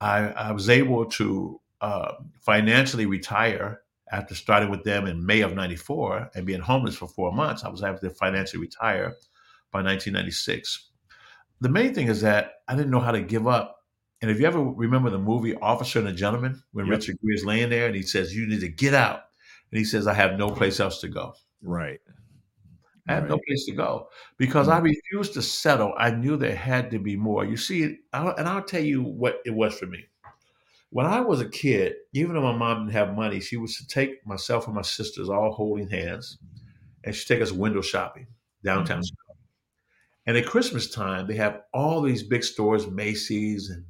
I, 0.00 0.28
I 0.30 0.52
was 0.52 0.68
able 0.68 1.06
to 1.06 1.60
uh, 1.80 2.12
financially 2.40 3.06
retire 3.06 3.82
after 4.12 4.34
starting 4.34 4.70
with 4.70 4.84
them 4.84 5.06
in 5.06 5.24
May 5.24 5.40
of 5.42 5.54
'94 5.54 6.30
and 6.34 6.46
being 6.46 6.60
homeless 6.60 6.96
for 6.96 7.08
four 7.08 7.32
months. 7.32 7.64
I 7.64 7.68
was 7.68 7.82
able 7.82 7.98
to 7.98 8.10
financially 8.10 8.60
retire 8.62 9.14
by 9.72 9.82
1996. 9.82 10.90
The 11.60 11.68
main 11.68 11.94
thing 11.94 12.08
is 12.08 12.20
that 12.22 12.52
I 12.68 12.76
didn't 12.76 12.90
know 12.90 13.00
how 13.00 13.12
to 13.12 13.22
give 13.22 13.46
up. 13.48 13.76
And 14.22 14.30
if 14.30 14.40
you 14.40 14.46
ever 14.46 14.62
remember 14.62 15.10
the 15.10 15.18
movie 15.18 15.54
Officer 15.56 16.00
and 16.00 16.08
a 16.08 16.12
Gentleman, 16.12 16.62
when 16.72 16.86
Yep. 16.86 16.88
Richard 16.88 17.16
Gere 17.22 17.34
is 17.34 17.44
laying 17.44 17.70
there 17.70 17.86
and 17.86 17.94
he 17.96 18.02
says, 18.02 18.34
"You 18.34 18.46
need 18.48 18.60
to 18.60 18.68
get 18.68 18.94
out," 18.94 19.24
and 19.70 19.78
he 19.78 19.84
says, 19.84 20.06
"I 20.06 20.14
have 20.14 20.38
no 20.38 20.50
place 20.50 20.80
else 20.80 21.00
to 21.00 21.08
go." 21.08 21.34
Right. 21.62 22.00
I 23.08 23.14
had 23.14 23.28
no 23.28 23.38
place 23.46 23.64
to 23.64 23.72
go 23.72 24.10
because 24.36 24.68
I 24.68 24.78
refused 24.78 25.32
to 25.34 25.42
settle. 25.42 25.94
I 25.96 26.10
knew 26.10 26.36
there 26.36 26.54
had 26.54 26.90
to 26.90 26.98
be 26.98 27.16
more. 27.16 27.42
You 27.44 27.56
see, 27.56 27.96
I, 28.12 28.28
and 28.32 28.46
I'll 28.46 28.62
tell 28.62 28.82
you 28.82 29.02
what 29.02 29.40
it 29.46 29.54
was 29.54 29.78
for 29.78 29.86
me. 29.86 30.04
When 30.90 31.06
I 31.06 31.20
was 31.20 31.40
a 31.40 31.48
kid, 31.48 31.94
even 32.12 32.34
though 32.34 32.42
my 32.42 32.56
mom 32.56 32.84
didn't 32.84 32.92
have 32.92 33.14
money, 33.16 33.40
she 33.40 33.56
was 33.56 33.76
to 33.76 33.86
take 33.86 34.26
myself 34.26 34.66
and 34.66 34.74
my 34.74 34.82
sisters 34.82 35.30
all 35.30 35.52
holding 35.52 35.88
hands, 35.88 36.38
and 37.04 37.14
she'd 37.14 37.28
take 37.28 37.42
us 37.42 37.52
window 37.52 37.80
shopping 37.80 38.26
downtown. 38.62 39.00
Mhm. 39.00 39.10
And 40.26 40.36
at 40.36 40.46
Christmas 40.46 40.90
time, 40.90 41.26
they 41.26 41.36
have 41.36 41.62
all 41.72 42.02
these 42.02 42.22
big 42.22 42.44
stores, 42.44 42.86
Macy's 42.86 43.70
and 43.70 43.86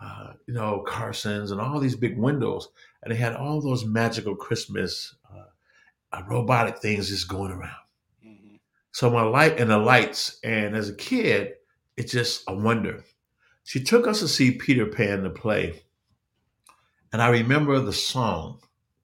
uh, 0.00 0.32
you 0.46 0.54
know 0.54 0.84
Carson's, 0.86 1.50
and 1.50 1.60
all 1.60 1.80
these 1.80 1.96
big 1.96 2.16
windows, 2.18 2.68
and 3.02 3.12
they 3.12 3.16
had 3.16 3.34
all 3.34 3.60
those 3.60 3.84
magical 3.84 4.36
Christmas 4.36 5.14
uh, 5.32 6.16
uh, 6.16 6.22
robotic 6.28 6.78
things 6.78 7.08
just 7.08 7.28
going 7.28 7.50
around. 7.50 7.84
Mhm. 8.24 8.60
So 8.92 9.10
my 9.10 9.22
light 9.22 9.58
and 9.58 9.70
the 9.70 9.78
lights, 9.78 10.38
and 10.44 10.76
as 10.76 10.88
a 10.88 10.94
kid, 10.94 11.54
it's 11.96 12.12
just 12.12 12.44
a 12.48 12.54
wonder. 12.54 13.04
She 13.64 13.82
took 13.82 14.06
us 14.06 14.20
to 14.20 14.28
see 14.28 14.52
Peter 14.52 14.86
Pan 14.86 15.22
the 15.22 15.30
play, 15.30 15.82
and 17.12 17.20
I 17.20 17.28
remember 17.28 17.80
the 17.80 17.92
song 17.92 18.60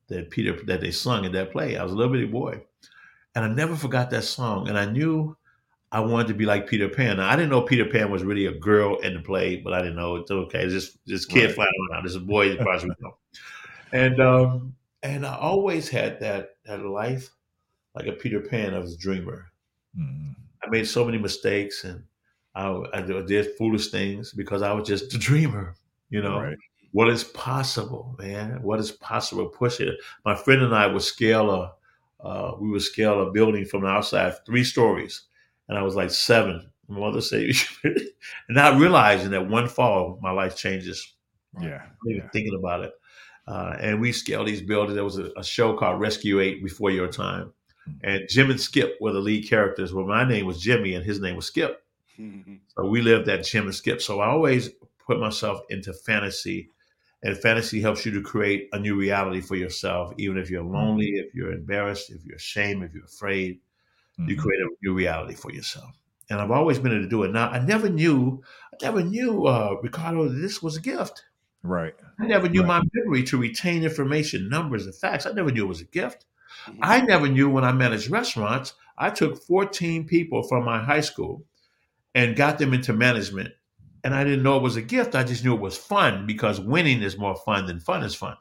that 0.09 0.31
Peter 0.31 0.63
that 0.65 0.81
they 0.81 0.91
sung 0.91 1.25
in 1.25 1.33
that 1.33 1.53
play. 1.53 1.77
I 1.77 1.83
was 1.83 1.93
a 1.93 1.97
little 1.97 2.13
bitty 2.13 2.27
boy, 2.27 2.63
and 3.35 3.45
I 3.45 3.49
never 3.49 3.77
forgot 3.77 4.11
that 4.11 4.25
song. 4.25 4.69
And 4.69 4.79
I 4.79 4.85
knew 4.85 5.37
I 5.95 6.01
wanted 6.01 6.27
to 6.29 6.35
be 6.35 6.45
like 6.45 6.67
Peter 6.69 6.89
Pan. 6.89 7.19
Now, 7.19 7.31
I 7.31 7.37
didn't 7.37 7.51
know 7.51 7.63
Peter 7.63 7.85
Pan 7.87 8.11
was 8.11 8.25
really 8.25 8.47
a 8.47 8.53
girl 8.59 8.97
in 8.99 9.15
the 9.15 9.21
play, 9.21 9.57
but 9.57 9.73
I 9.73 9.79
didn't 9.81 9.97
know 9.97 10.17
it's 10.17 10.31
okay. 10.31 10.65
It's 10.65 10.75
just 10.75 10.99
this 11.07 11.25
kid 11.25 11.47
Right. 11.47 11.55
flying 11.55 11.71
around. 11.93 12.05
This 12.05 12.17
boy 12.17 12.51
as 12.51 12.59
far 12.59 12.75
as 12.75 12.83
we 12.83 12.91
know. 13.01 13.17
And 13.93 14.21
um, 14.21 14.77
and 15.03 15.25
I 15.25 15.37
always 15.37 15.89
had 15.89 16.21
that 16.21 16.57
that 16.67 16.85
life 16.85 17.31
like 17.95 18.07
a 18.07 18.13
Peter 18.13 18.41
Pan. 18.41 18.75
I 18.75 18.81
was 18.81 18.95
a 18.95 18.99
dreamer. 18.99 19.53
Mhm. 19.99 20.35
I 20.65 20.71
made 20.71 20.87
so 20.89 21.05
many 21.05 21.19
mistakes 21.19 21.85
and 21.85 22.05
I, 22.55 22.69
I 22.93 23.03
did 23.03 23.57
foolish 23.57 23.89
things 23.91 24.33
because 24.33 24.63
I 24.63 24.73
was 24.73 24.89
just 24.89 25.15
a 25.15 25.19
dreamer. 25.19 25.75
You 26.11 26.23
know, 26.23 26.39
Right. 26.41 26.59
what 26.93 27.09
is 27.09 27.25
possible, 27.25 28.15
man? 28.19 28.63
What 28.63 28.81
is 28.81 28.93
possible? 28.93 29.47
Push 29.49 29.81
it. 29.81 29.95
My 30.25 30.35
friend 30.35 30.63
and 30.63 30.75
I 30.75 30.87
would 30.87 31.03
scale 31.03 31.51
a, 31.51 31.75
uh, 32.27 32.57
we 32.59 32.71
would 32.71 32.83
scale 32.83 33.21
a 33.23 33.31
building 33.33 33.65
from 33.65 33.83
the 33.83 33.89
outside, 33.89 34.35
three 34.47 34.65
stories, 34.65 35.23
and 35.69 35.79
I 35.79 35.83
was 35.83 35.97
like 35.97 36.11
seven. 36.11 36.71
My 36.89 37.01
mother 37.01 37.21
said, 37.21 37.51
and 37.85 37.97
not 38.51 38.79
realizing 38.79 39.31
that 39.31 39.49
one 39.49 39.69
fall, 39.69 40.19
my 40.23 40.31
life 40.31 40.57
changes. 40.57 41.15
Yeah. 41.61 41.83
Even 42.07 42.23
Yeah. 42.23 42.29
thinking 42.33 42.55
about 42.59 42.85
it. 42.85 42.93
Uh, 43.47 43.77
and 43.81 44.01
we 44.01 44.13
scaled 44.13 44.49
these 44.49 44.63
buildings. 44.63 44.95
There 44.95 45.05
was 45.05 45.19
a, 45.19 45.31
a 45.37 45.45
show 45.45 45.77
called 45.77 46.01
Rescue 46.01 46.41
Eight 46.41 46.63
Before 46.63 46.91
Your 46.91 47.09
Time, 47.09 47.53
and 48.03 48.23
Jim 48.29 48.51
and 48.51 48.61
Skip 48.61 48.97
were 49.01 49.13
the 49.13 49.21
lead 49.21 49.49
characters. 49.49 49.93
Well, 49.93 50.07
my 50.07 50.27
name 50.27 50.47
was 50.47 50.61
Jimmy, 50.61 50.95
and 50.95 51.05
his 51.05 51.21
name 51.21 51.37
was 51.37 51.47
Skip. 51.47 51.83
So 52.77 52.87
we 52.87 53.03
lived 53.03 53.27
that 53.27 53.45
Jim 53.45 53.65
and 53.67 53.75
Skip. 53.75 54.01
So 54.03 54.21
I 54.21 54.29
always 54.29 54.71
put 55.07 55.21
myself 55.21 55.61
into 55.71 55.93
fantasy, 55.93 56.71
and 57.23 57.37
fantasy 57.37 57.81
helps 57.81 58.05
you 58.05 58.13
to 58.13 58.23
create 58.23 58.69
a 58.73 58.79
new 58.79 58.97
reality 58.97 59.41
for 59.41 59.55
yourself. 59.57 60.13
Even 60.19 60.39
if 60.39 60.51
you're 60.51 60.63
lonely, 60.65 61.07
if 61.17 61.35
you're 61.35 61.53
embarrassed, 61.53 62.11
if 62.11 62.25
you're 62.25 62.37
ashamed, 62.37 62.83
if 62.85 62.95
you're 62.95 63.05
afraid, 63.05 63.61
you 64.19 64.37
Mhm. 64.37 64.39
create 64.39 64.61
a 64.63 64.69
new 64.83 64.95
reality 64.95 65.35
for 65.35 65.53
yourself. 65.53 65.91
And 66.31 66.41
I've 66.41 66.51
always 66.51 66.79
been 66.79 66.93
able 66.93 67.03
to 67.03 67.09
do 67.09 67.23
it. 67.25 67.33
Now 67.33 67.51
I 67.51 67.59
never 67.59 67.89
knew, 67.89 68.43
I 68.73 68.77
never 68.85 69.03
knew, 69.03 69.47
uh, 69.47 69.77
Ricardo, 69.83 70.29
that 70.29 70.39
this 70.41 70.63
was 70.63 70.77
a 70.77 70.81
gift. 70.81 71.25
Right. 71.63 71.95
I 72.19 72.27
never 72.27 72.49
knew 72.49 72.63
Right. 72.63 72.83
my 72.83 72.83
memory 72.95 73.23
to 73.25 73.39
retain 73.39 73.83
information, 73.85 74.49
numbers, 74.49 74.87
and 74.87 74.95
facts. 74.95 75.27
I 75.27 75.33
never 75.33 75.51
knew 75.51 75.65
it 75.65 75.69
was 75.69 75.81
a 75.81 75.87
gift. 75.87 76.27
Mhm. 76.67 76.79
I 76.83 77.01
never 77.01 77.29
knew 77.29 77.51
when 77.51 77.65
I 77.65 77.73
managed 77.73 78.11
restaurants, 78.11 78.75
I 78.97 79.11
took 79.11 79.43
14 79.43 80.07
people 80.07 80.43
from 80.43 80.65
my 80.65 80.83
high 80.83 81.01
school 81.01 81.45
and 82.15 82.37
got 82.37 82.59
them 82.59 82.73
into 82.73 82.93
management. 82.93 83.51
And 84.05 84.15
I 84.15 84.23
didn't 84.23 84.43
know 84.43 84.57
it 84.57 84.63
was 84.63 84.77
a 84.77 84.83
gift. 84.83 85.15
I 85.15 85.25
just 85.25 85.45
knew 85.45 85.55
it 85.55 85.61
was 85.61 85.77
fun 85.77 86.27
because 86.27 86.61
winning 86.61 87.03
is 87.03 87.17
more 87.19 87.35
fun 87.35 87.67
than 87.67 87.81
fun 87.81 88.03
is 88.03 88.15
fun. 88.15 88.37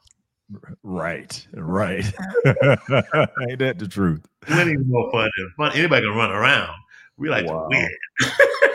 Right, 0.83 1.47
right. 1.53 2.05
Ain't 2.45 3.59
that 3.59 3.75
the 3.79 3.87
truth? 3.89 4.25
Plenty 4.41 4.77
more 4.77 5.11
fun 5.11 5.29
than 5.37 5.53
fun. 5.57 5.71
Anybody 5.75 6.05
can 6.05 6.15
run 6.15 6.31
around. 6.31 6.73
We 7.17 7.29
like 7.29 7.45
Wow. 7.45 7.67
to 7.69 7.77
win. 7.77 7.89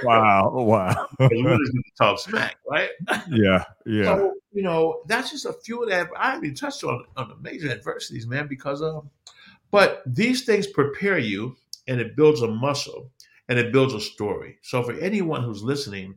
Wow, 0.04 0.50
wow. 0.54 1.07
we 1.18 1.28
just 1.28 1.74
need 1.74 1.83
to 1.83 1.92
talk 1.98 2.18
smack, 2.20 2.57
right? 2.68 2.90
Yeah, 3.28 3.64
yeah. 3.85 4.04
So, 4.04 4.35
you 4.52 4.62
know, 4.62 5.02
that's 5.07 5.31
just 5.31 5.44
a 5.44 5.52
few 5.64 5.83
of 5.83 5.90
that. 5.90 6.09
I 6.16 6.31
haven't 6.31 6.44
even 6.44 6.57
touched 6.57 6.85
on, 6.85 7.04
on 7.16 7.28
the 7.28 7.37
major 7.37 7.70
adversities, 7.70 8.26
man, 8.26 8.46
because 8.46 8.81
um, 8.81 9.11
but 9.70 10.02
these 10.07 10.44
things 10.44 10.66
prepare 10.66 11.18
you 11.18 11.57
and 11.87 12.00
it 12.00 12.16
builds 12.16 12.42
a 12.42 12.48
muscle 12.48 13.11
and 13.48 13.59
it 13.59 13.72
builds 13.72 13.92
a 13.94 14.00
story. 14.00 14.59
So 14.62 14.83
for 14.83 14.92
anyone 14.94 15.42
who's 15.42 15.62
listening, 15.62 16.14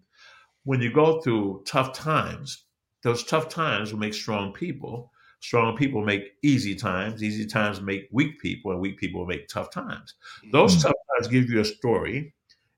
when 0.63 0.81
you 0.81 0.91
go 0.93 1.21
through 1.21 1.63
tough 1.65 1.93
times, 1.93 2.65
those 3.03 3.23
tough 3.23 3.49
times 3.49 3.91
will 3.91 3.99
make 3.99 4.13
strong 4.13 4.53
people. 4.53 5.10
Strong 5.41 5.75
people 5.75 6.03
make 6.05 6.33
easy 6.43 6.75
times. 6.75 7.21
Easy 7.23 7.45
times 7.45 7.81
make 7.81 8.07
weak 8.11 8.39
people, 8.39 8.71
and 8.71 8.79
weak 8.79 8.97
people 8.97 9.25
make 9.25 9.47
tough 9.47 9.71
times. 9.71 10.13
Those 10.51 10.75
Mhm. 10.77 10.83
tough 10.83 10.95
times 11.15 11.27
give 11.27 11.49
you 11.49 11.59
a 11.59 11.65
story 11.65 12.33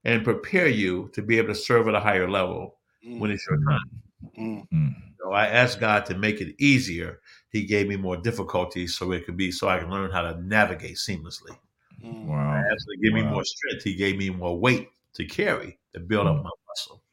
and 0.05 0.23
prepare 0.23 0.67
you 0.67 1.09
to 1.13 1.21
be 1.21 1.37
able 1.37 1.49
to 1.49 1.55
serve 1.55 1.87
at 1.87 1.95
a 1.95 1.99
higher 1.99 2.29
level 2.29 2.79
when 3.19 3.31
it's 3.31 3.45
your 3.49 3.59
time. 3.65 4.01
Mm. 4.37 4.67
Mm. 4.71 4.95
So 5.19 5.31
I 5.33 5.47
asked 5.47 5.79
God 5.81 6.05
to 6.05 6.17
make 6.17 6.39
it 6.41 6.55
easier. 6.57 7.21
He 7.51 7.65
gave 7.65 7.87
me 7.87 7.97
more 7.97 8.15
difficulties 8.17 8.95
so 8.95 9.11
it 9.11 9.25
could 9.25 9.37
be 9.37 9.51
so 9.51 9.67
I 9.67 9.79
can 9.79 9.89
learn 9.89 10.09
how 10.11 10.21
to 10.21 10.41
navigate 10.41 10.95
seamlessly. 10.95 11.57
Mm. 12.01 12.25
Wow. 12.25 12.63
Asked 12.71 12.87
to 12.89 12.97
give 12.97 13.13
me 13.13 13.23
more 13.23 13.43
strength. 13.43 13.83
He 13.83 13.95
gave 13.95 14.17
me 14.17 14.29
more 14.29 14.57
weight 14.57 14.89
to 15.13 15.25
carry 15.25 15.79
to 15.93 15.99
build 15.99 16.27
up 16.27 16.43
my 16.43 16.49
muscle. 16.67 17.03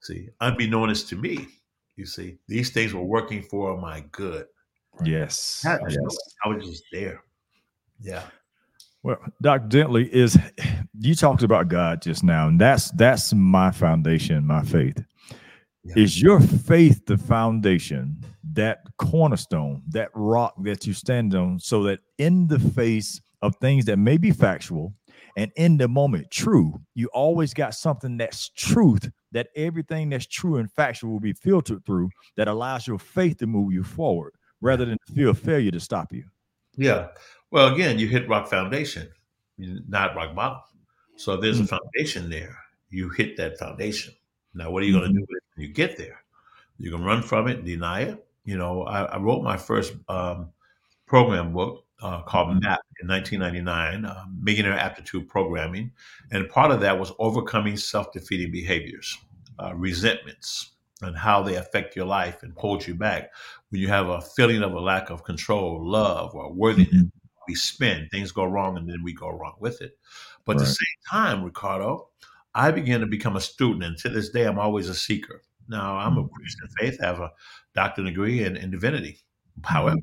See, 0.00 0.28
unbeknownst 0.40 1.08
to 1.08 1.16
me, 1.16 1.48
you 1.96 2.06
see, 2.06 2.38
these 2.48 2.70
things 2.70 2.94
were 2.94 3.02
working 3.04 3.42
for 3.42 3.76
my 3.78 4.00
good. 4.12 4.46
Yes. 5.04 5.64
I, 5.66 5.78
Yes. 5.88 6.16
I 6.44 6.48
was 6.48 6.66
just 6.66 6.84
there. 6.92 7.22
Yeah. 8.00 8.22
Well, 9.02 9.18
Dr. 9.40 9.66
Dentley 9.68 10.08
is 10.08 10.38
you 10.98 11.14
talked 11.14 11.42
about 11.42 11.68
God 11.68 12.02
just 12.02 12.22
now, 12.22 12.48
and 12.48 12.60
that's 12.60 12.90
that's 12.92 13.32
my 13.34 13.70
foundation, 13.70 14.46
my 14.46 14.62
faith. 14.62 15.02
Yeah. 15.84 15.94
Is 15.96 16.22
your 16.22 16.38
faith 16.38 17.04
the 17.06 17.18
foundation, 17.18 18.24
that 18.52 18.84
cornerstone, 18.98 19.82
that 19.88 20.10
rock 20.14 20.54
that 20.62 20.86
you 20.86 20.92
stand 20.92 21.34
on, 21.34 21.58
so 21.58 21.82
that 21.84 21.98
in 22.18 22.46
the 22.46 22.60
face 22.60 23.20
of 23.40 23.56
things 23.56 23.84
that 23.86 23.96
may 23.96 24.16
be 24.16 24.30
factual 24.30 24.94
and 25.36 25.50
in 25.56 25.76
the 25.78 25.88
moment 25.88 26.30
true, 26.30 26.80
you 26.94 27.08
always 27.12 27.52
got 27.52 27.74
something 27.74 28.16
that's 28.16 28.50
truth, 28.50 29.10
that 29.32 29.48
everything 29.56 30.10
that's 30.10 30.26
true 30.26 30.58
and 30.58 30.70
factual 30.70 31.10
will 31.10 31.20
be 31.20 31.32
filtered 31.32 31.84
through 31.84 32.10
that 32.36 32.46
allows 32.46 32.86
your 32.86 32.98
faith 32.98 33.38
to 33.38 33.46
move 33.46 33.72
you 33.72 33.82
forward 33.82 34.34
rather 34.62 34.86
than 34.86 34.96
the 35.06 35.12
fear 35.12 35.28
of 35.28 35.38
failure 35.38 35.70
to 35.70 35.80
stop 35.80 36.12
you. 36.12 36.24
Yeah. 36.76 37.08
Well, 37.50 37.74
again, 37.74 37.98
you 37.98 38.08
hit 38.08 38.28
rock 38.28 38.48
foundation, 38.48 39.10
not 39.58 40.16
rock 40.16 40.34
bottom. 40.34 40.62
So 41.16 41.36
there's 41.36 41.60
a 41.60 41.66
foundation 41.66 42.30
there. 42.30 42.56
You 42.88 43.10
hit 43.10 43.36
that 43.36 43.58
foundation. 43.58 44.14
Now, 44.54 44.70
what 44.70 44.82
are 44.82 44.86
you 44.86 44.94
going 44.94 45.08
to 45.08 45.12
do 45.12 45.20
with 45.20 45.30
it 45.30 45.42
when 45.54 45.66
you 45.66 45.72
get 45.74 45.98
there? 45.98 46.22
You 46.78 46.90
can 46.90 47.04
run 47.04 47.22
from 47.22 47.48
it, 47.48 47.64
deny 47.64 48.02
it. 48.02 48.26
You 48.44 48.56
know, 48.56 48.84
I, 48.84 49.02
I 49.04 49.18
wrote 49.18 49.42
my 49.42 49.56
first 49.56 49.94
um, 50.08 50.48
program 51.06 51.52
book 51.52 51.84
uh, 52.02 52.22
called 52.22 52.60
MAP 52.62 52.80
in 53.00 53.08
1999, 53.08 54.04
uh, 54.04 54.24
Millionaire 54.40 54.78
Aptitude 54.78 55.28
Programming. 55.28 55.92
And 56.30 56.48
part 56.48 56.70
of 56.70 56.80
that 56.80 56.98
was 56.98 57.12
overcoming 57.18 57.76
self 57.76 58.12
defeating 58.12 58.50
behaviors, 58.50 59.16
uh, 59.58 59.74
resentments, 59.74 60.72
and 61.02 61.16
how 61.16 61.42
they 61.42 61.56
affect 61.56 61.96
your 61.96 62.06
life 62.06 62.42
and 62.42 62.52
hold 62.56 62.86
you 62.86 62.94
back 62.94 63.30
when 63.70 63.80
you 63.80 63.88
have 63.88 64.08
a 64.08 64.20
feeling 64.20 64.62
of 64.62 64.72
a 64.72 64.80
lack 64.80 65.10
of 65.10 65.24
control, 65.24 65.84
love, 65.84 66.34
or 66.34 66.52
worthiness 66.52 66.88
mm-hmm. 66.88 67.18
we 67.48 67.54
spin, 67.54 68.08
things 68.10 68.32
go 68.32 68.44
wrong, 68.44 68.76
and 68.76 68.88
then 68.88 69.02
we 69.02 69.12
go 69.12 69.28
wrong 69.28 69.56
with 69.60 69.80
it. 69.80 69.98
But 70.44 70.56
at 70.56 70.60
the 70.60 70.66
same 70.66 70.98
time, 71.10 71.44
Ricardo, 71.44 72.08
I 72.54 72.70
began 72.70 73.00
to 73.00 73.06
become 73.06 73.36
a 73.36 73.40
student, 73.40 73.84
and 73.84 73.96
to 73.98 74.08
this 74.08 74.30
day, 74.30 74.44
I'm 74.44 74.58
always 74.58 74.88
a 74.88 74.94
seeker. 74.94 75.42
Now, 75.68 75.96
I'm 75.96 76.18
a 76.18 76.22
mm-hmm. 76.22 76.34
Christian 76.34 76.68
faith, 76.78 76.98
I 77.02 77.06
have 77.06 77.20
a 77.20 77.32
doctorate 77.74 78.08
degree 78.08 78.44
in, 78.44 78.56
in 78.56 78.70
divinity. 78.70 79.20
Mm-hmm. 79.58 79.72
However, 79.72 80.00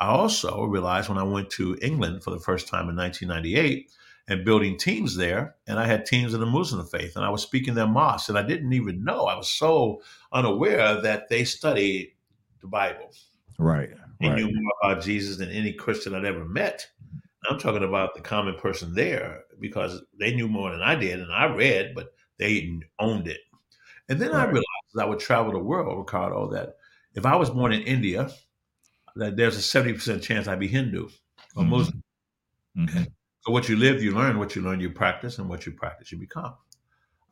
I 0.00 0.08
also 0.08 0.64
realized 0.64 1.08
when 1.08 1.18
I 1.18 1.24
went 1.24 1.50
to 1.50 1.76
England 1.82 2.22
for 2.22 2.30
the 2.30 2.38
first 2.38 2.68
time 2.68 2.88
in 2.88 2.96
1998 2.96 3.90
and 4.28 4.44
building 4.44 4.76
teams 4.76 5.16
there, 5.16 5.56
and 5.66 5.78
I 5.78 5.86
had 5.86 6.04
teams 6.04 6.34
in 6.34 6.40
the 6.40 6.46
Muslim 6.46 6.86
faith, 6.86 7.16
and 7.16 7.24
I 7.24 7.30
was 7.30 7.42
speaking 7.42 7.74
their 7.74 7.86
mosques, 7.86 8.28
and 8.28 8.38
I 8.38 8.42
didn't 8.42 8.74
even 8.74 9.02
know. 9.02 9.24
I 9.24 9.34
was 9.34 9.50
so 9.50 10.02
unaware 10.32 11.00
that 11.00 11.28
they 11.28 11.44
study 11.44 12.14
the 12.60 12.68
Bible. 12.68 13.10
Right. 13.58 13.90
They 14.20 14.28
Right. 14.28 14.36
knew 14.36 14.52
more 14.52 14.72
about 14.82 15.02
Jesus 15.02 15.38
than 15.38 15.48
any 15.48 15.72
Christian 15.72 16.14
I'd 16.14 16.26
ever 16.26 16.44
met. 16.44 16.86
I'm 17.48 17.58
talking 17.58 17.84
about 17.84 18.14
the 18.14 18.20
common 18.20 18.56
person 18.56 18.94
there 18.94 19.44
because 19.60 20.02
they 20.18 20.34
knew 20.34 20.48
more 20.48 20.72
than 20.72 20.82
I 20.82 20.94
did, 20.94 21.20
and 21.20 21.32
I 21.32 21.46
read, 21.46 21.94
but 21.94 22.12
they 22.36 22.78
owned 22.98 23.28
it. 23.28 23.40
And 24.10 24.20
then 24.20 24.32
I 24.32 24.44
realized 24.44 24.66
as 24.94 25.00
I 25.00 25.06
would 25.06 25.20
travel 25.20 25.52
the 25.52 25.58
world, 25.58 25.98
Ricardo, 25.98 26.50
that 26.50 26.76
if 27.14 27.24
I 27.24 27.36
was 27.36 27.50
born 27.50 27.72
in 27.72 27.82
India, 27.82 28.30
that 29.16 29.36
there's 29.36 29.56
a 29.56 29.62
70% 29.62 30.22
chance 30.22 30.48
I'd 30.48 30.60
be 30.60 30.68
Hindu 30.68 31.08
or 31.56 31.64
Mhm. 31.64 31.68
Muslim. 31.68 32.02
Mhm. 32.76 33.12
So 33.40 33.52
what 33.52 33.68
you 33.68 33.76
live, 33.76 34.02
you 34.02 34.12
learn. 34.12 34.38
What 34.38 34.54
you 34.56 34.62
learn, 34.62 34.80
you 34.80 34.90
practice, 34.90 35.38
and 35.38 35.48
what 35.48 35.64
you 35.66 35.72
practice, 35.72 36.12
you 36.12 36.18
become. 36.18 36.54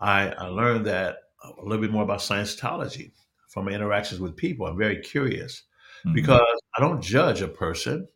I, 0.01 0.29
I 0.31 0.47
learned 0.47 0.87
that 0.87 1.19
a 1.45 1.63
little 1.63 1.81
bit 1.81 1.91
more 1.91 2.03
about 2.03 2.21
Scientology 2.21 3.13
from 3.49 3.67
my 3.67 3.73
interactions 3.73 4.21
with 4.21 4.37
people. 4.37 4.67
I'm 4.67 4.77
very 4.79 4.99
curious 5.01 5.63
Mhm. 6.05 6.15
because 6.15 6.61
I 6.77 6.81
don't 6.81 7.01
judge 7.03 7.41
a 7.43 7.49
person, 7.49 8.07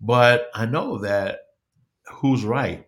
but 0.00 0.50
I 0.54 0.66
know 0.66 0.98
that 0.98 1.40
who's 2.10 2.44
right. 2.44 2.86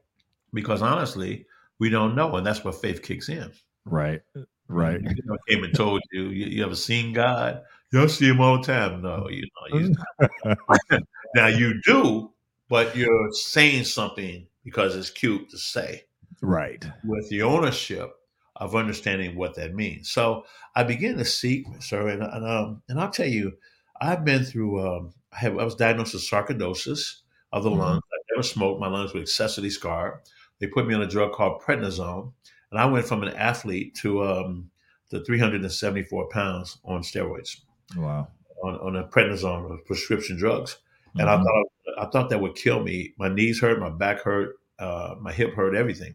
Because 0.53 0.83
honestly, 0.83 1.47
we 1.79 1.91
don't 1.91 2.15
know, 2.15 2.35
and 2.37 2.47
that's 2.47 2.65
where 2.65 2.73
faith 2.73 3.03
kicks 3.03 3.29
in. 3.29 3.53
right. 3.85 4.23
Right. 4.69 5.01
You 5.03 5.17
know, 5.25 5.35
I 5.35 5.53
came 5.53 5.65
and 5.65 5.75
told 5.75 6.01
you, 6.13 6.29
you, 6.29 6.47
you 6.47 6.65
ever 6.65 6.77
seen 6.77 7.13
God? 7.13 7.63
You 7.93 8.09
see 8.09 8.29
him 8.29 8.41
all 8.41 8.59
the 8.59 8.63
time. 8.65 9.03
No, 9.03 9.29
you 9.29 9.49
know. 9.73 9.79
You, 9.81 9.95
now 11.35 11.49
you 11.49 11.81
do, 11.85 12.31
but 12.71 12.97
you're 12.97 13.33
saying 13.33 13.85
something 13.85 14.47
because 14.65 14.97
it's 14.97 15.11
cute 15.11 15.51
to 15.51 15.59
say 15.59 16.05
Right. 16.41 16.83
with 17.05 17.29
the 17.29 17.43
ownership 17.43 18.15
of 18.57 18.75
understanding 18.75 19.37
what 19.37 19.55
that 19.57 19.75
means. 19.75 20.11
So 20.11 20.45
I 20.75 20.85
began 20.85 21.17
to 21.19 21.25
seek, 21.25 21.67
sir, 21.81 22.09
and, 22.09 22.23
and, 22.23 22.47
um, 22.47 22.83
and 22.89 22.99
I'll 23.01 23.11
tell 23.11 23.27
you, 23.27 23.53
I've 24.01 24.25
been 24.25 24.45
through. 24.45 24.81
Um, 24.87 25.13
I, 25.33 25.39
have, 25.41 25.59
I 25.59 25.65
was 25.65 25.75
diagnosed 25.75 26.15
with 26.15 26.23
sarcoidosis 26.23 27.21
of 27.53 27.65
the 27.65 27.71
Mhm. 27.71 27.79
lungs. 27.79 28.03
I 28.13 28.17
never 28.35 28.43
smoked. 28.43 28.81
My 28.81 28.89
lungs 28.89 29.13
were 29.13 29.21
excessively 29.21 29.71
scarred. 29.71 30.21
They 30.59 30.67
put 30.67 30.87
me 30.87 30.95
on 30.95 31.03
a 31.03 31.07
drug 31.07 31.33
called 31.33 31.61
prednisone, 31.63 32.33
and 32.71 32.81
I 32.81 32.87
went 32.87 33.07
from 33.07 33.23
an 33.23 33.35
athlete 33.35 33.95
to 34.03 34.25
um, 34.25 34.71
to 35.11 35.23
374 35.25 36.29
pounds 36.29 36.79
on 36.85 37.03
steroids 37.03 37.61
Wow. 37.97 38.29
on, 38.63 38.77
on 38.77 38.97
a 38.97 39.05
prednisone 39.09 39.85
prescription 39.87 40.37
drugs. 40.39 40.79
And 41.19 41.29
I 41.29 41.37
Mhm. 41.37 41.45
thought 41.45 41.67
I 41.99 42.07
thought 42.07 42.31
that 42.31 42.41
would 42.41 42.55
kill 42.55 42.83
me. 42.83 43.15
My 43.19 43.29
knees 43.29 43.61
hurt, 43.61 43.81
my 43.81 43.91
back 43.91 44.21
hurt, 44.23 44.57
uh, 44.79 45.17
my 45.21 45.33
hip 45.33 45.55
hurt, 45.55 45.75
everything. 45.75 46.15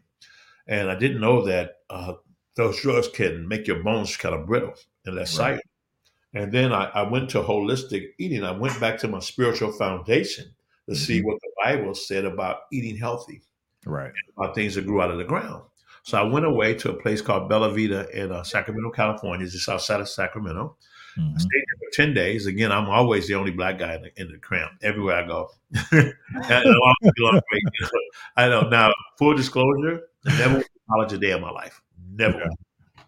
And 0.66 0.90
I 0.90 0.94
didn't 0.96 1.20
know 1.20 1.44
that 1.46 1.78
uh, 1.90 2.14
those 2.56 2.80
drugs 2.80 3.08
can 3.08 3.46
make 3.48 3.66
your 3.66 3.82
bones 3.82 4.16
kind 4.16 4.34
of 4.34 4.46
brittle 4.46 4.74
and 5.04 5.14
less 5.16 5.38
Right. 5.38 5.60
And 6.34 6.52
then 6.52 6.72
I, 6.72 6.86
I 6.94 7.02
went 7.02 7.30
to 7.30 7.42
holistic 7.42 8.10
eating. 8.18 8.44
I 8.44 8.52
went 8.52 8.78
back 8.80 8.98
to 9.00 9.08
my 9.08 9.20
spiritual 9.20 9.72
foundation 9.72 10.54
to 10.88 10.94
see 10.94 11.20
Mhm. 11.20 11.24
what 11.26 11.40
the 11.42 11.50
Bible 11.64 11.94
said 11.94 12.24
about 12.24 12.62
eating 12.72 12.96
healthy, 12.96 13.42
Right. 13.84 14.12
about 14.36 14.54
things 14.54 14.74
that 14.76 14.86
grew 14.86 15.00
out 15.02 15.10
of 15.10 15.18
the 15.18 15.24
ground. 15.24 15.64
So 16.04 16.18
I 16.18 16.22
went 16.24 16.46
away 16.46 16.74
to 16.74 16.90
a 16.90 17.00
place 17.02 17.20
called 17.22 17.48
Bella 17.48 17.70
Vita 17.70 18.08
in 18.18 18.32
uh, 18.32 18.42
Sacramento, 18.44 18.90
California, 18.90 19.44
It's 19.44 19.54
just 19.54 19.68
outside 19.68 20.00
of 20.00 20.08
Sacramento. 20.08 20.76
I 21.16 21.20
Mhm. 21.20 21.40
stayed 21.40 21.64
there 21.66 21.78
for 21.90 21.94
10 21.94 22.14
days. 22.14 22.46
Again, 22.46 22.72
I'm 22.72 22.88
always 22.88 23.26
the 23.26 23.34
only 23.34 23.50
black 23.50 23.78
guy 23.78 23.94
in 23.96 24.02
the, 24.02 24.20
in 24.20 24.32
the 24.32 24.38
camp 24.38 24.72
everywhere 24.82 25.16
I 25.16 25.26
go. 25.26 25.48
I 25.92 26.12
like, 26.58 26.62
you 27.02 27.12
know, 27.32 27.40
I 28.36 28.48
know. 28.48 28.68
Now, 28.68 28.92
full 29.18 29.34
disclosure, 29.34 30.02
I 30.26 30.38
never 30.38 30.54
went 30.54 30.64
to 30.66 30.70
college 30.90 31.12
a 31.12 31.18
day 31.18 31.30
of 31.32 31.40
my 31.40 31.50
life. 31.50 31.82
Never. 32.12 32.38
Yeah. 32.38 32.46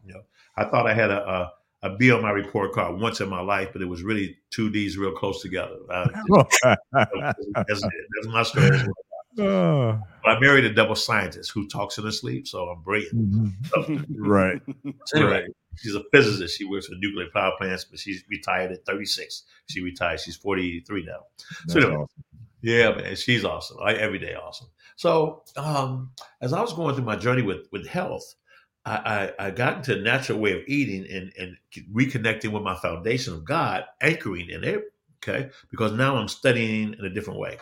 You 0.06 0.14
know, 0.14 0.20
I 0.56 0.64
thought 0.64 0.86
I 0.86 0.94
had 0.94 1.10
a, 1.10 1.28
a, 1.28 1.52
a 1.82 1.96
B 1.96 2.10
on 2.10 2.22
my 2.22 2.30
report 2.30 2.72
card 2.72 2.98
once 3.00 3.20
in 3.20 3.28
my 3.28 3.40
life, 3.40 3.70
but 3.72 3.82
it 3.82 3.86
was 3.86 4.02
really 4.02 4.38
two 4.50 4.70
D's 4.70 4.96
real 4.96 5.12
close 5.12 5.42
together. 5.42 5.76
That's, 5.88 6.58
that's, 6.92 7.82
that's 7.82 8.26
my 8.26 8.42
story. 8.42 8.70
Oh. 9.38 10.00
I 10.24 10.38
married 10.40 10.64
a 10.64 10.72
double 10.72 10.94
scientist 10.96 11.52
who 11.52 11.68
talks 11.68 11.98
in 11.98 12.04
her 12.04 12.10
sleep, 12.10 12.46
so 12.48 12.68
I'm 12.68 12.82
brilliant. 12.82 13.14
Mhm. 13.74 14.06
Right. 14.18 14.60
So 15.06 15.18
anyway, 15.18 15.42
Right. 15.42 15.50
she's 15.76 15.94
a 15.94 16.02
physicist. 16.12 16.56
She 16.58 16.64
works 16.64 16.86
for 16.86 16.94
nuclear 16.96 17.28
power 17.32 17.52
plants, 17.58 17.84
but 17.84 17.98
she's 17.98 18.24
retired 18.28 18.72
at 18.72 18.84
36. 18.84 19.44
She 19.68 19.80
retired. 19.82 20.20
She's 20.20 20.36
43 20.36 21.04
now. 21.04 21.20
That's 21.66 21.72
So 21.74 21.78
anyway, 21.80 21.94
awesome. 21.96 22.24
Yeah, 22.62 22.94
man, 22.96 23.16
she's 23.16 23.44
awesome. 23.44 23.78
Like 23.78 23.96
every 23.98 24.18
day, 24.18 24.34
awesome. 24.34 24.68
So, 24.96 25.44
um, 25.56 26.10
as 26.40 26.52
I 26.52 26.60
was 26.60 26.72
going 26.72 26.94
through 26.96 27.04
my 27.04 27.16
journey 27.16 27.42
with 27.42 27.68
with 27.70 27.86
health, 27.86 28.34
I, 28.84 29.32
I, 29.38 29.46
I 29.46 29.50
got 29.52 29.76
into 29.78 29.96
a 29.96 30.02
natural 30.02 30.40
way 30.40 30.52
of 30.52 30.62
eating 30.66 31.06
and 31.10 31.32
and 31.38 31.56
reconnecting 31.94 32.50
with 32.50 32.62
my 32.64 32.74
foundation 32.74 33.34
of 33.34 33.44
God, 33.44 33.84
anchoring 34.00 34.50
in 34.50 34.64
it, 34.64 34.92
Okay, 35.22 35.50
because 35.70 35.92
now 35.92 36.16
I'm 36.16 36.28
studying 36.28 36.94
in 36.94 37.04
a 37.04 37.10
different 37.10 37.38
way. 37.38 37.58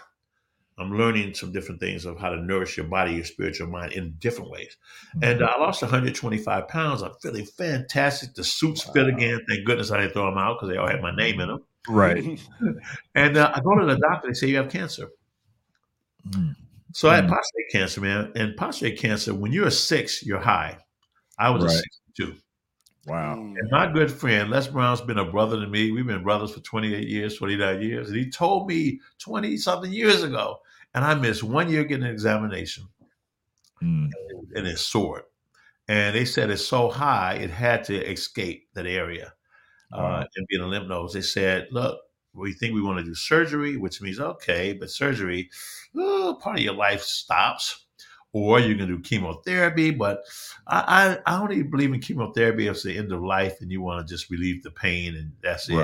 I'm 0.78 0.92
learning 0.96 1.32
some 1.34 1.52
different 1.52 1.80
things 1.80 2.04
of 2.04 2.18
how 2.18 2.28
to 2.28 2.36
nourish 2.36 2.76
your 2.76 2.86
body, 2.86 3.12
your 3.14 3.24
spiritual 3.24 3.68
mind 3.68 3.92
in 3.92 4.14
different 4.18 4.50
ways. 4.50 4.76
And 5.22 5.42
uh, 5.42 5.46
I 5.46 5.58
lost 5.58 5.80
125 5.80 6.68
pounds. 6.68 7.02
I'm 7.02 7.12
feeling 7.22 7.46
fantastic. 7.46 8.34
The 8.34 8.44
suits 8.44 8.82
fit 8.82 9.08
again. 9.08 9.40
Thank 9.48 9.64
goodness 9.64 9.90
I 9.90 10.00
didn't 10.00 10.12
throw 10.12 10.26
them 10.26 10.36
out 10.38 10.56
because 10.58 10.68
they 10.68 10.76
all 10.78 10.86
had 10.88 11.00
my 11.00 11.16
name 11.16 11.40
in 11.40 11.48
them. 11.48 11.64
Right. 11.88 12.38
And 13.14 13.38
uh, 13.38 13.52
I 13.54 13.60
go 13.60 13.74
to 13.78 13.86
the 13.86 13.96
doctor. 13.98 14.28
They 14.28 14.34
say 14.34 14.48
you 14.48 14.56
have 14.56 14.68
cancer. 14.70 15.08
Mm. 16.28 16.54
So 16.92 17.08
I 17.08 17.16
had 17.16 17.24
Mm. 17.24 17.28
prostate 17.28 17.70
cancer, 17.72 18.00
man. 18.00 18.32
And 18.36 18.56
prostate 18.56 18.98
cancer, 18.98 19.34
when 19.34 19.52
you're 19.52 19.68
a 19.68 19.70
six, 19.70 20.24
you're 20.24 20.40
high. 20.40 20.78
I 21.38 21.50
was 21.50 21.62
a 21.64 21.66
Right. 21.68 21.84
62. 22.16 22.34
Wow. 23.06 23.36
Mm. 23.36 23.54
And 23.58 23.70
my 23.70 23.90
good 23.90 24.10
friend, 24.10 24.50
Les 24.50 24.66
Brown's 24.68 25.00
been 25.00 25.18
a 25.18 25.24
brother 25.30 25.58
to 25.60 25.66
me. 25.66 25.90
We've 25.92 26.06
been 26.06 26.22
brothers 26.22 26.52
for 26.52 26.60
28 26.60 27.08
years, 27.08 27.36
29 27.38 27.80
years. 27.82 28.08
And 28.08 28.16
he 28.16 28.28
told 28.30 28.68
me 28.68 29.00
20 29.18 29.56
something 29.56 29.92
years 29.92 30.22
ago, 30.22 30.58
and 30.96 31.04
I 31.04 31.14
missed 31.14 31.44
one 31.44 31.70
year 31.70 31.85
getting 31.85 32.04
an 32.04 32.11
examination, 32.11 32.88
Mm. 33.82 34.11
and 34.56 34.66
it 34.66 34.78
soared. 34.78 35.24
And 35.87 36.16
they 36.16 36.24
said 36.24 36.50
it's 36.50 36.64
so 36.66 36.88
high, 36.88 37.35
it 37.35 37.50
had 37.50 37.85
to 37.85 37.94
escape 38.11 38.68
that 38.74 38.87
area 38.87 39.35
uh, 39.92 40.24
and 40.35 40.46
be 40.48 40.56
in 40.56 40.62
a 40.62 40.66
lymph 40.66 40.88
nodes. 40.88 41.12
They 41.12 41.20
said, 41.20 41.68
look, 41.70 42.00
we 42.35 42.52
think 42.54 42.74
we 42.74 42.82
want 42.82 42.98
to 42.98 43.04
do 43.04 43.14
surgery, 43.14 43.76
which 43.76 44.00
means, 44.02 44.18
okay, 44.18 44.72
but 44.72 44.90
surgery, 44.90 45.50
oh, 45.94 46.38
part 46.42 46.59
of 46.59 46.64
your 46.64 46.74
life 46.74 47.02
stops. 47.02 47.85
Or 48.32 48.61
you 48.61 48.76
can 48.76 48.88
do 48.88 48.98
chemotherapy, 48.98 49.92
but 49.92 50.22
I, 50.66 51.18
I, 51.26 51.35
I 51.37 51.38
don't 51.38 51.52
even 51.52 51.70
believe 51.70 51.94
in 51.94 52.00
chemotherapy 52.00 52.66
if 52.66 52.74
it's 52.74 52.82
the 52.82 52.98
end 52.98 53.11
of 53.12 53.22
life 53.22 53.62
and 53.62 53.70
you 53.70 53.80
want 53.80 54.06
to 54.06 54.14
just 54.14 54.28
relieve 54.30 54.62
the 54.62 54.70
pain 54.70 55.14
and 55.16 55.32
that's 55.42 55.70
it. 55.70 55.74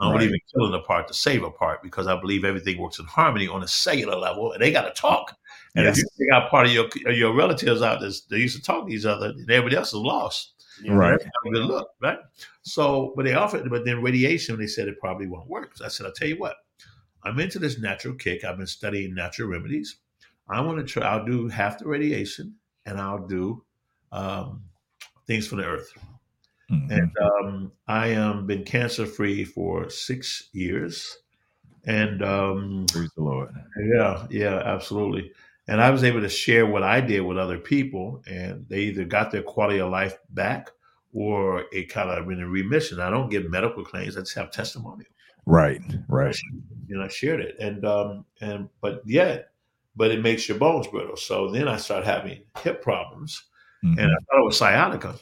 Right. 0.00 0.06
I 0.06 0.08
don't 0.08 0.14
Right. 0.14 0.20
believe 0.20 0.34
in 0.34 0.40
killing 0.60 0.74
a 0.74 0.82
part 0.84 1.08
to 1.08 1.14
save 1.14 1.42
a 1.42 1.50
part 1.50 1.82
because 1.82 2.06
I 2.06 2.18
believe 2.18 2.44
everything 2.44 2.78
works 2.78 2.98
in 2.98 3.04
harmony 3.06 3.48
on 3.48 3.62
a 3.62 3.68
cellular 3.68 4.16
level, 4.16 4.52
and 4.52 4.62
they 4.62 4.72
got 4.72 4.82
to 4.92 5.00
talk. 5.00 5.36
And 5.74 5.84
Yes. 5.84 5.98
if 5.98 6.04
you 6.04 6.26
take 6.26 6.34
out 6.34 6.50
part 6.50 6.66
of 6.66 6.72
your 6.72 6.88
your 7.12 7.34
relatives 7.34 7.82
out 7.82 8.00
that 8.00 8.20
they 8.30 8.38
used 8.38 8.56
to 8.56 8.62
talk 8.62 8.86
to 8.86 8.92
each 8.92 9.04
other, 9.04 9.26
and 9.26 9.50
everybody 9.50 9.76
else 9.76 9.88
is 9.88 9.94
lost. 10.00 10.54
Yeah. 10.82 10.94
Right. 10.94 11.10
That's 11.12 11.24
not 11.24 11.50
a 11.50 11.52
good 11.52 11.66
look, 11.66 11.88
right? 12.00 12.18
So, 12.62 13.12
but 13.14 13.24
they 13.26 13.34
offered, 13.34 13.68
but 13.68 13.84
then 13.84 14.00
radiation, 14.02 14.58
they 14.58 14.66
said 14.66 14.88
it 14.88 14.98
probably 14.98 15.26
won't 15.26 15.48
work. 15.48 15.76
So 15.76 15.84
I 15.84 15.88
said, 15.88 16.06
I'll 16.06 16.12
tell 16.12 16.28
you 16.28 16.38
what, 16.38 16.56
I'm 17.22 17.38
into 17.38 17.58
this 17.58 17.78
natural 17.78 18.14
kick. 18.14 18.44
I've 18.44 18.56
been 18.56 18.66
studying 18.66 19.14
natural 19.14 19.48
remedies. 19.48 19.96
I 20.48 20.60
want 20.62 20.78
to 20.78 20.84
try. 20.84 21.02
I'll 21.06 21.24
do 21.24 21.48
half 21.48 21.78
the 21.78 21.86
radiation, 21.86 22.54
and 22.86 22.98
I'll 22.98 23.26
do 23.26 23.62
um, 24.12 24.64
things 25.26 25.46
from 25.46 25.58
the 25.58 25.66
earth. 25.66 25.92
Mhm. 26.70 26.90
And 26.90 27.10
um, 27.18 27.72
I 27.88 28.08
am 28.08 28.46
been 28.46 28.64
cancer 28.64 29.04
free 29.06 29.44
for 29.44 29.90
six 29.90 30.48
years, 30.52 31.18
and 31.84 32.22
um, 32.22 32.86
Praise 32.92 33.10
the 33.16 33.22
Lord. 33.22 33.50
yeah, 33.94 34.26
yeah, 34.30 34.56
absolutely. 34.64 35.32
And 35.68 35.80
I 35.80 35.90
was 35.90 36.04
able 36.04 36.20
to 36.20 36.28
share 36.28 36.66
what 36.66 36.82
I 36.82 37.00
did 37.00 37.20
with 37.20 37.38
other 37.38 37.58
people, 37.58 38.22
and 38.26 38.66
they 38.68 38.80
either 38.82 39.04
got 39.04 39.30
their 39.30 39.42
quality 39.42 39.80
of 39.80 39.90
life 39.90 40.16
back 40.30 40.70
or 41.12 41.64
it 41.72 41.88
kind 41.88 42.08
of 42.10 42.26
been 42.28 42.38
in 42.38 42.50
remission. 42.50 43.00
I 43.00 43.10
don't 43.10 43.30
give 43.30 43.50
medical 43.50 43.84
claims; 43.84 44.16
I 44.16 44.20
just 44.20 44.34
have 44.36 44.50
testimonial. 44.52 45.10
Right. 45.46 45.80
Right. 46.08 46.36
You 46.86 46.98
know, 46.98 47.04
I 47.04 47.08
shared 47.08 47.40
it, 47.40 47.56
and 47.58 47.84
um, 47.84 48.24
and 48.40 48.68
but 48.80 49.02
yet, 49.06 49.50
but 49.96 50.10
it 50.12 50.22
makes 50.22 50.48
your 50.48 50.58
bones 50.58 50.86
brittle. 50.86 51.16
So 51.16 51.50
then 51.50 51.66
I 51.66 51.76
started 51.78 52.06
having 52.06 52.42
hip 52.62 52.82
problems, 52.82 53.42
Mhm. 53.84 53.98
and 53.98 54.10
I 54.12 54.14
thought 54.14 54.40
it 54.40 54.44
was 54.44 54.56
sciatica. 54.58 55.14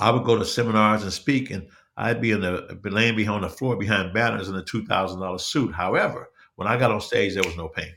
I 0.00 0.10
would 0.10 0.24
go 0.24 0.36
to 0.38 0.44
seminars 0.44 1.02
and 1.02 1.12
speak, 1.12 1.50
and 1.50 1.68
I'd 1.96 2.20
be 2.20 2.30
in 2.30 2.40
the 2.40 2.78
laying 2.84 3.16
behind 3.16 3.44
the 3.44 3.48
floor 3.48 3.76
behind 3.76 4.14
banners 4.14 4.48
in 4.48 4.54
a 4.54 4.62
two 4.62 4.84
thousand 4.86 5.20
dollar 5.20 5.38
suit. 5.38 5.74
However, 5.74 6.30
when 6.56 6.68
I 6.68 6.78
got 6.78 6.90
on 6.90 7.00
stage, 7.00 7.34
there 7.34 7.42
was 7.44 7.56
no 7.56 7.68
pain, 7.68 7.94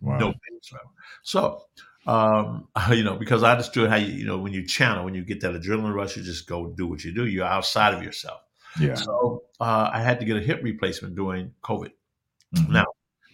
wow. 0.00 0.18
no 0.18 0.26
pain 0.26 0.54
whatsoever. 0.54 0.88
So, 1.22 1.62
um, 2.06 2.68
you 2.90 3.04
know, 3.04 3.16
because 3.16 3.42
I 3.42 3.52
understood 3.52 3.90
how 3.90 3.96
you, 3.96 4.12
you 4.12 4.26
know, 4.26 4.38
when 4.38 4.52
you 4.52 4.66
channel, 4.66 5.04
when 5.04 5.14
you 5.14 5.24
get 5.24 5.40
that 5.40 5.54
adrenaline 5.54 5.94
rush, 5.94 6.16
you 6.16 6.22
just 6.22 6.46
go 6.46 6.68
do 6.68 6.86
what 6.86 7.04
you 7.04 7.12
do. 7.12 7.26
You're 7.26 7.46
outside 7.46 7.94
of 7.94 8.02
yourself. 8.02 8.40
Yeah. 8.80 8.94
So 8.94 9.44
uh, 9.60 9.90
I 9.92 10.02
had 10.02 10.20
to 10.20 10.26
get 10.26 10.36
a 10.36 10.40
hip 10.40 10.60
replacement 10.62 11.14
during 11.14 11.52
COVID. 11.62 11.92
Mhm. 12.54 12.68
Now, 12.70 12.86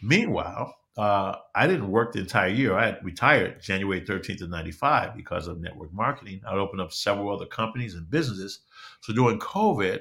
meanwhile, 0.03 0.75
uh, 0.97 1.37
I 1.55 1.67
didn't 1.67 1.91
work 1.91 2.13
the 2.13 2.21
entire 2.21 2.49
year. 2.49 2.75
I 2.75 2.87
had 2.87 3.05
retired 3.05 3.63
January 3.63 4.01
13th 4.01 4.43
of 4.43 4.51
95 4.51 5.17
because 5.17 5.47
of 5.47 5.61
network 5.61 5.93
marketing. 5.93 6.41
I'd 6.47 6.59
opened 6.59 6.83
up 6.83 6.93
several 6.93 7.35
other 7.35 7.47
companies 7.47 7.95
and 7.95 8.11
businesses. 8.11 8.61
So 9.01 9.13
during 9.13 9.39
COVID, 9.39 10.01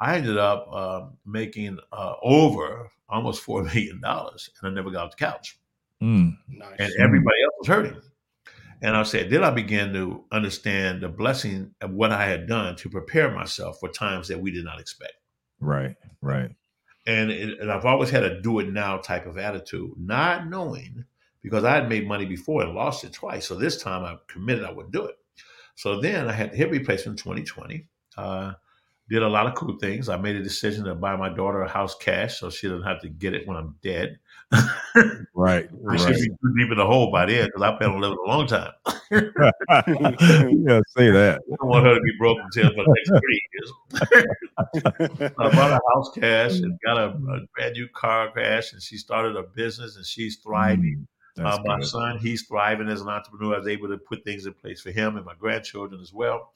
I 0.00 0.16
ended 0.16 0.38
up 0.38 0.72
um, 0.72 1.18
making 1.26 1.78
uh, 1.92 2.14
over 2.22 2.90
almost 3.08 3.44
$4 3.44 3.64
million 3.74 4.00
and 4.02 4.40
I 4.62 4.70
never 4.70 4.90
got 4.90 5.06
off 5.06 5.16
the 5.16 5.24
couch. 5.24 5.58
Mm. 6.02 6.36
Nice. 6.48 6.76
And 6.78 6.92
everybody 6.98 7.36
else 7.44 7.54
was 7.58 7.68
hurting. 7.68 8.00
And 8.82 8.96
I 8.96 9.02
said, 9.02 9.28
then 9.28 9.44
I 9.44 9.50
began 9.50 9.92
to 9.92 10.24
understand 10.32 11.02
the 11.02 11.08
blessing 11.08 11.74
of 11.82 11.90
what 11.90 12.12
I 12.12 12.24
had 12.26 12.46
done 12.46 12.76
to 12.76 12.88
prepare 12.88 13.30
myself 13.30 13.78
for 13.78 13.90
times 13.90 14.28
that 14.28 14.40
we 14.40 14.50
did 14.50 14.64
not 14.64 14.80
expect 14.80 15.12
Right. 15.60 15.96
Right. 16.22 16.50
And, 17.10 17.30
it, 17.30 17.58
and 17.60 17.72
I've 17.72 17.84
always 17.84 18.10
had 18.10 18.22
a 18.22 18.40
do 18.40 18.60
it 18.60 18.70
now 18.70 18.98
type 18.98 19.26
of 19.26 19.36
attitude, 19.36 19.92
not 19.96 20.48
knowing 20.48 21.04
because 21.42 21.64
I 21.64 21.74
had 21.74 21.88
made 21.88 22.06
money 22.06 22.24
before 22.24 22.62
and 22.62 22.74
lost 22.74 23.02
it 23.04 23.12
twice. 23.12 23.48
So 23.48 23.56
this 23.56 23.82
time 23.82 24.04
I 24.04 24.16
committed 24.28 24.64
I 24.64 24.72
wouldn't 24.72 24.92
do 24.92 25.06
it. 25.06 25.16
So 25.74 26.00
then 26.00 26.28
I 26.28 26.32
had 26.32 26.54
hip 26.54 26.70
replacement 26.70 27.18
in 27.18 27.24
2020. 27.24 27.86
Uh, 28.16 28.52
did 29.08 29.22
a 29.22 29.28
lot 29.28 29.46
of 29.46 29.54
cool 29.56 29.76
things. 29.78 30.08
I 30.08 30.16
made 30.18 30.36
a 30.36 30.42
decision 30.42 30.84
to 30.84 30.94
buy 30.94 31.16
my 31.16 31.28
daughter 31.28 31.62
a 31.62 31.68
house 31.68 31.96
cash 31.96 32.38
so 32.38 32.48
she 32.48 32.68
doesn't 32.68 32.86
have 32.86 33.00
to 33.00 33.08
get 33.08 33.34
it 33.34 33.46
when 33.48 33.56
I'm 33.56 33.76
dead. 33.82 34.20
Right. 34.52 35.68
I 35.88 35.96
should 35.96 36.06
Right. 36.06 36.14
be 36.16 36.28
too 36.28 36.54
deep 36.58 36.70
in 36.72 36.78
the 36.78 36.86
hole 36.86 37.10
by 37.12 37.26
then 37.26 37.46
because 37.46 37.62
I 37.62 37.76
plan 37.76 37.90
on 37.90 38.00
living 38.00 38.18
a 38.24 38.28
long 38.28 38.46
time. 38.46 38.72
yeah. 39.10 40.80
Say 40.96 41.10
that. 41.10 41.40
I 41.52 41.56
don't 41.56 41.68
want 41.68 41.86
her 41.86 41.94
to 41.94 42.00
be 42.00 42.12
broke 42.18 42.38
until 42.42 42.70
for 42.70 42.84
the 42.84 42.94
next 42.96 43.20
three 43.20 43.42
years. 43.52 45.32
I 45.38 45.48
bought 45.50 45.70
a 45.72 45.80
house 45.94 46.10
cash 46.14 46.58
and 46.58 46.78
got 46.84 46.98
a, 46.98 47.06
a 47.10 47.40
brand 47.54 47.74
new 47.74 47.88
car 47.94 48.30
cash, 48.32 48.72
and 48.72 48.82
she 48.82 48.96
started 48.96 49.36
a 49.36 49.42
business 49.54 49.96
and 49.96 50.04
she's 50.04 50.36
thriving. 50.36 51.06
Mm. 51.38 51.44
Uh, 51.44 51.58
my 51.64 51.78
good. 51.78 51.86
son, 51.86 52.18
he's 52.18 52.42
thriving 52.42 52.88
as 52.88 53.00
an 53.00 53.08
entrepreneur. 53.08 53.54
I 53.54 53.58
was 53.58 53.68
able 53.68 53.88
to 53.88 53.96
put 53.98 54.24
things 54.24 54.46
in 54.46 54.52
place 54.52 54.80
for 54.80 54.90
him 54.90 55.16
and 55.16 55.24
my 55.24 55.34
grandchildren 55.38 56.00
as 56.00 56.12
well. 56.12 56.52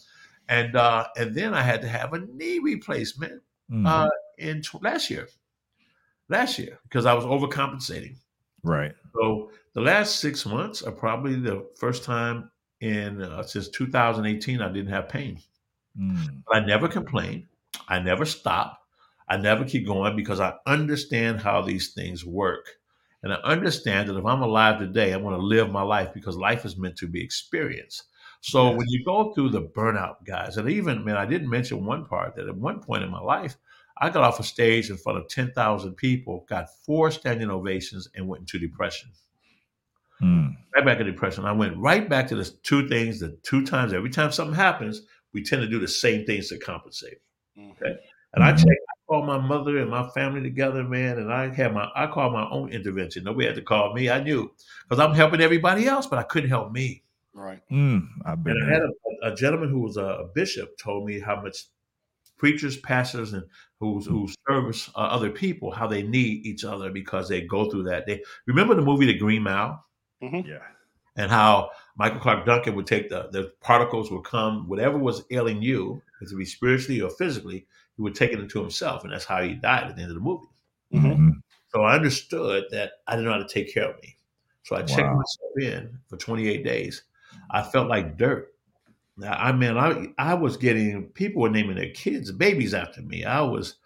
And 0.48 0.76
uh, 0.76 1.06
and 1.16 1.34
then 1.34 1.54
I 1.54 1.62
had 1.62 1.80
to 1.82 1.88
have 1.88 2.12
a 2.12 2.18
knee 2.18 2.58
replacement 2.58 3.40
Mhm. 3.72 3.86
uh, 3.86 4.10
in 4.36 4.60
t- 4.60 4.78
last 4.82 5.08
year, 5.08 5.26
last 6.28 6.58
year 6.58 6.78
because 6.84 7.06
I 7.06 7.14
was 7.14 7.24
overcompensating. 7.24 8.16
right. 8.62 8.94
So 9.14 9.50
the 9.74 9.80
last 9.80 10.20
six 10.20 10.44
months 10.44 10.82
are 10.82 10.92
probably 10.92 11.36
the 11.36 11.68
first 11.76 12.04
time 12.04 12.50
in 12.80 13.22
uh, 13.22 13.42
since 13.42 13.68
2018 13.68 14.60
I 14.60 14.68
didn't 14.68 14.92
have 14.92 15.08
pain. 15.08 15.38
Mm. 15.98 16.42
I 16.52 16.60
never 16.60 16.88
complain. 16.88 17.48
I 17.88 17.98
never 18.00 18.24
stop. 18.24 18.80
I 19.28 19.36
never 19.36 19.64
keep 19.64 19.86
going 19.86 20.16
because 20.16 20.40
I 20.40 20.54
understand 20.66 21.40
how 21.40 21.62
these 21.62 21.92
things 21.94 22.24
work. 22.24 22.66
And 23.22 23.32
I 23.32 23.36
understand 23.36 24.08
that 24.08 24.18
if 24.18 24.26
I'm 24.26 24.42
alive 24.42 24.78
today, 24.78 25.14
I 25.14 25.16
want 25.16 25.36
to 25.36 25.42
live 25.42 25.70
my 25.70 25.82
life 25.82 26.12
because 26.12 26.36
life 26.36 26.66
is 26.66 26.76
meant 26.76 26.96
to 26.98 27.08
be 27.08 27.22
experienced. 27.22 28.04
So 28.42 28.70
Yes. 28.70 28.76
when 28.76 28.86
you 28.88 29.02
go 29.02 29.32
through 29.32 29.50
the 29.50 29.62
burnout, 29.62 30.24
guys, 30.26 30.58
and 30.58 30.68
even, 30.68 31.04
man, 31.04 31.16
I 31.16 31.24
didn't 31.24 31.48
mention 31.48 31.86
one 31.86 32.04
part 32.04 32.36
that 32.36 32.46
at 32.48 32.56
one 32.56 32.80
point 32.80 33.02
in 33.02 33.10
my 33.10 33.20
life, 33.20 33.56
I 33.98 34.10
got 34.10 34.24
off 34.24 34.40
a 34.40 34.42
stage 34.42 34.90
in 34.90 34.96
front 34.96 35.18
of 35.18 35.28
10,000 35.28 35.94
people, 35.94 36.44
got 36.48 36.66
four 36.84 37.10
standing 37.10 37.50
ovations, 37.50 38.08
and 38.14 38.26
went 38.28 38.40
into 38.40 38.58
depression 38.58 39.10
Mm. 40.22 40.56
right 40.74 40.84
back 40.84 41.00
in 41.00 41.06
depression. 41.06 41.44
I 41.44 41.52
went 41.52 41.76
right 41.76 42.08
back 42.08 42.28
to 42.28 42.36
the 42.36 42.44
two 42.62 42.88
things, 42.88 43.18
the 43.20 43.36
two 43.42 43.66
times. 43.66 43.92
Every 43.92 44.10
time 44.10 44.30
something 44.30 44.54
happens, 44.54 45.02
we 45.32 45.42
tend 45.42 45.62
to 45.62 45.68
do 45.68 45.80
the 45.80 45.88
same 45.88 46.24
things 46.24 46.48
to 46.48 46.58
compensate. 46.58 47.18
Mhm. 47.58 47.74
And 48.32 48.44
I 48.44 48.52
Mhm. 48.52 48.58
checked, 48.58 48.68
I 48.88 48.94
called 49.08 49.26
my 49.26 49.38
mother 49.38 49.78
and 49.78 49.90
my 49.90 50.08
family 50.10 50.40
together, 50.40 50.84
man, 50.84 51.18
and 51.18 51.32
I 51.32 51.52
had 51.52 51.74
my, 51.74 51.90
I 51.96 52.06
called 52.06 52.32
my 52.32 52.48
own 52.48 52.70
intervention. 52.70 53.24
Nobody 53.24 53.46
had 53.46 53.56
to 53.56 53.62
call 53.62 53.92
me. 53.92 54.08
I 54.08 54.22
knew 54.22 54.52
because 54.88 55.00
I'm 55.04 55.14
helping 55.14 55.40
everybody 55.40 55.86
else, 55.86 56.06
but 56.06 56.18
I 56.20 56.22
couldn't 56.22 56.48
help 56.48 56.72
me. 56.72 57.02
Right. 57.32 57.60
Mm. 57.70 58.06
I've 58.24 58.42
been 58.44 58.56
And 58.56 58.70
I 58.70 58.72
had 58.72 58.82
a, 58.82 59.32
a 59.32 59.34
gentleman 59.34 59.68
who 59.68 59.80
was 59.80 59.96
a, 59.96 60.04
a 60.04 60.24
bishop 60.28 60.78
told 60.78 61.06
me 61.06 61.18
how 61.18 61.40
much 61.42 61.64
preachers, 62.38 62.76
pastors, 62.76 63.32
and 63.32 63.44
who 63.84 64.00
who 64.00 64.28
service 64.48 64.90
uh, 64.94 64.98
other 65.16 65.30
people, 65.30 65.70
how 65.70 65.86
they 65.86 66.02
need 66.02 66.46
each 66.46 66.64
other 66.64 66.90
because 66.90 67.28
they 67.28 67.42
go 67.42 67.70
through 67.70 67.84
that. 67.84 68.06
They 68.06 68.22
remember 68.46 68.74
the 68.74 68.82
movie 68.82 69.06
The 69.06 69.18
Green 69.18 69.42
Mile 69.42 69.84
Yeah. 70.20 70.58
and 71.16 71.30
how 71.30 71.70
Michael 71.96 72.20
Clarke 72.20 72.46
Duncan 72.46 72.74
would 72.76 72.86
take 72.86 73.08
the 73.08 73.28
the 73.30 73.52
particles 73.60 74.10
would 74.10 74.24
come, 74.24 74.68
whatever 74.68 74.98
was 74.98 75.24
ailing 75.30 75.62
you, 75.62 76.02
whether 76.20 76.34
it 76.34 76.38
be 76.38 76.44
spiritually 76.44 77.00
or 77.00 77.10
physically, 77.10 77.66
he 77.96 78.02
would 78.02 78.14
take 78.14 78.32
it 78.32 78.40
into 78.40 78.60
himself, 78.60 79.04
and 79.04 79.12
that's 79.12 79.24
how 79.24 79.42
he 79.42 79.54
died 79.54 79.84
at 79.90 79.96
the 79.96 80.02
end 80.02 80.10
of 80.10 80.16
the 80.16 80.20
movie. 80.22 80.46
Mhm. 80.92 81.16
Mhm. 81.16 81.42
So 81.68 81.82
I 81.82 81.94
understood 81.96 82.64
that 82.70 82.92
I 83.06 83.12
didn't 83.12 83.26
know 83.26 83.32
how 83.32 83.38
to 83.46 83.48
take 83.48 83.72
care 83.74 83.90
of 83.90 84.00
me. 84.02 84.16
So 84.62 84.76
I 84.76 84.82
checked 84.82 85.08
Wow. 85.08 85.16
myself 85.22 85.52
in 85.60 85.98
for 86.08 86.16
28 86.16 86.64
days. 86.64 87.04
I 87.50 87.62
felt 87.62 87.88
like 87.88 88.16
dirt. 88.16 88.53
Now, 89.16 89.32
I 89.34 89.52
mean, 89.52 89.76
I 89.76 90.08
I 90.18 90.34
was 90.34 90.56
getting 90.56 91.04
people 91.10 91.42
were 91.42 91.50
naming 91.50 91.76
their 91.76 91.90
kids 91.90 92.32
babies 92.32 92.74
after 92.74 93.00
me. 93.02 93.24
I 93.24 93.40
was 93.42 93.76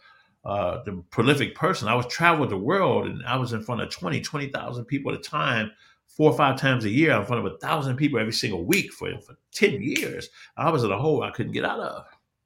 uh, 0.44 0.82
the 0.84 1.02
prolific 1.10 1.54
person. 1.54 1.88
I 1.88 1.94
was 1.94 2.06
traveled 2.06 2.50
the 2.50 2.56
world 2.56 3.06
and 3.06 3.22
I 3.26 3.36
was 3.36 3.52
in 3.52 3.62
front 3.62 3.82
of 3.82 3.90
20, 3.90 4.20
20,000 4.22 4.84
people 4.86 5.12
at 5.12 5.18
a 5.18 5.22
time, 5.22 5.70
four 6.06 6.30
or 6.30 6.36
five 6.36 6.58
times 6.58 6.84
a 6.86 6.90
year, 6.90 7.12
in 7.12 7.26
front 7.26 7.44
of 7.44 7.52
a 7.52 7.58
thousand 7.58 7.96
people 7.96 8.18
every 8.18 8.32
single 8.32 8.64
week 8.64 8.92
for, 8.92 9.10
for 9.20 9.34
10 9.52 9.82
years. 9.82 10.30
I 10.56 10.70
was 10.70 10.84
in 10.84 10.90
a 10.90 10.98
hole 10.98 11.22
I 11.22 11.30
couldn't 11.32 11.52
get 11.52 11.64
out 11.66 11.80
of. 11.80 12.04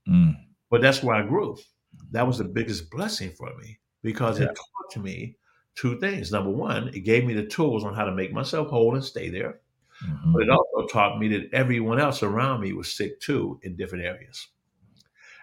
Mm. 0.08 0.34
But 0.70 0.80
that's 0.80 1.02
where 1.02 1.14
I 1.14 1.22
grew. 1.22 1.56
That 2.10 2.26
was 2.26 2.38
the 2.38 2.44
biggest 2.44 2.90
blessing 2.90 3.30
for 3.30 3.54
me 3.60 3.78
because 4.02 4.40
Yeah. 4.40 4.46
it 4.46 4.56
taught 4.94 5.02
me 5.04 5.36
two 5.76 6.00
things. 6.00 6.32
Number 6.32 6.50
one, 6.50 6.88
it 6.88 7.00
gave 7.00 7.24
me 7.24 7.34
the 7.34 7.46
tools 7.46 7.84
on 7.84 7.94
how 7.94 8.04
to 8.04 8.12
make 8.12 8.32
myself 8.32 8.68
whole 8.68 8.94
and 8.94 9.04
stay 9.04 9.28
there. 9.28 9.60
Mhm. 10.06 10.32
But 10.32 10.42
it 10.42 10.50
also 10.50 10.86
taught 10.86 11.18
me 11.18 11.28
that 11.28 11.52
everyone 11.52 12.00
else 12.00 12.22
around 12.22 12.60
me 12.60 12.72
was 12.72 12.92
sick 12.92 13.20
too 13.20 13.60
in 13.62 13.76
different 13.76 14.04
areas. 14.04 14.48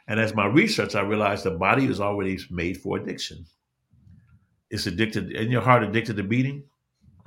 And 0.08 0.20
as 0.20 0.34
my 0.34 0.48
research, 0.48 0.96
I 0.96 1.02
realized 1.02 1.44
the 1.44 1.52
body 1.52 1.86
is 1.86 2.02
already 2.02 2.40
made 2.50 2.78
for 2.78 2.98
addiction. 2.98 3.46
It's 4.70 4.88
addicted, 4.88 5.32
and 5.32 5.52
your 5.52 5.62
heart 5.62 5.84
addicted 5.84 6.18
to 6.18 6.24
beating. 6.24 6.64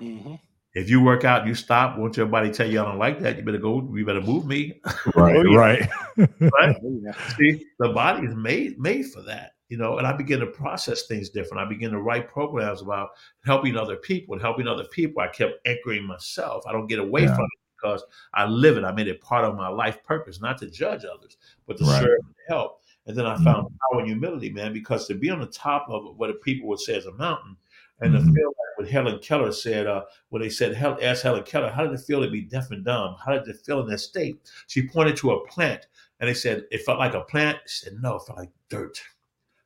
Mhm. 0.00 0.40
If 0.74 0.88
you 0.88 1.02
work 1.02 1.24
out, 1.24 1.46
you 1.46 1.54
stop. 1.54 1.98
Once 1.98 2.16
your 2.16 2.26
body 2.26 2.50
tell 2.50 2.68
you 2.70 2.80
I 2.80 2.84
don't 2.84 2.98
like 2.98 3.20
that, 3.20 3.36
you 3.36 3.42
better 3.44 3.58
go. 3.58 3.92
You 3.94 4.06
better 4.06 4.22
move 4.22 4.46
me. 4.46 4.80
Right, 5.14 5.36
right. 5.54 5.88
Right? 6.16 6.76
See, 7.36 7.64
the 7.78 7.90
body 7.90 8.26
is 8.26 8.34
made 8.34 8.78
made 8.78 9.06
for 9.06 9.22
that, 9.22 9.52
you 9.72 9.78
know. 9.78 9.96
And 9.96 10.06
I 10.06 10.12
begin 10.12 10.40
to 10.40 10.46
process 10.46 11.06
things 11.06 11.30
different. 11.30 11.64
I 11.64 11.68
begin 11.68 11.92
to 11.92 12.02
write 12.02 12.28
programs 12.28 12.82
about 12.82 13.12
helping 13.42 13.74
other 13.74 13.96
people 13.96 14.34
and 14.34 14.42
helping 14.42 14.68
other 14.68 14.84
people. 14.84 15.22
I 15.22 15.28
kept 15.28 15.66
anchoring 15.66 16.04
myself. 16.04 16.62
I 16.66 16.72
don't 16.72 16.88
get 16.88 16.98
away 16.98 17.22
Yeah. 17.22 17.34
from 17.34 17.44
it 17.46 17.58
because 17.74 18.04
I 18.34 18.44
live 18.44 18.76
it. 18.76 18.84
I 18.84 18.92
made 18.92 19.08
it 19.08 19.22
part 19.22 19.46
of 19.46 19.56
my 19.56 19.68
life 19.68 20.04
purpose, 20.04 20.42
not 20.42 20.58
to 20.58 20.70
judge 20.70 21.06
others, 21.06 21.38
but 21.66 21.78
to 21.78 21.84
Right. 21.84 22.02
serve 22.02 22.18
and 22.26 22.34
help. 22.48 22.82
And 23.06 23.16
then 23.16 23.24
I 23.24 23.36
Mhm. 23.36 23.44
found 23.44 23.78
power 23.80 24.00
and 24.00 24.06
humility, 24.08 24.50
man, 24.52 24.74
because 24.74 25.08
to 25.08 25.14
be 25.14 25.30
on 25.30 25.40
the 25.40 25.46
top 25.46 25.86
of 25.88 26.18
what 26.18 26.42
people 26.42 26.68
would 26.68 26.78
say 26.80 26.94
is 26.94 27.06
a 27.06 27.12
mountain, 27.12 27.56
and 28.02 28.12
Mhm. 28.12 28.18
to 28.18 28.24
feel 28.34 28.48
like 28.48 28.76
what 28.76 28.88
Helen 28.90 29.18
Keller 29.20 29.52
said, 29.52 29.86
uh, 29.86 30.04
when 30.28 30.42
they 30.42 30.50
said, 30.50 30.74
Hel- 30.74 30.98
asked 31.00 31.22
Helen 31.22 31.44
Keller, 31.44 31.70
how 31.70 31.84
did 31.84 31.94
it 31.94 32.04
feel 32.04 32.20
to 32.20 32.30
be 32.30 32.42
deaf 32.42 32.70
and 32.70 32.84
dumb? 32.84 33.16
How 33.24 33.32
did 33.32 33.48
it 33.48 33.64
feel 33.64 33.80
in 33.80 33.86
that 33.88 33.98
state? 34.00 34.36
She 34.66 34.86
pointed 34.86 35.16
to 35.16 35.32
a 35.32 35.46
plant, 35.46 35.86
and 36.20 36.28
they 36.28 36.34
said, 36.34 36.66
it 36.70 36.82
felt 36.82 36.98
like 36.98 37.14
a 37.14 37.22
plant. 37.22 37.58
She 37.66 37.86
said, 37.86 37.94
no, 38.02 38.16
it 38.16 38.22
felt 38.26 38.38
like 38.38 38.50
dirt. 38.68 39.02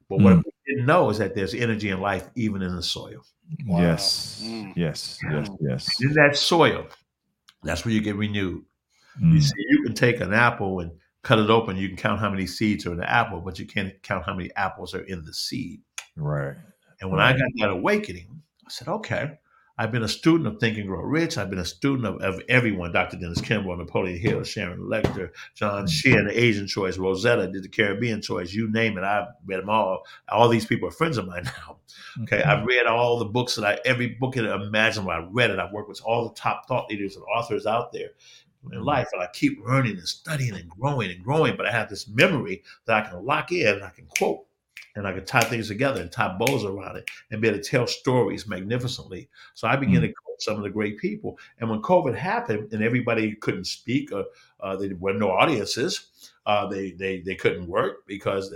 But 0.08 0.20
what 0.20 0.34
Mm. 0.36 0.42
we 0.44 0.52
didn't 0.74 0.86
know 0.86 1.10
is 1.10 1.18
that 1.18 1.34
there's 1.34 1.54
energy 1.54 1.90
and 1.90 2.00
life 2.00 2.28
even 2.36 2.62
in 2.62 2.76
the 2.76 2.82
soil. 2.82 3.24
Wow. 3.66 3.80
Yes, 3.80 4.42
Mm. 4.44 4.72
yes, 4.76 5.18
yes, 5.30 5.48
yes. 5.60 6.00
In 6.00 6.12
that 6.14 6.36
soil, 6.36 6.86
that's 7.62 7.84
where 7.84 7.92
you 7.94 8.00
get 8.00 8.16
renewed. 8.16 8.64
You 9.20 9.38
Mm. 9.38 9.42
see, 9.42 9.64
you 9.70 9.82
can 9.82 9.94
take 9.94 10.20
an 10.20 10.32
apple 10.32 10.80
and 10.80 10.92
cut 11.22 11.38
it 11.38 11.50
open. 11.50 11.76
You 11.76 11.88
can 11.88 11.96
count 11.96 12.20
how 12.20 12.30
many 12.30 12.46
seeds 12.46 12.86
are 12.86 12.92
in 12.92 12.98
the 12.98 13.10
apple, 13.10 13.40
but 13.40 13.58
you 13.58 13.66
can't 13.66 14.00
count 14.02 14.24
how 14.26 14.34
many 14.34 14.54
apples 14.56 14.94
are 14.94 15.00
in 15.02 15.24
the 15.24 15.32
seed. 15.34 15.80
Right. 16.16 16.56
And 17.00 17.10
when 17.10 17.20
I 17.20 17.32
got 17.32 17.50
that 17.58 17.70
awakening, 17.70 18.42
I 18.64 18.70
said, 18.70 18.88
okay, 18.88 19.38
I've 19.78 19.92
been 19.92 20.02
a 20.02 20.08
student 20.08 20.46
of 20.46 20.58
Think 20.58 20.78
and 20.78 20.86
Grow 20.86 21.02
Rich. 21.02 21.36
I've 21.36 21.50
been 21.50 21.58
a 21.58 21.64
student 21.64 22.06
of, 22.06 22.22
of 22.22 22.40
everyone, 22.48 22.92
Dr. 22.92 23.18
Dennis 23.18 23.40
Kimbro, 23.40 23.76
Napoleon 23.76 24.18
Hill, 24.18 24.42
Sharon 24.42 24.80
Lechter, 24.80 25.30
John 25.54 25.84
mm. 25.84 25.90
Sheehan, 25.90 26.26
the 26.26 26.38
Asian 26.38 26.66
Choice, 26.66 26.96
Rosetta 26.96 27.48
did 27.48 27.62
the 27.62 27.68
Caribbean 27.68 28.22
Choice, 28.22 28.54
you 28.54 28.70
name 28.70 28.96
it. 28.96 29.04
I've 29.04 29.28
read 29.44 29.60
them 29.60 29.68
all. 29.68 30.04
All 30.30 30.48
these 30.48 30.64
people 30.64 30.88
are 30.88 30.92
friends 30.92 31.18
of 31.18 31.26
mine 31.26 31.44
now. 31.66 31.76
Okay. 32.22 32.40
Mm-hmm. 32.40 32.50
I've 32.50 32.66
read 32.66 32.86
all 32.86 33.18
the 33.18 33.26
books 33.26 33.56
that 33.56 33.64
I, 33.64 33.78
every 33.84 34.08
book 34.08 34.34
that 34.34 34.48
I 34.48 34.54
imaginable, 34.54 35.10
I've 35.10 35.28
read 35.30 35.50
it. 35.50 35.58
I've 35.58 35.72
worked 35.72 35.90
with 35.90 36.00
all 36.02 36.28
the 36.28 36.34
top 36.34 36.66
thought 36.66 36.88
leaders 36.88 37.16
and 37.16 37.24
authors 37.24 37.66
out 37.66 37.92
there 37.92 38.10
in 38.64 38.78
mm-hmm. 38.78 38.82
life. 38.82 39.08
And 39.12 39.22
I 39.22 39.28
keep 39.32 39.58
learning 39.62 39.98
and 39.98 40.08
studying 40.08 40.54
and 40.54 40.70
growing 40.70 41.10
and 41.10 41.22
growing. 41.22 41.54
But 41.56 41.66
I 41.66 41.72
have 41.72 41.90
this 41.90 42.08
memory 42.08 42.62
that 42.86 43.04
I 43.04 43.08
can 43.08 43.24
lock 43.24 43.52
in 43.52 43.66
and 43.74 43.84
I 43.84 43.90
can 43.90 44.06
quote 44.06 44.46
and 44.94 45.06
I 45.06 45.12
can 45.12 45.24
tie 45.24 45.42
things 45.42 45.68
together 45.68 46.00
and 46.00 46.10
tie 46.10 46.36
bows 46.38 46.64
around 46.64 46.96
it 46.96 47.08
and 47.30 47.40
be 47.40 47.48
able 47.48 47.58
to 47.58 47.64
tell 47.64 47.86
stories 47.86 48.46
magnificently. 48.46 49.28
So 49.54 49.68
I 49.68 49.76
began 49.76 50.00
to 50.00 50.08
coach 50.08 50.40
some 50.40 50.56
of 50.56 50.62
the 50.62 50.70
great 50.70 50.98
people. 50.98 51.38
And 51.58 51.68
when 51.68 51.82
COVID 51.82 52.16
happened 52.16 52.72
and 52.72 52.82
everybody 52.82 53.34
couldn't 53.34 53.66
speak, 53.66 54.12
or 54.12 54.24
uh, 54.60 54.76
there 54.76 54.90
were 54.98 55.14
no 55.14 55.30
audiences, 55.30 56.08
uh, 56.46 56.66
they 56.66 56.92
they 56.92 57.20
they 57.20 57.34
couldn't 57.34 57.66
work 57.66 58.06
because 58.06 58.54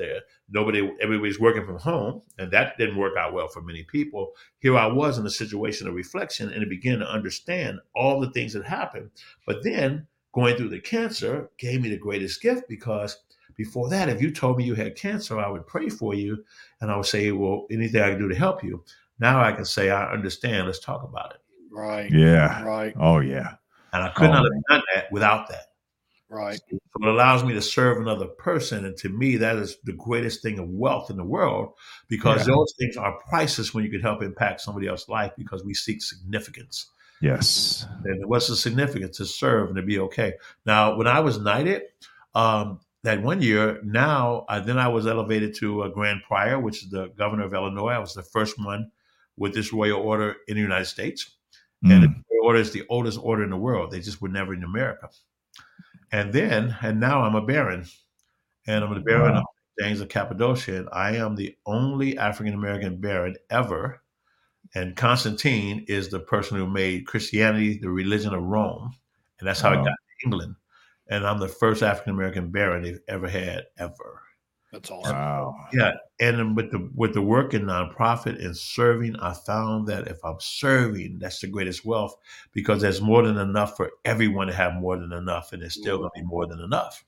nobody 0.49 0.91
everybody's 1.01 1.41
working 1.41 1.65
from 1.67 1.79
home, 1.79 2.23
and 2.39 2.51
that 2.53 2.79
didn't 2.79 2.97
work 2.97 3.17
out 3.17 3.33
well 3.33 3.49
for 3.49 3.63
many 3.63 3.83
people. 3.85 4.33
Here 4.61 4.77
I 4.77 4.87
was 4.87 5.19
in 5.19 5.27
a 5.27 5.31
situation 5.31 5.89
of 5.89 5.95
reflection, 5.95 6.53
and 6.53 6.65
I 6.65 6.69
began 6.69 7.01
to 7.01 7.11
understand 7.11 7.81
all 7.95 8.21
the 8.21 8.31
things 8.31 8.53
that 8.53 8.65
happened. 8.65 9.11
But 9.47 9.63
then 9.63 10.07
going 10.33 10.57
through 10.57 10.69
the 10.69 10.81
cancer 10.81 11.51
gave 11.59 11.83
me 11.83 11.91
the 11.91 11.99
greatest 11.99 12.41
gift 12.41 12.69
because 12.69 13.19
before 13.57 13.89
that, 13.91 14.09
if 14.09 14.21
you 14.23 14.31
told 14.31 14.59
me 14.59 14.65
you 14.65 14.75
had 14.75 14.97
cancer, 14.97 15.39
I 15.39 15.49
would 15.49 15.67
pray 15.67 15.89
for 15.89 16.15
you 16.15 16.45
and 16.81 16.91
I 16.91 16.97
would 16.97 17.07
say, 17.07 17.31
Well, 17.33 17.67
anything 17.71 18.03
I 18.03 18.11
can 18.11 18.19
do 18.19 18.29
to 18.29 18.35
help 18.35 18.63
you. 18.65 18.85
Now 19.19 19.43
I 19.43 19.53
can 19.53 19.65
say, 19.65 19.91
I 19.91 20.11
understand. 20.13 20.67
Let's 20.67 20.79
talk 20.81 21.03
about 21.03 21.33
it. 21.35 21.41
Right. 21.71 22.11
Yeah. 22.11 22.63
Right. 22.65 22.95
Oh 22.99 23.21
yeah. 23.21 23.55
And 23.93 24.03
I 24.05 24.09
could 24.11 24.29
Oh, 24.29 24.33
not 24.33 24.45
have 24.45 24.63
done 24.69 24.83
that 24.95 25.13
without 25.13 25.49
that. 25.49 25.67
Right. 26.29 26.61
So 26.71 26.77
it 27.03 27.09
allows 27.09 27.43
me 27.43 27.53
to 27.55 27.61
serve 27.61 27.99
another 27.99 28.27
person. 28.27 28.85
And 28.85 28.97
to 28.99 29.09
me, 29.09 29.37
that 29.39 29.57
is 29.57 29.79
the 29.85 29.93
greatest 29.95 30.43
thing 30.43 30.59
of 30.61 30.69
wealth 30.69 31.11
in 31.11 31.17
the 31.17 31.25
world 31.25 31.73
because 32.09 32.47
Yeah. 32.47 32.55
those 32.55 32.73
things 32.79 32.97
are 32.97 33.19
priceless 33.29 33.75
when 33.75 33.85
you 33.85 33.91
can 33.91 34.01
help 34.01 34.23
impact 34.23 34.61
somebody 34.61 34.87
else's 34.87 35.09
life 35.09 35.33
because 35.37 35.65
we 35.65 35.75
seek 35.75 36.03
significance. 36.03 36.87
Yes. 37.21 37.85
And 38.05 38.25
what's 38.27 38.47
the 38.47 38.57
significance 38.57 39.17
to 39.19 39.27
serve 39.27 39.69
and 39.69 39.77
to 39.77 39.83
be 39.83 39.99
okay? 39.99 40.35
Now, 40.65 40.97
when 40.97 41.07
I 41.07 41.21
was 41.21 41.39
knighted, 41.39 41.83
um, 42.35 42.81
that 43.03 43.23
one 43.23 43.41
year, 43.43 43.81
now 43.83 44.45
uh, 44.49 44.61
then 44.61 44.79
I 44.79 44.89
was 44.89 45.07
elevated 45.07 45.55
to 45.57 45.85
a 45.85 45.91
grand 45.91 46.23
prior, 46.27 46.59
which 46.61 46.83
is 46.85 46.91
the 46.91 47.09
governor 47.17 47.45
of 47.45 47.55
Illinois. 47.55 47.93
I 47.93 47.99
was 47.99 48.15
the 48.15 48.23
first 48.23 48.59
one 48.59 48.91
with 49.37 49.55
this 49.55 49.73
royal 49.73 50.01
order 50.01 50.37
in 50.49 50.57
the 50.57 50.61
United 50.63 50.87
States, 50.87 51.37
and 51.83 52.03
the 52.03 52.09
Mm. 52.09 52.25
royal 52.31 52.47
order 52.47 52.59
is 52.61 52.73
the 52.73 52.85
oldest 52.89 53.19
order 53.23 53.43
in 53.43 53.51
the 53.51 53.57
world. 53.57 53.91
They 53.91 54.01
just 54.01 54.21
were 54.21 54.29
never 54.29 54.53
in 54.55 54.65
America. 54.65 55.09
And 56.13 56.33
then, 56.33 56.77
and 56.83 57.01
now 57.01 57.23
I'm 57.23 57.35
a 57.37 57.41
baron, 57.47 57.87
and 58.67 58.85
I'm 58.85 58.93
the 58.95 59.01
baron 59.01 59.35
Wow. 59.35 59.41
of 59.41 59.47
James 59.81 60.01
of 60.01 60.09
Cappadocia, 60.09 60.77
and 60.81 60.89
I 60.93 61.17
am 61.17 61.37
the 61.37 61.57
only 61.67 62.19
African 62.19 62.55
American 62.55 63.01
baron 63.01 63.37
ever. 63.51 64.03
And 64.75 64.95
Constantine 64.97 65.85
is 65.89 66.11
the 66.11 66.21
person 66.21 66.57
who 66.59 66.67
made 66.69 67.07
Christianity 67.07 67.79
the 67.79 67.91
religion 67.91 68.35
of 68.35 68.43
Rome, 68.43 68.93
and 69.39 69.49
that's 69.49 69.61
how 69.61 69.73
it 69.73 69.77
got 69.77 69.85
to 69.87 70.27
England. 70.27 70.55
And 71.11 71.27
I'm 71.27 71.41
the 71.41 71.49
first 71.49 71.83
African 71.83 72.15
American 72.15 72.51
baron 72.51 72.85
they've 72.85 73.01
ever 73.09 73.29
had, 73.29 73.65
ever. 73.77 74.23
That's 74.73 74.91
awesome. 74.91 75.17
Wow. 75.17 75.57
Yeah, 75.73 75.95
and 76.21 76.39
then 76.39 76.55
with 76.55 76.71
the 76.71 76.89
with 76.95 77.13
the 77.13 77.23
work 77.23 77.55
in 77.55 77.63
nonprofit 77.63 78.43
and 78.43 78.57
serving, 78.57 79.17
I 79.17 79.35
found 79.35 79.89
that 79.89 80.07
if 80.07 80.25
I'm 80.25 80.39
serving, 80.39 81.19
that's 81.19 81.41
the 81.41 81.49
greatest 81.49 81.85
wealth 81.85 82.15
because 82.53 82.81
there's 82.81 83.01
more 83.01 83.25
than 83.25 83.37
enough 83.37 83.77
for 83.77 83.91
everyone 84.05 84.47
to 84.47 84.53
have 84.53 84.75
more 84.75 84.97
than 84.97 85.13
enough, 85.13 85.53
and 85.53 85.63
there's 85.63 85.75
still 85.75 85.99
going 85.99 86.11
to 86.15 86.21
be 86.21 86.27
more 86.27 86.47
than 86.47 86.61
enough. 86.61 87.05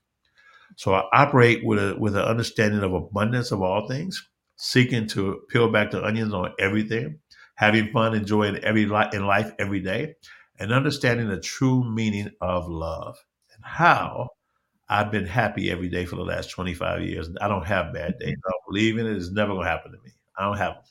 So 0.75 0.93
I 0.93 1.03
operate 1.13 1.63
with 1.63 1.79
a 1.79 1.95
with 1.97 2.17
an 2.17 2.23
understanding 2.23 2.83
of 2.83 2.93
abundance 2.93 3.53
of 3.53 3.61
all 3.61 3.87
things, 3.87 4.27
seeking 4.57 5.07
to 5.09 5.41
peel 5.49 5.71
back 5.71 5.91
the 5.91 6.03
onions 6.03 6.33
on 6.33 6.51
everything, 6.59 7.19
having 7.55 7.93
fun, 7.93 8.13
enjoying 8.13 8.57
every 8.57 8.85
li- 8.85 9.09
in 9.13 9.25
life 9.25 9.53
every 9.57 9.79
day, 9.79 10.15
and 10.59 10.73
understanding 10.73 11.29
the 11.29 11.39
true 11.39 11.89
meaning 11.89 12.31
of 12.41 12.67
love 12.67 13.17
and 13.17 13.32
how 13.63 14.29
I've 14.89 15.11
been 15.11 15.25
happy 15.25 15.71
every 15.71 15.89
day 15.89 16.05
for 16.05 16.15
the 16.15 16.23
last 16.23 16.51
25 16.51 17.01
years. 17.01 17.29
I 17.41 17.47
don't 17.47 17.65
have 17.65 17.93
bad 17.93 18.19
days. 18.19 18.29
Mm-hmm. 18.29 18.47
I 18.47 18.51
don't 18.51 18.65
believe 18.67 18.97
in 18.97 19.07
it. 19.07 19.17
It's 19.17 19.31
never 19.31 19.53
going 19.53 19.65
to 19.65 19.69
happen 19.69 19.91
to 19.91 19.97
me. 20.03 20.11
I 20.37 20.45
don't 20.45 20.57
have 20.57 20.75
them. 20.75 20.83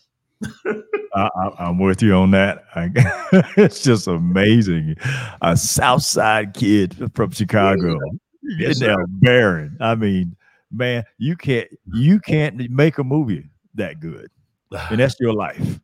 I, 1.14 1.28
I, 1.36 1.50
I'm 1.58 1.78
with 1.78 2.02
you 2.02 2.14
on 2.14 2.30
that. 2.32 2.64
I, 2.74 2.90
it's 3.56 3.82
just 3.82 4.06
amazing. 4.08 4.96
A 5.40 5.56
South 5.56 6.02
Side 6.02 6.54
kid 6.54 7.10
from 7.14 7.30
Chicago, 7.30 7.98
Yes, 8.58 8.82
Baron. 9.06 9.76
I 9.80 9.94
mean, 9.94 10.36
man, 10.72 11.04
you 11.18 11.36
can't 11.36 11.68
you 11.94 12.18
can't 12.18 12.70
make 12.70 12.98
a 12.98 13.04
movie 13.04 13.48
that 13.74 14.00
good, 14.00 14.30
and 14.72 14.98
that's 15.00 15.18
your 15.20 15.32
life. 15.32 15.78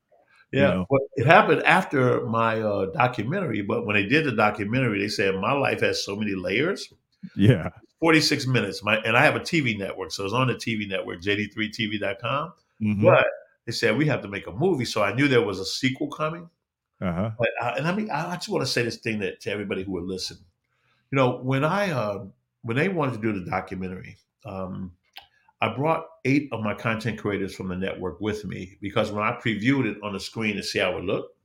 Yeah, 0.53 0.69
know. 0.69 0.87
well, 0.89 1.01
it 1.17 1.27
happened 1.27 1.63
after 1.65 2.25
my 2.27 2.61
uh, 2.61 2.87
documentary. 2.87 3.63
But 3.63 3.85
when 3.85 3.97
they 3.97 4.07
did 4.07 4.25
the 4.25 4.33
documentary, 4.33 5.01
they 5.01 5.09
said 5.09 5.35
my 5.35 5.53
life 5.53 5.81
has 5.81 6.05
so 6.05 6.16
many 6.16 6.35
layers. 6.35 6.93
Yeah. 7.37 7.70
46 8.01 8.47
minutes. 8.47 8.83
My 8.83 8.97
and 8.99 9.16
I 9.16 9.25
have 9.25 9.37
a 9.37 9.41
TV 9.41 9.77
network, 9.77 10.12
so 10.12 10.25
it's 10.25 10.33
on 10.33 10.47
the 10.47 10.55
TV 10.55 10.89
network, 10.89 11.20
jd3tv.com. 11.20 12.53
Mhm. 12.81 13.03
But 13.03 13.27
they 13.66 13.72
said 13.72 13.97
we 13.97 14.07
have 14.07 14.22
to 14.22 14.29
make 14.29 14.47
a 14.47 14.53
movie, 14.53 14.85
so 14.85 15.03
I 15.03 15.12
knew 15.14 15.29
there 15.29 15.43
was 15.43 15.59
a 15.59 15.64
sequel 15.64 16.09
coming. 16.09 16.49
Uh-huh. 17.01 17.31
But 17.39 17.49
uh, 17.61 17.75
and 17.77 17.87
I 17.87 17.95
mean, 17.95 18.11
I 18.11 18.33
I 18.33 18.35
just 18.37 18.49
want 18.49 18.64
to 18.64 18.70
say 18.70 18.83
this 18.83 18.97
thing 18.97 19.18
that 19.20 19.41
to 19.43 19.51
everybody 19.51 19.83
who 19.83 19.93
would 19.93 20.05
listen. 20.05 20.39
You 21.11 21.16
know, 21.16 21.39
when 21.39 21.64
I 21.64 21.91
uh, 21.91 22.25
when 22.62 22.77
they 22.77 22.89
wanted 22.89 23.14
to 23.14 23.20
do 23.20 23.39
the 23.39 23.51
documentary, 23.51 24.16
um, 24.45 24.93
I 25.61 25.75
brought 25.75 26.07
eight 26.25 26.49
of 26.53 26.61
my 26.61 26.75
content 26.75 27.19
creators 27.19 27.55
from 27.55 27.69
the 27.69 27.77
network 27.77 28.21
with 28.21 28.45
me 28.45 28.77
because 28.81 29.11
when 29.11 29.25
I 29.25 29.33
previewed 29.33 29.87
it 29.87 29.99
on 30.03 30.13
the 30.13 30.21
screen 30.21 30.57
to 30.57 30.63
see 30.63 30.79
how 30.79 30.97
it 30.99 31.05
looked, 31.05 31.37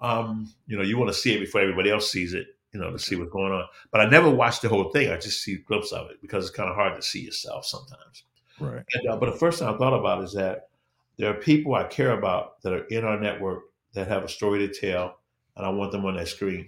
um, 0.00 0.52
you 0.66 0.76
know, 0.76 0.82
you 0.82 0.98
want 0.98 1.10
to 1.10 1.18
see 1.18 1.34
it 1.34 1.40
before 1.40 1.60
everybody 1.60 1.90
else 1.90 2.10
sees 2.10 2.34
it, 2.34 2.48
you 2.72 2.80
know, 2.80 2.90
to 2.90 2.98
see 2.98 3.14
what's 3.14 3.30
going 3.30 3.52
on. 3.52 3.64
But 3.92 4.00
I 4.00 4.08
never 4.08 4.28
watched 4.28 4.62
the 4.62 4.68
whole 4.68 4.90
thing. 4.90 5.10
I 5.10 5.16
just 5.16 5.42
see 5.42 5.54
a 5.54 5.58
glimpse 5.58 5.92
of 5.92 6.10
it 6.10 6.20
because 6.20 6.46
it's 6.46 6.56
kind 6.56 6.68
of 6.68 6.74
hard 6.74 6.96
to 6.96 7.02
see 7.02 7.20
yourself 7.20 7.64
sometimes. 7.64 8.24
Right. 8.58 8.82
And, 8.92 9.10
uh, 9.10 9.16
but 9.16 9.30
the 9.30 9.38
first 9.38 9.60
thing 9.60 9.68
I 9.68 9.76
thought 9.76 9.98
about 9.98 10.24
is 10.24 10.32
that 10.32 10.68
there 11.16 11.30
are 11.30 11.34
people 11.34 11.74
I 11.74 11.84
care 11.84 12.12
about 12.12 12.60
that 12.62 12.72
are 12.72 12.84
in 12.86 13.04
our 13.04 13.18
network 13.20 13.64
that 13.92 14.08
have 14.08 14.24
a 14.24 14.28
story 14.28 14.66
to 14.66 14.74
tell, 14.74 15.20
and 15.56 15.64
I 15.64 15.70
want 15.70 15.92
them 15.92 16.04
on 16.04 16.16
that 16.16 16.28
screen. 16.28 16.66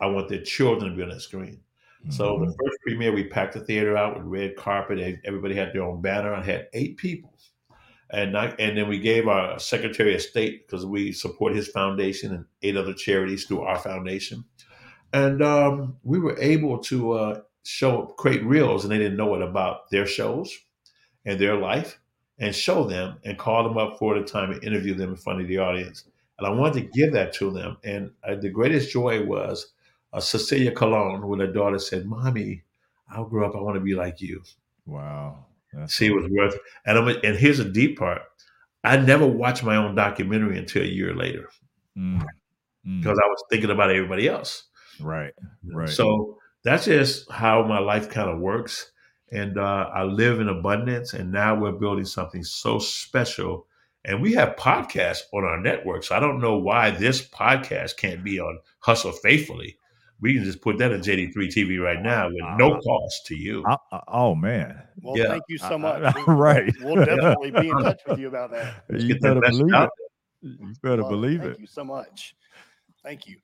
I 0.00 0.06
want 0.06 0.28
their 0.28 0.42
children 0.42 0.90
to 0.90 0.96
be 0.96 1.02
on 1.02 1.08
that 1.08 1.22
screen. 1.22 1.60
So 2.08 2.38
the 2.38 2.46
Mhm. 2.46 2.56
first 2.58 2.78
premiere, 2.86 3.12
we 3.12 3.24
packed 3.24 3.54
the 3.54 3.60
theater 3.60 3.96
out 3.96 4.16
with 4.16 4.26
red 4.26 4.56
carpet. 4.56 4.98
and 4.98 5.18
Everybody 5.24 5.54
had 5.54 5.72
their 5.72 5.82
own 5.84 6.00
banner. 6.02 6.34
I 6.34 6.42
had 6.42 6.68
eight 6.72 6.96
people, 6.96 7.34
and 8.10 8.36
I, 8.36 8.48
and 8.58 8.76
then 8.76 8.88
we 8.88 8.98
gave 8.98 9.28
our 9.28 9.58
Secretary 9.58 10.14
of 10.14 10.22
State 10.22 10.66
because 10.66 10.84
we 10.86 11.12
support 11.12 11.54
his 11.54 11.68
foundation 11.68 12.34
and 12.34 12.46
eight 12.62 12.76
other 12.76 12.94
charities 12.94 13.46
through 13.46 13.62
our 13.62 13.78
foundation, 13.78 14.44
and 15.12 15.42
um, 15.42 15.98
we 16.02 16.18
were 16.18 16.38
able 16.40 16.78
to 16.80 17.12
uh, 17.12 17.42
show 17.64 18.06
create 18.18 18.44
reels, 18.44 18.84
and 18.84 18.92
they 18.92 18.98
didn't 18.98 19.16
know 19.16 19.34
it 19.34 19.42
about 19.42 19.90
their 19.90 20.06
shows 20.06 20.56
and 21.24 21.38
their 21.40 21.56
life, 21.56 22.00
and 22.38 22.54
show 22.54 22.84
them 22.84 23.18
and 23.24 23.38
call 23.38 23.62
them 23.64 23.78
up 23.78 23.98
for 23.98 24.18
the 24.18 24.24
time 24.24 24.50
and 24.52 24.64
interview 24.64 24.94
them 24.94 25.10
in 25.10 25.16
front 25.16 25.40
of 25.40 25.48
the 25.48 25.58
audience. 25.58 26.04
And 26.38 26.46
I 26.46 26.50
wanted 26.50 26.74
to 26.82 27.00
give 27.00 27.12
that 27.12 27.32
to 27.34 27.50
them, 27.50 27.78
and 27.84 28.12
uh, 28.24 28.34
the 28.36 28.50
greatest 28.50 28.90
joy 28.92 29.24
was 29.24 29.72
uh, 30.12 30.20
Cecilia 30.20 30.72
Colon, 30.72 31.26
when 31.26 31.40
her 31.40 31.46
daughter 31.52 31.78
said, 31.78 32.06
"Mommy, 32.06 32.62
I'll 33.10 33.24
grow 33.26 33.46
up. 33.48 33.54
I 33.56 33.60
want 33.60 33.76
to 33.76 33.80
be 33.80 33.94
like 33.94 34.20
you." 34.20 34.42
Wow. 34.86 35.46
That's 35.72 35.94
See, 35.94 36.06
it 36.06 36.14
was 36.14 36.28
worth. 36.30 36.58
And 36.86 36.98
I'm, 36.98 37.08
and 37.08 37.36
here's 37.36 37.58
a 37.60 37.64
deep 37.68 37.98
part: 37.98 38.22
I 38.84 38.96
never 38.98 39.26
watched 39.26 39.64
my 39.64 39.76
own 39.76 39.94
documentary 39.94 40.58
until 40.58 40.82
a 40.82 40.86
year 40.86 41.14
later 41.14 41.48
Mm. 41.96 42.22
Mm. 42.86 43.00
because 43.02 43.18
I 43.18 43.26
was 43.26 43.44
thinking 43.50 43.70
about 43.70 43.90
everybody 43.90 44.28
else. 44.28 44.64
Right. 45.00 45.32
Right. 45.64 45.88
So 45.88 46.38
that's 46.64 46.86
just 46.86 47.30
how 47.30 47.62
my 47.66 47.78
life 47.78 48.08
kind 48.10 48.30
of 48.30 48.40
works. 48.40 48.90
And 49.30 49.58
uh, 49.58 49.90
I 49.94 50.04
live 50.04 50.40
in 50.40 50.48
abundance. 50.48 51.14
And 51.14 51.32
now 51.32 51.54
we're 51.54 51.72
building 51.72 52.04
something 52.04 52.44
so 52.44 52.78
special. 52.78 53.66
And 54.04 54.20
we 54.22 54.32
have 54.34 54.56
podcasts 54.56 55.22
on 55.32 55.44
our 55.44 55.60
network. 55.60 56.04
So 56.04 56.14
I 56.16 56.20
don't 56.20 56.40
know 56.40 56.56
why 56.58 56.90
this 56.90 57.26
podcast 57.26 57.96
can't 57.96 58.24
be 58.24 58.40
on 58.40 58.58
Hustle 58.80 59.12
Faithfully. 59.12 59.76
We 60.22 60.34
can 60.34 60.44
just 60.44 60.62
put 60.62 60.78
that 60.78 60.92
on 60.92 61.00
JD3 61.00 61.34
TV 61.34 61.82
right 61.82 61.96
uh, 61.98 62.00
now 62.00 62.28
with 62.28 62.36
no 62.56 62.72
uh-huh. 62.72 62.80
cost 62.80 63.26
to 63.26 63.34
you. 63.36 63.64
I- 63.66 63.76
I- 63.90 64.02
oh 64.08 64.34
man. 64.36 64.80
Well, 65.02 65.18
Yeah. 65.18 65.28
thank 65.28 65.42
you 65.48 65.58
so 65.58 65.76
much. 65.76 66.02
I- 66.02 66.12
We- 66.26 66.32
right. 66.32 66.72
We'll 66.80 67.04
definitely 67.04 67.50
be 67.50 67.68
in 67.68 67.76
touch 67.76 68.00
with 68.06 68.18
you 68.20 68.28
about 68.28 68.52
that. 68.52 68.84
Let's 68.88 69.04
You 69.04 69.18
better 69.18 69.40
believe 69.40 69.74
out 69.74 69.90
it. 70.42 70.60
You 70.60 70.72
better 70.82 71.02
Love 71.02 71.10
believe 71.10 71.40
Thank 71.40 71.54
it. 71.54 71.60
you 71.60 71.66
so 71.66 71.84
much. 71.84 72.34
Thank 73.02 73.26
you. 73.26 73.36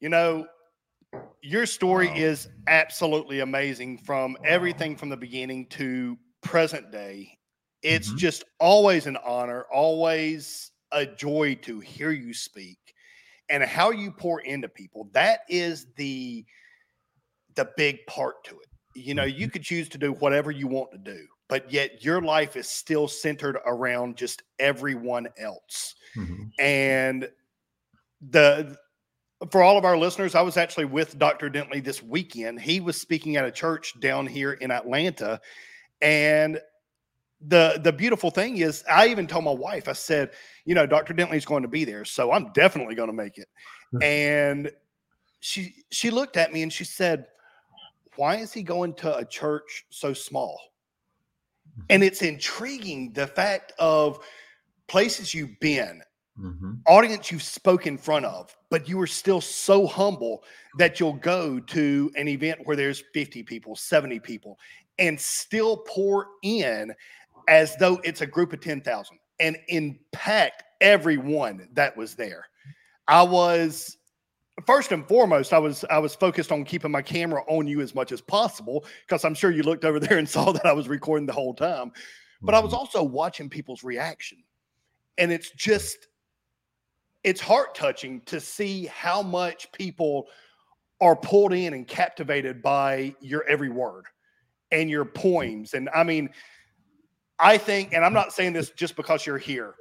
You 0.00 0.08
know, 0.08 0.46
your 1.42 1.66
story 1.66 2.08
Wow. 2.08 2.14
is 2.16 2.48
absolutely 2.66 3.40
amazing 3.40 3.98
from 3.98 4.36
everything 4.44 4.96
from 4.96 5.08
the 5.08 5.16
beginning 5.16 5.66
to 5.70 6.18
present 6.42 6.90
day. 6.90 7.38
It's 7.82 8.12
Mhm. 8.12 8.18
just 8.18 8.44
always 8.58 9.06
an 9.06 9.16
honor, 9.24 9.64
always 9.72 10.72
a 10.92 11.06
joy 11.06 11.54
to 11.62 11.80
hear 11.80 12.10
you 12.10 12.34
speak 12.34 12.78
and 13.50 13.62
how 13.62 13.90
you 13.90 14.10
pour 14.10 14.40
into 14.40 14.68
people. 14.68 15.08
That 15.12 15.40
is 15.48 15.86
the 15.96 16.44
the 17.56 17.68
big 17.76 18.06
part 18.06 18.42
to 18.44 18.52
it. 18.60 18.68
You 18.94 19.14
know, 19.14 19.24
you 19.24 19.50
could 19.50 19.62
choose 19.62 19.88
to 19.90 19.98
do 19.98 20.12
whatever 20.12 20.50
you 20.50 20.66
want 20.68 20.92
to 20.92 20.98
do, 20.98 21.26
but 21.48 21.70
yet 21.72 22.04
your 22.04 22.22
life 22.22 22.56
is 22.56 22.68
still 22.68 23.08
centered 23.08 23.58
around 23.66 24.16
just 24.16 24.42
everyone 24.58 25.28
else 25.38 25.94
Mhm. 26.16 26.50
and 26.58 27.30
the 28.30 28.76
for 29.50 29.62
all 29.62 29.78
of 29.78 29.86
our 29.86 29.96
listeners 29.96 30.34
i 30.34 30.42
was 30.42 30.58
actually 30.58 30.84
with 30.84 31.18
dr 31.18 31.48
dentley 31.50 31.82
this 31.82 32.02
weekend 32.02 32.60
he 32.60 32.78
was 32.80 33.00
speaking 33.00 33.36
at 33.36 33.44
a 33.46 33.50
church 33.50 33.98
down 34.00 34.26
here 34.26 34.52
in 34.52 34.70
atlanta 34.70 35.40
and 36.02 36.60
the 37.48 37.80
the 37.82 37.92
beautiful 37.92 38.30
thing 38.30 38.58
is 38.58 38.84
i 38.90 39.08
even 39.08 39.26
told 39.26 39.44
my 39.44 39.50
wife 39.50 39.88
i 39.88 39.92
said 39.92 40.30
you 40.66 40.74
know 40.74 40.86
dr 40.86 41.12
dentley's 41.14 41.46
going 41.46 41.62
to 41.62 41.68
be 41.68 41.84
there 41.84 42.04
so 42.04 42.32
i'm 42.32 42.52
definitely 42.52 42.94
going 42.94 43.08
to 43.08 43.14
make 43.14 43.38
it. 43.38 43.48
And 44.02 44.70
she 45.40 45.74
she 45.90 46.10
looked 46.10 46.36
at 46.36 46.52
me 46.52 46.62
and 46.62 46.72
she 46.72 46.84
said 46.84 47.26
why 48.16 48.36
is 48.36 48.52
he 48.52 48.62
going 48.62 48.94
to 48.94 49.16
a 49.16 49.24
church 49.24 49.86
so 49.90 50.12
small? 50.12 50.60
And 51.88 52.02
it's 52.04 52.22
intriguing 52.22 53.12
the 53.14 53.26
fact 53.26 53.72
of 53.78 54.18
places 54.86 55.32
you've 55.32 55.58
been 55.60 56.02
Mhm. 56.38 56.80
audience 56.86 57.30
you've 57.30 57.42
spoken 57.42 57.94
in 57.94 57.98
front 57.98 58.24
of, 58.24 58.56
but 58.70 58.88
you 58.88 59.00
are 59.00 59.06
still 59.06 59.40
so 59.40 59.86
humble 59.86 60.42
that 60.78 60.98
you'll 60.98 61.12
go 61.12 61.60
to 61.60 62.10
an 62.16 62.28
event 62.28 62.60
where 62.64 62.76
there's 62.76 63.02
50 63.12 63.42
people, 63.42 63.76
70 63.76 64.20
people, 64.20 64.58
and 64.98 65.20
still 65.20 65.78
pour 65.78 66.28
in 66.42 66.94
as 67.50 67.76
though 67.76 68.00
it's 68.04 68.22
a 68.22 68.26
group 68.26 68.54
of 68.54 68.60
10,000 68.60 69.18
and 69.40 69.58
impact 69.68 70.62
everyone 70.80 71.68
that 71.72 71.94
was 71.96 72.14
there. 72.14 72.46
I 73.08 73.22
was 73.22 73.98
first 74.66 74.92
and 74.92 75.06
foremost, 75.06 75.52
I 75.52 75.58
was 75.58 75.84
I 75.90 75.98
was 75.98 76.14
focused 76.14 76.52
on 76.52 76.64
keeping 76.64 76.90
my 76.90 77.02
camera 77.02 77.42
on 77.48 77.66
you 77.66 77.80
as 77.80 77.94
much 77.94 78.12
as 78.12 78.20
possible 78.20 78.84
because 79.06 79.24
I'm 79.24 79.34
sure 79.34 79.50
you 79.50 79.62
looked 79.64 79.84
over 79.84 79.98
there 80.00 80.16
and 80.18 80.28
saw 80.28 80.52
that 80.52 80.64
I 80.64 80.72
was 80.72 80.88
recording 80.88 81.26
the 81.26 81.32
whole 81.32 81.54
time. 81.54 81.92
But 82.40 82.54
I 82.54 82.60
was 82.60 82.72
Mhm. 82.72 82.78
also 82.78 83.02
watching 83.02 83.50
people's 83.50 83.82
reaction. 83.82 84.42
And 85.18 85.30
it's 85.32 85.50
just 85.50 86.06
it's 87.24 87.40
heart 87.40 87.74
touching 87.74 88.22
to 88.22 88.40
see 88.40 88.86
how 88.86 89.20
much 89.22 89.70
people 89.72 90.28
are 91.02 91.16
pulled 91.16 91.52
in 91.52 91.74
and 91.74 91.86
captivated 91.86 92.62
by 92.62 93.14
your 93.20 93.44
every 93.44 93.68
word 93.68 94.06
and 94.70 94.88
your 94.88 95.04
poems. 95.04 95.74
And 95.74 95.90
I 95.94 96.02
mean, 96.04 96.30
I 97.42 97.58
think, 97.58 97.92
and 97.92 98.04
I'm 98.04 98.12
not 98.12 98.32
saying 98.32 98.52
this 98.52 98.70
just 98.70 98.96
because 98.96 99.26
you're 99.26 99.38
here. 99.38 99.74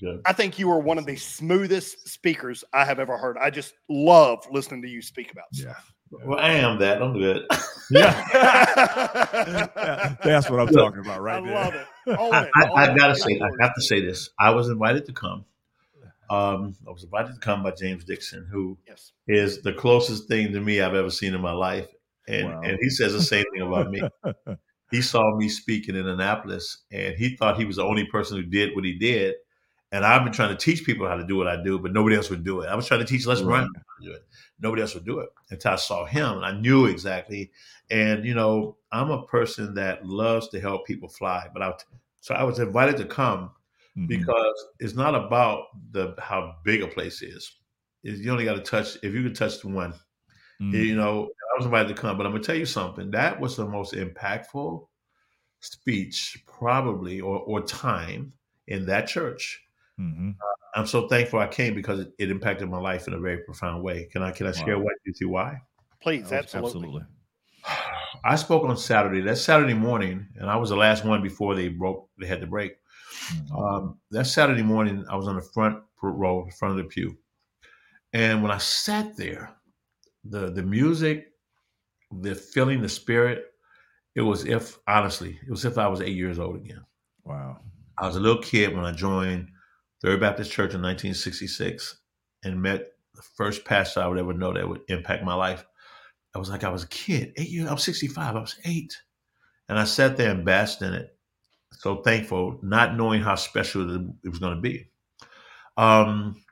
Yeah. 0.00 0.16
I 0.24 0.32
think 0.32 0.58
you 0.58 0.70
are 0.70 0.78
one 0.78 0.96
of 0.98 1.04
the 1.06 1.16
smoothest 1.16 2.08
speakers 2.08 2.64
I 2.72 2.84
have 2.84 2.98
ever 2.98 3.16
heard. 3.18 3.36
I 3.40 3.50
just 3.50 3.74
love 3.88 4.46
listening 4.50 4.82
to 4.82 4.88
you 4.88 5.02
speak 5.02 5.30
about 5.32 5.44
stuff. 5.52 5.92
Yeah. 6.12 6.18
Well, 6.26 6.38
I 6.38 6.50
am 6.52 6.78
that. 6.78 7.02
I'm 7.02 7.12
good. 7.18 7.46
Yeah. 7.90 8.24
That's 10.24 10.48
what 10.48 10.58
I'm 10.58 10.66
Look, 10.68 10.74
talking 10.74 11.00
about 11.00 11.20
right 11.20 11.36
I 11.36 11.40
there. 11.44 11.54
love 11.54 11.74
it. 11.74 11.86
Own 12.18 12.32
I, 12.34 12.42
it. 12.44 12.50
I, 12.54 12.82
I 12.92 12.96
gotta 12.96 13.14
say, 13.14 13.34
I 13.34 13.46
yours. 13.46 13.56
have 13.60 13.74
to 13.74 13.82
say 13.82 14.00
this. 14.00 14.30
I 14.38 14.50
was 14.50 14.68
invited 14.70 15.04
to 15.06 15.12
come. 15.12 15.44
Um, 16.30 16.74
I 16.88 16.90
was 16.90 17.04
invited 17.04 17.34
to 17.34 17.40
come 17.40 17.62
by 17.62 17.72
James 17.72 18.04
Dixon, 18.04 18.48
who 18.50 18.78
Yes. 18.88 19.12
is 19.28 19.60
the 19.60 19.74
closest 19.74 20.26
thing 20.28 20.50
to 20.52 20.60
me 20.60 20.80
I've 20.80 20.94
ever 20.94 21.10
seen 21.10 21.34
in 21.34 21.42
my 21.42 21.52
life, 21.52 21.86
and 22.26 22.48
Wow. 22.48 22.60
and 22.62 22.78
he 22.80 22.88
says 22.88 23.12
the 23.12 23.20
same 23.22 23.44
thing 23.52 23.62
about 23.62 23.90
me. 23.90 24.02
He 24.90 25.02
saw 25.02 25.34
me 25.36 25.48
speaking 25.48 25.96
in 25.96 26.06
Annapolis, 26.06 26.78
and 26.92 27.14
he 27.16 27.36
thought 27.36 27.56
he 27.58 27.64
was 27.64 27.76
the 27.76 27.84
only 27.84 28.06
person 28.06 28.36
who 28.36 28.44
did 28.44 28.74
what 28.74 28.84
he 28.84 28.94
did. 28.94 29.34
And 29.92 30.04
I've 30.04 30.24
been 30.24 30.32
trying 30.32 30.56
to 30.56 30.56
teach 30.56 30.84
people 30.84 31.06
how 31.06 31.16
to 31.16 31.24
do 31.26 31.36
what 31.36 31.46
I 31.46 31.62
do, 31.62 31.78
but 31.78 31.92
nobody 31.92 32.16
else 32.16 32.28
would 32.30 32.44
do 32.44 32.60
it. 32.60 32.66
I 32.68 32.74
was 32.74 32.86
trying 32.86 33.00
to 33.00 33.06
teach 33.06 33.26
Les 33.26 33.40
Right. 33.40 33.46
Brown 33.46 33.70
how 33.74 34.04
to 34.04 34.10
do 34.10 34.12
it. 34.12 34.26
Nobody 34.60 34.82
else 34.82 34.94
would 34.94 35.04
do 35.04 35.20
it 35.20 35.28
until 35.50 35.72
I 35.72 35.76
saw 35.76 36.04
him, 36.04 36.36
and 36.36 36.44
I 36.44 36.52
knew 36.52 36.86
exactly. 36.86 37.50
And 37.90 38.24
you 38.24 38.34
know, 38.34 38.76
I'm 38.92 39.10
a 39.10 39.24
person 39.26 39.74
that 39.74 40.04
loves 40.04 40.48
to 40.48 40.60
help 40.60 40.86
people 40.86 41.08
fly, 41.08 41.48
but 41.52 41.62
I 41.62 41.72
so 42.20 42.34
I 42.34 42.42
was 42.42 42.58
invited 42.58 42.96
to 42.98 43.04
come 43.04 43.50
Mhm. 43.96 44.08
because 44.08 44.66
it's 44.80 44.94
not 44.94 45.14
about 45.14 45.66
the 45.92 46.14
how 46.18 46.56
big 46.64 46.82
a 46.82 46.88
place 46.88 47.22
is. 47.22 47.52
Is 48.02 48.20
you 48.20 48.32
only 48.32 48.44
got 48.44 48.54
to 48.54 48.62
touch 48.62 48.96
if 49.02 49.14
you 49.14 49.22
can 49.22 49.34
touch 49.34 49.60
the 49.60 49.68
one. 49.68 49.94
Mhm. 50.60 50.72
You 50.72 50.96
know, 50.96 51.30
I 51.52 51.56
was 51.58 51.66
invited 51.66 51.88
to 51.88 51.94
come, 52.00 52.16
but 52.16 52.26
I'm 52.26 52.32
gonna 52.32 52.44
tell 52.44 52.56
you 52.56 52.66
something. 52.66 53.10
That 53.10 53.40
was 53.40 53.56
the 53.56 53.66
most 53.66 53.92
impactful 53.94 54.86
speech, 55.60 56.42
probably, 56.46 57.20
or 57.20 57.38
or 57.40 57.62
time 57.62 58.32
in 58.66 58.86
that 58.86 59.06
church. 59.08 59.62
Mhm. 59.98 60.36
I'm 60.74 60.86
so 60.86 61.06
thankful 61.08 61.38
I 61.38 61.46
came 61.46 61.74
because 61.74 62.00
it, 62.00 62.12
it 62.18 62.30
impacted 62.30 62.68
my 62.68 62.78
life 62.78 63.06
in 63.06 63.14
a 63.14 63.18
very 63.18 63.38
profound 63.38 63.82
way. 63.82 64.06
Can 64.06 64.22
I 64.22 64.30
can 64.32 64.46
I 64.46 64.52
share 64.52 64.78
Wow. 64.78 64.84
what 64.84 64.94
you 65.04 65.12
see 65.14 65.24
why? 65.24 65.60
Please, 66.00 66.30
Oh, 66.32 66.36
absolutely. 66.36 67.02
I 68.24 68.36
spoke 68.36 68.64
on 68.64 68.76
Saturday. 68.76 69.20
That 69.20 69.38
Saturday 69.38 69.74
morning, 69.74 70.26
and 70.36 70.50
I 70.50 70.56
was 70.56 70.70
the 70.70 70.76
last 70.76 71.04
one 71.04 71.22
before 71.22 71.54
they 71.54 71.68
broke. 71.68 72.08
They 72.18 72.26
had 72.26 72.40
to 72.40 72.46
break. 72.46 72.76
Mhm. 73.30 73.58
Um, 73.58 74.00
that 74.10 74.26
Saturday 74.26 74.62
morning, 74.62 75.04
I 75.08 75.16
was 75.16 75.28
on 75.28 75.36
the 75.36 75.42
front 75.42 75.82
row, 76.02 76.46
front 76.58 76.72
of 76.72 76.78
the 76.78 76.84
pew, 76.84 77.16
and 78.12 78.42
when 78.42 78.50
I 78.52 78.58
sat 78.58 79.16
there, 79.16 79.54
the 80.24 80.50
the 80.50 80.62
music, 80.62 81.28
the 82.20 82.34
feeling, 82.34 82.80
the 82.80 82.88
spirit, 82.88 83.46
it 84.14 84.22
was 84.22 84.44
if 84.44 84.78
honestly, 84.86 85.38
it 85.46 85.50
was 85.50 85.64
if 85.64 85.78
I 85.78 85.88
was 85.88 86.00
eight 86.00 86.16
years 86.16 86.38
old 86.38 86.56
again. 86.56 86.84
Wow. 87.24 87.60
I 87.98 88.06
was 88.06 88.16
a 88.16 88.20
little 88.20 88.42
kid 88.42 88.74
when 88.74 88.84
I 88.84 88.92
joined 88.92 89.48
Third 90.02 90.20
Baptist 90.20 90.50
Church 90.50 90.74
in 90.74 90.82
1966 90.82 91.98
and 92.42 92.60
met 92.60 92.88
the 93.14 93.22
first 93.22 93.64
pastor 93.64 94.00
I 94.00 94.06
would 94.06 94.18
ever 94.18 94.32
know 94.32 94.52
that 94.52 94.68
would 94.68 94.82
impact 94.88 95.24
my 95.24 95.34
life. 95.34 95.64
I 96.34 96.38
was 96.38 96.50
like 96.50 96.64
I 96.64 96.70
was 96.70 96.82
a 96.82 96.88
kid, 96.88 97.32
eight 97.36 97.48
years. 97.48 97.70
I'm 97.70 97.78
65. 97.78 98.36
I 98.36 98.40
was 98.40 98.58
eight, 98.64 98.96
and 99.68 99.78
I 99.78 99.84
sat 99.84 100.16
there 100.16 100.30
and 100.30 100.44
basked 100.44 100.82
in 100.82 100.92
it. 100.92 101.16
So 101.72 101.96
thankful, 102.02 102.58
not 102.62 102.96
knowing 102.96 103.20
how 103.20 103.36
special 103.36 103.94
it 103.94 104.02
it 104.24 104.28
was 104.28 104.38
going 104.38 104.56
to 104.56 104.60
be. 104.60 104.88
Um, 105.76 106.43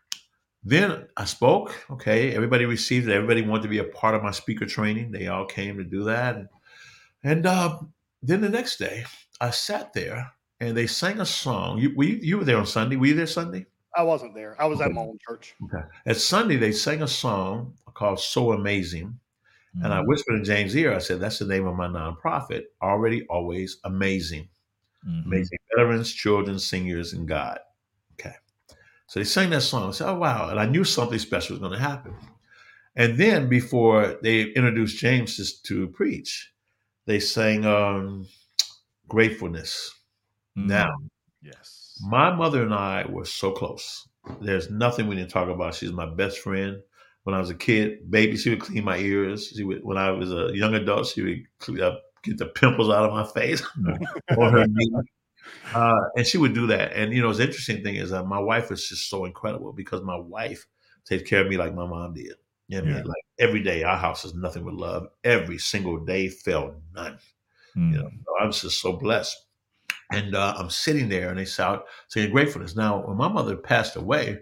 then 0.65 1.09
I 1.17 1.25
spoke. 1.25 1.75
Okay, 1.91 2.35
everybody 2.35 2.65
received 2.67 3.09
it. 3.09 3.13
Everybody 3.15 3.43
wanted 3.43 3.63
to 3.65 3.69
be 3.69 3.79
a 3.79 3.85
part 3.85 4.15
of 4.15 4.23
my 4.23 4.31
speaker 4.31 4.67
training. 4.67 5.11
They 5.11 5.27
all 5.29 5.47
came 5.47 5.77
to 5.79 5.85
do 5.85 6.05
that. 6.05 6.49
And 7.25 7.47
uh, 7.47 7.79
then 8.23 8.41
the 8.41 8.49
next 8.49 8.79
day, 8.79 9.05
I 9.41 9.51
sat 9.51 9.93
there 9.93 10.33
and 10.61 10.77
they 10.77 10.87
sang 10.87 11.21
a 11.21 11.27
song. 11.27 11.79
You 11.79 11.93
we, 11.97 12.21
you 12.21 12.39
were 12.39 12.45
there 12.45 12.59
on 12.59 12.67
Sunday. 12.67 12.97
Were 12.97 13.07
you 13.07 13.15
there 13.15 13.27
Sunday? 13.27 13.67
I 13.97 14.03
wasn't 14.05 14.35
there. 14.35 14.57
I 14.61 14.67
was 14.67 14.81
at 14.81 14.93
my 14.93 15.03
own 15.03 15.19
church. 15.27 15.55
Okay. 15.65 15.85
At 16.07 16.17
Sunday, 16.17 16.57
they 16.57 16.73
sang 16.73 17.03
a 17.03 17.09
song 17.09 17.75
called 17.95 18.21
"So 18.21 18.53
Amazing," 18.53 19.19
and 19.83 19.93
I 19.93 20.01
Mhm. 20.01 20.07
whispered 20.07 20.37
in 20.37 20.45
James' 20.45 20.77
ear. 20.77 20.95
I 20.95 20.99
said, 20.99 21.21
"That's 21.21 21.39
the 21.39 21.47
name 21.47 21.67
of 21.67 21.77
my 21.77 21.89
nonprofit. 21.89 22.65
Already, 22.81 23.27
always 23.27 23.79
amazing." 23.85 24.49
Mhm. 25.07 25.27
amazing 25.27 25.59
veterans, 25.77 26.13
children, 26.13 26.59
seniors, 26.59 27.13
and 27.13 27.27
God. 27.29 27.59
So 29.13 29.21
they 29.21 29.25
sang 29.25 29.51
that 29.51 29.61
song. 29.61 29.89
I 29.89 29.93
said, 29.93 30.09
oh, 30.09 30.15
wow. 30.15 30.49
And 30.49 30.59
I 30.59 30.65
knew 30.65 30.85
something 30.85 31.19
special 31.19 31.53
was 31.53 31.61
going 31.61 31.73
to 31.73 31.79
happen. 31.79 32.15
And 32.97 33.19
then 33.19 33.47
before 33.47 34.17
they 34.23 34.45
introduced 34.45 34.97
James 34.97 35.37
to, 35.37 35.63
to 35.65 35.89
preach, 35.89 36.51
they 37.05 37.21
sang 37.21 37.67
um, 37.67 38.27
Gratefulness. 39.09 39.91
Now, 40.57 40.87
Mm. 40.87 41.09
Yes. 41.43 42.01
my 42.09 42.35
mother 42.35 42.63
and 42.63 42.73
I 42.73 43.05
were 43.07 43.27
so 43.27 43.51
close. 43.51 44.09
There's 44.41 44.71
nothing 44.71 45.09
we 45.09 45.17
didn't 45.17 45.31
talk 45.31 45.51
about. 45.51 45.75
She's 45.75 45.93
my 45.93 46.07
best 46.07 46.39
friend. 46.39 46.79
When 47.25 47.35
I 47.35 47.39
was 47.39 47.51
a 47.51 47.55
kid, 47.55 48.11
baby, 48.11 48.39
she 48.39 48.49
would 48.49 48.61
clean 48.61 48.83
my 48.83 48.97
ears. 48.97 49.49
She 49.49 49.63
would, 49.63 49.85
when 49.85 49.99
I 49.99 50.11
was 50.13 50.33
a 50.33 50.53
young 50.55 50.75
adult, 50.75 51.09
she 51.09 51.21
would 51.21 51.43
clean 51.59 51.83
up, 51.83 52.01
get 52.23 52.39
the 52.39 52.47
pimples 52.47 52.89
out 52.89 53.05
of 53.05 53.13
my 53.13 53.27
face 53.39 53.63
on 54.39 54.53
her 54.53 54.67
knee. 54.67 54.91
Uh, 55.75 56.01
and 56.17 56.27
she 56.27 56.39
would 56.39 56.55
do 56.55 56.67
that. 56.69 56.93
And 56.93 57.13
you 57.13 57.23
know, 57.23 57.33
the 57.33 57.45
interesting 57.45 57.83
thing 57.83 57.97
is 57.97 58.11
that 58.11 58.27
my 58.27 58.39
wife 58.39 58.71
is 58.71 58.89
just 58.89 59.09
so 59.09 59.25
incredible 59.25 59.73
because 59.73 60.03
my 60.03 60.17
wife 60.17 60.67
takes 61.05 61.29
care 61.29 61.41
of 61.43 61.49
me 61.49 61.57
like 61.57 61.75
my 61.75 61.87
mom 61.87 62.15
did. 62.15 62.35
You 62.69 62.79
know 62.79 62.85
what 62.85 62.93
I 62.93 62.97
mean? 62.97 63.07
Like 63.07 63.25
every 63.39 63.63
day, 63.63 63.83
our 63.83 63.97
house 63.97 64.25
is 64.25 64.35
nothing 64.35 64.65
but 64.65 64.75
love. 64.75 65.07
Every 65.25 65.59
single 65.59 65.99
day 66.05 66.29
felt 66.29 66.75
none. 66.95 67.19
Mm. 67.77 67.93
You 67.93 67.99
know, 67.99 68.11
so 68.11 68.33
I'm 68.41 68.53
just 68.53 68.81
so 68.81 68.95
blessed. 68.95 69.37
And 70.11 70.35
uh, 70.35 70.55
I'm 70.57 70.71
sitting 70.71 71.09
there 71.09 71.31
and 71.31 71.39
they 71.39 71.45
shout 71.45 71.85
saying 72.09 72.31
gratefulness. 72.31 72.77
Now, 72.77 73.07
when 73.07 73.17
my 73.17 73.29
mother 73.29 73.57
passed 73.57 73.97
away, 73.97 74.41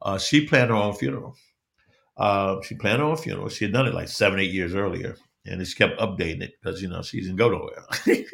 uh, 0.00 0.18
she 0.18 0.46
planned 0.46 0.70
her 0.70 0.76
own 0.76 0.94
funeral. 0.94 1.36
Uh, 2.16 2.60
she 2.62 2.74
planned 2.74 3.00
her 3.00 3.06
own 3.06 3.16
funeral. 3.16 3.48
She 3.48 3.64
had 3.64 3.72
done 3.72 3.86
it 3.86 3.94
like 3.94 4.08
seven, 4.08 4.40
eight 4.40 4.50
years 4.50 4.74
earlier. 4.74 5.16
And 5.44 5.66
she 5.66 5.74
kept 5.74 5.98
updating 5.98 6.42
it 6.42 6.52
because, 6.60 6.82
you 6.82 6.88
know, 6.88 7.02
she 7.02 7.20
didn't 7.20 7.36
go 7.36 7.50
nowhere. 7.50 7.84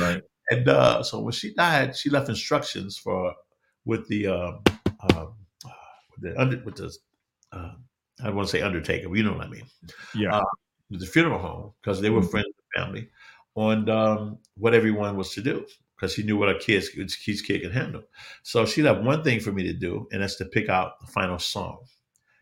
Right. 0.00 0.22
And 0.52 0.68
uh, 0.68 1.02
so 1.02 1.20
when 1.20 1.32
she 1.32 1.54
died, 1.54 1.96
she 1.96 2.10
left 2.10 2.28
instructions 2.28 2.96
for 2.98 3.34
with 3.84 4.08
the 4.08 4.26
um, 4.28 4.62
um, 5.14 5.34
with 6.10 6.22
the 6.22 6.40
under 6.40 6.62
with 6.64 6.76
the 6.76 6.96
uh, 7.52 7.74
I 8.20 8.24
don't 8.26 8.36
want 8.36 8.48
to 8.48 8.52
say 8.56 8.62
undertaker, 8.62 9.08
but 9.08 9.16
you 9.18 9.24
know 9.24 9.32
what 9.34 9.46
I 9.46 9.50
mean, 9.50 9.66
Yeah. 10.14 10.32
Uh, 10.32 10.42
with 10.90 11.00
the 11.00 11.06
funeral 11.06 11.38
home 11.40 11.72
because 11.82 12.00
they 12.00 12.10
were 12.10 12.22
Mhm. 12.22 12.30
friends 12.32 12.46
the 12.56 12.80
family 12.80 13.10
on 13.54 13.88
um, 13.90 14.38
what 14.56 14.74
everyone 14.74 15.16
was 15.16 15.34
to 15.34 15.42
do 15.42 15.66
because 15.96 16.14
she 16.14 16.22
knew 16.22 16.36
what 16.36 16.48
her 16.48 16.58
kids 16.58 16.88
kids 16.90 17.42
kid 17.42 17.62
could 17.62 17.72
handle. 17.72 18.02
So 18.42 18.66
she 18.66 18.82
left 18.82 19.02
one 19.02 19.22
thing 19.24 19.40
for 19.40 19.52
me 19.52 19.62
to 19.64 19.72
do, 19.74 20.08
and 20.12 20.22
that's 20.22 20.36
to 20.36 20.46
pick 20.46 20.68
out 20.68 21.00
the 21.00 21.06
final 21.08 21.38
song, 21.38 21.84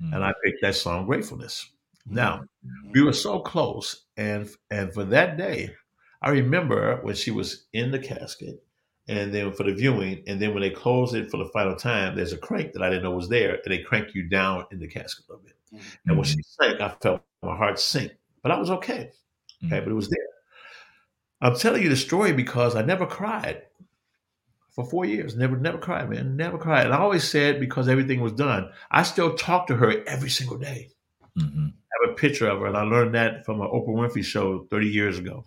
Mm. 0.00 0.14
and 0.14 0.24
I 0.24 0.32
picked 0.44 0.62
that 0.62 0.74
song, 0.76 1.06
"Gratefulness." 1.06 1.70
Now 2.08 2.40
Mm-hmm. 2.64 2.92
we 2.94 3.02
were 3.02 3.12
so 3.12 3.40
close 3.40 4.06
and 4.16 4.48
and 4.70 4.92
for 4.92 5.04
that 5.06 5.36
day 5.38 5.74
i 6.22 6.30
remember 6.30 6.98
when 7.02 7.14
she 7.14 7.30
was 7.30 7.66
in 7.72 7.90
the 7.90 7.98
casket 7.98 8.62
and 9.08 9.32
then 9.34 9.52
for 9.52 9.64
the 9.64 9.72
viewing 9.74 10.22
and 10.26 10.40
then 10.40 10.52
when 10.52 10.62
they 10.62 10.70
close 10.70 11.14
it 11.14 11.30
for 11.30 11.38
the 11.38 11.50
final 11.52 11.74
time 11.74 12.14
there's 12.14 12.32
a 12.32 12.38
crank 12.38 12.72
that 12.72 12.82
i 12.82 12.88
didn't 12.90 13.02
know 13.04 13.10
was 13.10 13.28
there 13.28 13.54
and 13.54 13.72
they 13.72 13.78
crank 13.82 14.14
you 14.14 14.22
down 14.28 14.64
in 14.72 14.78
the 14.78 14.86
casket 14.88 15.24
a 15.28 15.32
little 15.32 15.44
bit. 15.44 15.56
And 16.06 16.16
when 16.16 16.24
she 16.26 16.42
sank 16.42 16.80
i 16.80 16.88
felt 17.02 17.22
my 17.42 17.56
heart 17.56 17.78
sink 17.78 18.12
but 18.42 18.52
i 18.52 18.58
was 18.58 18.70
okay. 18.70 19.10
Okay 19.64 19.76
Mhm. 19.80 19.84
but 19.84 19.90
it 19.90 19.94
was 19.94 20.08
there. 20.08 20.26
I'm 21.42 21.54
telling 21.56 21.82
you 21.82 21.88
the 21.88 21.96
story 21.96 22.32
because 22.32 22.76
i 22.76 22.82
never 22.82 23.06
cried 23.06 23.62
for 24.70 24.84
four 24.84 25.04
years. 25.04 25.36
Never 25.36 25.56
never 25.56 25.78
cried 25.78 26.08
man. 26.10 26.36
Never 26.36 26.56
cried. 26.58 26.86
And 26.86 26.94
i 26.94 26.98
always 26.98 27.24
said 27.28 27.58
because 27.60 27.88
everything 27.88 28.20
was 28.20 28.32
done 28.32 28.70
i 28.90 29.02
still 29.02 29.34
talk 29.34 29.66
to 29.68 29.76
her 29.76 30.02
every 30.06 30.30
single 30.30 30.58
day. 30.58 30.90
Mhm. 31.38 31.72
have 32.02 32.10
a 32.10 32.14
picture 32.14 32.48
of 32.48 32.60
her, 32.60 32.66
and 32.66 32.76
I 32.76 32.82
learned 32.82 33.14
that 33.14 33.44
from 33.44 33.60
an 33.60 33.68
Oprah 33.68 33.88
Winfrey 33.98 34.24
show 34.24 34.66
30 34.70 34.88
years 34.88 35.18
ago. 35.18 35.44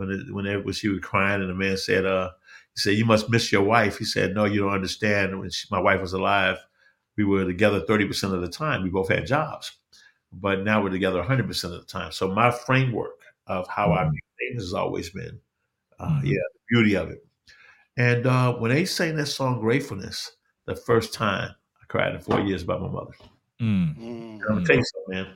When 0.00 0.46
it, 0.46 0.64
when, 0.64 0.72
she 0.72 0.88
was 0.88 1.00
crying, 1.00 1.42
and 1.42 1.50
the 1.50 1.54
man 1.54 1.76
said, 1.76 2.06
"Uh, 2.06 2.30
he 2.74 2.80
said 2.80 2.94
you 2.94 3.04
must 3.04 3.28
miss 3.28 3.52
your 3.52 3.62
wife." 3.62 3.98
He 3.98 4.04
said, 4.04 4.34
"No, 4.34 4.46
you 4.46 4.60
don't 4.60 4.72
understand. 4.72 5.38
When 5.38 5.50
she, 5.50 5.66
my 5.70 5.80
wife 5.80 6.00
was 6.00 6.14
alive, 6.14 6.56
we 7.16 7.24
were 7.24 7.44
together 7.44 7.80
30 7.80 8.06
percent 8.06 8.32
of 8.34 8.40
the 8.40 8.48
time. 8.48 8.82
We 8.82 8.88
both 8.90 9.10
had 9.10 9.26
jobs, 9.26 9.72
but 10.32 10.64
now 10.64 10.82
we're 10.82 10.88
together 10.90 11.18
100 11.18 11.46
percent 11.46 11.74
of 11.74 11.80
the 11.80 11.86
time. 11.86 12.12
So 12.12 12.28
my 12.28 12.50
framework 12.50 13.20
of 13.46 13.68
how 13.68 13.92
I 13.92 14.04
Mhm. 14.04 14.12
view 14.12 14.20
things 14.38 14.62
has 14.62 14.74
always 14.74 15.10
been, 15.10 15.38
uh, 15.98 16.08
Mhm. 16.08 16.24
yeah, 16.24 16.42
the 16.54 16.60
beauty 16.68 16.94
of 16.94 17.10
it. 17.10 17.24
And 17.96 18.26
uh, 18.26 18.54
when 18.54 18.70
they 18.70 18.86
sang 18.86 19.16
that 19.16 19.26
song 19.26 19.60
"Gratefulness," 19.60 20.32
the 20.64 20.76
first 20.76 21.12
time 21.12 21.54
I 21.82 21.84
cried 21.88 22.14
in 22.14 22.20
four 22.20 22.40
years 22.40 22.62
about 22.62 22.80
my 22.80 22.88
mother. 22.88 23.12
Mm. 23.60 23.98
Mm. 23.98 24.40
I'm 24.40 24.54
gonna 24.54 24.64
tell 24.64 24.76
you 24.76 24.84
something, 24.84 25.14
man. 25.14 25.34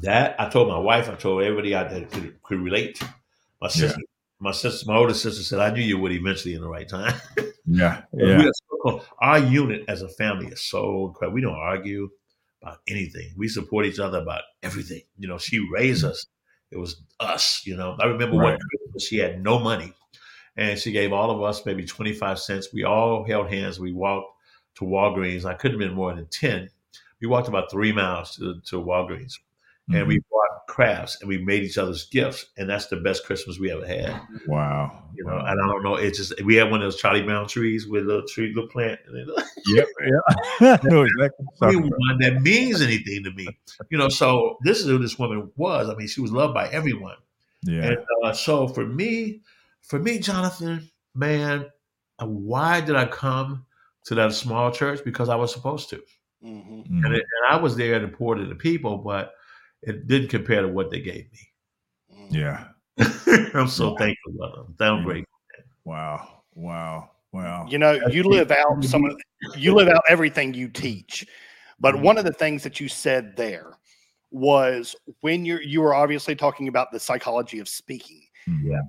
That 0.00 0.40
I 0.40 0.48
told 0.48 0.68
my 0.68 0.78
wife, 0.78 1.10
I 1.10 1.14
told 1.14 1.42
everybody 1.42 1.74
out 1.74 1.90
there 1.90 2.00
that 2.00 2.10
could, 2.10 2.42
could 2.42 2.60
relate. 2.60 3.02
My 3.60 3.68
sister, 3.68 4.00
my 4.40 4.50
sister, 4.52 4.84
my 4.86 4.96
older 4.96 5.14
sister 5.14 5.42
said, 5.42 5.58
"I 5.60 5.70
knew 5.72 5.82
you 5.82 5.98
would 5.98 6.12
eventually 6.12 6.54
in 6.54 6.60
the 6.60 6.68
right 6.68 6.88
time." 6.88 7.14
Yeah. 7.66 8.02
Yeah. 8.12 8.50
so. 8.84 9.02
Our 9.22 9.38
unit 9.38 9.84
as 9.88 10.02
a 10.02 10.08
family 10.10 10.48
is 10.48 10.60
so 10.60 11.06
incredible. 11.08 11.34
We 11.34 11.40
don't 11.40 11.54
argue 11.54 12.10
about 12.60 12.80
anything. 12.86 13.32
We 13.38 13.48
support 13.48 13.86
each 13.86 13.98
other 13.98 14.18
about 14.18 14.42
everything. 14.62 15.00
You 15.18 15.28
know, 15.28 15.38
she 15.38 15.66
raised 15.72 16.04
us. 16.04 16.26
It 16.70 16.76
was 16.76 17.00
us. 17.20 17.62
You 17.64 17.76
know, 17.78 17.96
I 17.98 18.04
remember 18.04 18.36
one 18.36 18.58
Christmas 18.58 19.06
she 19.08 19.16
had 19.16 19.42
no 19.42 19.58
money, 19.58 19.94
and 20.58 20.78
she 20.78 20.92
gave 20.92 21.10
all 21.14 21.30
of 21.30 21.42
us 21.42 21.64
maybe 21.64 21.86
twenty 21.86 22.12
five 22.12 22.38
cents. 22.38 22.68
We 22.70 22.84
all 22.84 23.24
held 23.24 23.48
hands. 23.50 23.80
We 23.80 23.92
walked 23.92 24.36
to 24.76 24.84
Walgreens. 24.84 25.46
I 25.46 25.54
couldn't 25.54 25.80
have 25.80 25.88
been 25.88 25.96
more 25.96 26.14
than 26.14 26.26
ten. 26.26 26.68
We 27.22 27.28
walked 27.28 27.48
about 27.48 27.70
three 27.70 27.92
miles 27.92 28.36
to, 28.36 28.60
to 28.66 28.76
Walgreens, 28.76 29.38
and 29.88 30.06
we 30.06 30.18
Mhm. 30.18 30.24
bought 30.30 30.53
crafts 30.66 31.18
and 31.20 31.28
we 31.28 31.38
made 31.38 31.62
each 31.62 31.78
other's 31.78 32.04
gifts, 32.06 32.46
and 32.56 32.68
that's 32.68 32.86
the 32.86 32.96
best 32.96 33.24
Christmas 33.24 33.58
we 33.58 33.70
ever 33.70 33.86
had. 33.86 34.20
Wow. 34.46 35.02
You 35.14 35.24
know, 35.24 35.36
and 35.38 35.60
I 35.60 35.66
don't 35.66 35.82
know. 35.82 35.94
It's 35.96 36.18
just 36.18 36.42
we 36.44 36.56
had 36.56 36.70
one 36.70 36.80
of 36.82 36.86
those 36.86 37.00
Charlie 37.00 37.22
Brown 37.22 37.46
trees 37.46 37.86
with 37.86 38.02
a 38.04 38.06
little 38.06 38.26
tree, 38.26 38.52
little 38.54 38.68
plant. 38.68 38.98
And 39.06 39.16
it, 39.28 39.44
Yep. 39.66 39.86
Yeah. 40.00 40.08
I 40.60 40.74
exactly. 40.74 40.96
what 40.96 41.08
you're 41.18 41.28
talking 41.60 41.78
about. 41.78 41.98
one 41.98 42.18
that 42.20 42.42
means 42.42 42.82
anything 42.82 43.24
to 43.24 43.30
me. 43.32 43.46
You 43.90 43.98
know, 43.98 44.08
so 44.08 44.58
this 44.62 44.80
is 44.80 44.86
who 44.86 44.98
this 44.98 45.18
woman 45.18 45.50
was. 45.56 45.88
I 45.88 45.94
mean, 45.94 46.08
she 46.08 46.20
was 46.20 46.32
loved 46.32 46.54
by 46.54 46.68
everyone. 46.68 47.16
Yeah. 47.62 47.82
And 47.82 47.98
uh, 48.24 48.32
so 48.32 48.68
for 48.68 48.84
me, 48.86 49.40
for 49.82 49.98
me, 49.98 50.18
Jonathan, 50.18 50.90
man, 51.14 51.66
uh, 52.18 52.26
why 52.26 52.80
did 52.80 52.96
I 52.96 53.06
come 53.06 53.64
to 54.06 54.14
that 54.16 54.32
small 54.34 54.70
church? 54.70 55.00
Because 55.04 55.28
I 55.28 55.36
was 55.36 55.52
supposed 55.52 55.88
to. 55.90 56.02
Mhm. 56.44 56.86
Mhm. 56.88 57.04
And, 57.06 57.14
it, 57.14 57.22
and 57.22 57.50
I 57.50 57.56
was 57.56 57.76
there 57.76 57.94
and 57.94 58.12
poured 58.12 58.38
to 58.38 58.44
the 58.46 58.54
people, 58.54 58.98
but 58.98 59.32
it 59.86 60.06
didn't 60.06 60.28
compare 60.28 60.62
to 60.62 60.68
what 60.68 60.90
they 60.90 61.00
gave 61.00 61.30
me. 61.32 61.38
Yeah. 62.30 62.68
I'm 63.54 63.68
so 63.68 63.92
Yeah. 63.92 63.98
thankful, 63.98 64.32
brother. 64.32 64.60
I'm 64.66 64.74
so 64.78 64.96
Yeah. 64.96 65.04
grateful. 65.04 65.38
Wow. 65.84 66.42
Wow. 66.54 67.10
Wow. 67.32 67.66
You 67.68 67.78
know, 67.78 67.92
you 68.10 68.22
live 68.24 68.50
out 68.50 68.84
some 68.84 69.04
of 69.04 69.16
you 69.56 69.74
live 69.74 69.88
out 69.88 70.02
everything 70.08 70.54
you 70.54 70.68
teach. 70.68 71.26
But 71.80 71.96
Mhm. 71.96 72.02
one 72.02 72.18
of 72.18 72.24
the 72.24 72.32
things 72.32 72.62
that 72.62 72.80
you 72.80 72.88
said 72.88 73.36
there 73.36 73.78
was 74.30 74.96
when 75.20 75.44
you're 75.44 75.62
you 75.62 75.80
were 75.80 75.94
obviously 75.94 76.34
talking 76.34 76.68
about 76.68 76.92
the 76.92 77.00
psychology 77.00 77.58
of 77.58 77.68
speaking. 77.68 78.26
Mhm. 78.48 78.80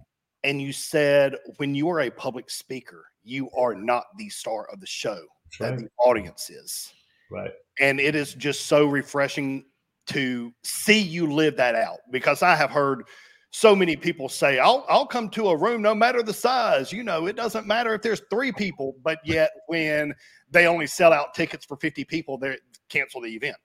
And 0.43 0.61
you 0.61 0.71
said 0.71 1.35
when 1.57 1.73
you 1.73 1.89
are 1.89 2.01
a 2.01 2.09
public 2.11 2.49
speaker, 2.49 3.05
you 3.23 3.49
are 3.51 3.73
not 3.73 4.05
the 4.17 4.29
star 4.29 4.69
of 4.71 4.79
the 4.79 4.87
show 4.87 5.19
That's 5.45 5.57
that 5.59 5.71
right. 5.71 5.79
the 5.79 5.89
audience 5.97 6.49
is. 6.49 6.93
Right. 7.31 7.51
And 7.79 7.99
it 7.99 8.15
is 8.15 8.35
just 8.35 8.67
so 8.67 8.85
refreshing 8.85 9.65
to 10.07 10.53
see 10.63 10.99
you 10.99 11.31
live 11.31 11.57
that 11.57 11.75
out 11.75 11.99
because 12.11 12.41
I 12.41 12.55
have 12.55 12.71
heard 12.71 13.03
so 13.51 13.75
many 13.75 13.95
people 13.95 14.27
say, 14.27 14.59
I'll, 14.59 14.85
I'll 14.89 15.05
come 15.05 15.29
to 15.29 15.47
a 15.47 15.57
room 15.57 15.81
no 15.81 15.95
matter 15.95 16.21
the 16.21 16.33
size. 16.33 16.91
You 16.91 17.03
know, 17.03 17.25
it 17.25 17.37
doesn't 17.37 17.65
matter 17.65 17.93
if 17.93 18.01
there's 18.01 18.21
three 18.29 18.51
people, 18.51 18.95
but 19.01 19.19
yet 19.23 19.51
when 19.67 20.13
they 20.51 20.67
only 20.67 20.87
sell 20.87 21.13
out 21.13 21.33
tickets 21.33 21.65
for 21.65 21.77
50 21.77 22.03
people, 22.03 22.37
they 22.37 22.57
cancel 22.89 23.21
the 23.21 23.33
event. 23.33 23.55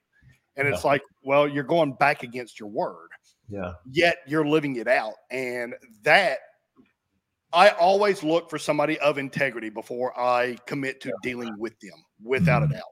And 0.55 0.67
it's 0.67 0.83
like, 0.83 1.01
well, 1.23 1.47
you're 1.47 1.63
going 1.63 1.93
back 1.93 2.23
against 2.23 2.59
your 2.59 2.69
word, 2.69 3.09
Yeah. 3.49 3.73
yet 3.89 4.17
you're 4.27 4.45
living 4.45 4.75
it 4.77 4.87
out. 4.87 5.13
And 5.29 5.73
that 6.03 6.39
I 7.53 7.69
always 7.69 8.23
look 8.23 8.49
for 8.49 8.57
somebody 8.57 8.97
of 8.99 9.17
integrity 9.17 9.69
before 9.69 10.17
I 10.17 10.57
commit 10.67 11.01
to 11.01 11.11
dealing 11.21 11.53
with 11.57 11.77
them, 11.79 12.01
without 12.23 12.63
a 12.63 12.65
mm-hmm. 12.65 12.75
doubt. 12.75 12.83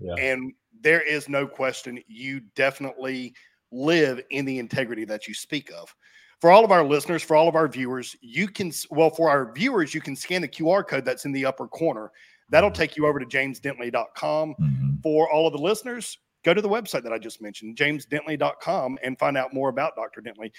Yeah. 0.00 0.14
And 0.32 0.52
there 0.82 1.00
is 1.00 1.28
no 1.28 1.46
question 1.46 2.00
you 2.06 2.40
definitely 2.54 3.34
live 3.70 4.20
in 4.30 4.44
the 4.44 4.58
integrity 4.58 5.04
that 5.06 5.26
you 5.26 5.34
speak 5.34 5.70
of. 5.72 5.94
For 6.40 6.50
all 6.50 6.64
of 6.64 6.72
our 6.72 6.84
listeners, 6.84 7.22
for 7.22 7.36
all 7.36 7.48
of 7.48 7.54
our 7.54 7.68
viewers, 7.68 8.16
you 8.20 8.48
can, 8.48 8.72
well, 8.90 9.10
for 9.10 9.30
our 9.30 9.52
viewers, 9.52 9.94
you 9.94 10.00
can 10.00 10.16
scan 10.16 10.42
the 10.42 10.48
QR 10.48 10.86
code 10.86 11.04
that's 11.04 11.24
in 11.24 11.32
the 11.32 11.46
upper 11.46 11.68
corner. 11.68 12.10
That'll 12.50 12.70
take 12.70 12.96
you 12.96 13.06
over 13.06 13.20
to 13.20 13.24
jamesdentley.com. 13.24 14.54
Mhm. 14.60 15.02
For 15.02 15.30
all 15.30 15.46
of 15.46 15.52
the 15.52 15.60
listeners, 15.60 16.18
go 16.44 16.52
to 16.52 16.60
the 16.60 16.68
website 16.68 17.04
that 17.04 17.12
I 17.12 17.18
just 17.18 17.40
mentioned, 17.40 17.76
jamesdentley.com, 17.76 18.98
and 19.02 19.18
find 19.18 19.36
out 19.36 19.54
more 19.54 19.68
about 19.68 19.94
Dr. 19.94 20.20
Dentley. 20.20 20.50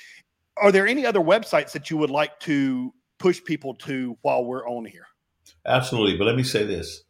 Are 0.57 0.71
there 0.71 0.87
any 0.87 1.05
other 1.05 1.19
websites 1.19 1.71
that 1.73 1.89
you 1.89 1.97
would 1.97 2.09
like 2.09 2.39
to 2.41 2.93
push 3.19 3.43
people 3.43 3.75
to 3.75 4.17
while 4.21 4.45
we're 4.45 4.67
on 4.67 4.85
here? 4.85 5.05
Absolutely. 5.65 6.17
But 6.17 6.25
let 6.25 6.35
me 6.35 6.43
say 6.43 6.65
this. 6.65 7.03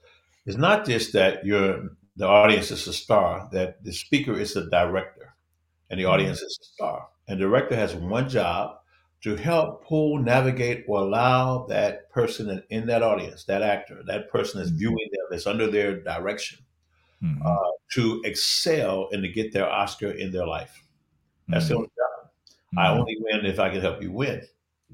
It's 0.45 0.57
not 0.57 0.85
just 0.85 1.13
that 1.13 1.45
you're 1.45 1.89
the 2.15 2.27
audience 2.27 2.71
is 2.71 2.87
a 2.87 2.93
star, 2.93 3.49
that 3.51 3.83
the 3.83 3.91
speaker 3.91 4.33
is 4.33 4.53
the 4.53 4.69
director 4.69 5.35
and 5.89 5.99
the 5.99 6.05
audience 6.05 6.41
is 6.41 6.59
a 6.61 6.65
star. 6.65 7.07
And 7.27 7.39
the 7.39 7.45
director 7.45 7.75
has 7.75 7.95
one 7.95 8.29
job 8.29 8.77
to 9.21 9.35
help 9.35 9.85
pull, 9.85 10.17
navigate, 10.19 10.83
or 10.87 10.99
allow 10.99 11.65
that 11.67 12.09
person 12.11 12.49
in, 12.49 12.63
in 12.69 12.87
that 12.87 13.01
audience, 13.03 13.45
that 13.45 13.61
actor, 13.61 14.03
that 14.05 14.29
person 14.29 14.59
that's 14.59 14.71
viewing 14.71 15.09
them, 15.11 15.25
that's 15.29 15.47
under 15.47 15.71
their 15.71 16.01
direction, 16.01 16.59
Mhm. 17.23 17.45
uh, 17.45 17.71
to 17.93 18.21
excel 18.25 19.07
and 19.13 19.23
to 19.23 19.29
get 19.29 19.53
their 19.53 19.69
Oscar 19.69 20.11
in 20.11 20.31
their 20.31 20.45
life. 20.45 20.83
That's 21.47 21.69
the 21.69 21.75
Mhm. 21.75 21.77
only 21.77 21.89
job. 21.89 22.29
I 22.77 22.87
Mhm. 22.87 22.99
only 22.99 23.17
win 23.19 23.45
if 23.45 23.59
I 23.59 23.69
can 23.69 23.79
help 23.81 24.01
you 24.01 24.11
win. 24.11 24.41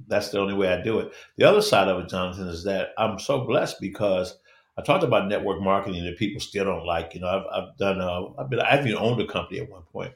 That's 0.07 0.29
the 0.29 0.39
only 0.39 0.53
way 0.53 0.71
I 0.71 0.81
do 0.81 0.99
it. 0.99 1.11
The 1.37 1.45
other 1.45 1.61
side 1.61 1.87
of 1.87 1.99
it, 1.99 2.09
Jonathan, 2.09 2.47
is 2.47 2.63
that 2.65 2.93
I'm 2.97 3.17
so 3.19 3.45
blessed 3.45 3.81
because 3.81 4.37
I 4.79 4.81
talked 4.81 5.03
about 5.03 5.27
network 5.27 5.61
marketing 5.61 6.05
that 6.05 6.17
people 6.17 6.39
still 6.39 6.63
don't 6.63 6.85
like. 6.85 7.13
You 7.13 7.19
know, 7.19 7.27
I've, 7.27 7.45
I've 7.51 7.77
done, 7.77 7.99
uh, 7.99 8.27
I've 8.37 8.49
been, 8.49 8.61
I've 8.61 8.87
even 8.87 8.97
owned 8.97 9.19
a 9.21 9.27
company 9.27 9.59
at 9.59 9.69
one 9.69 9.83
point, 9.91 10.13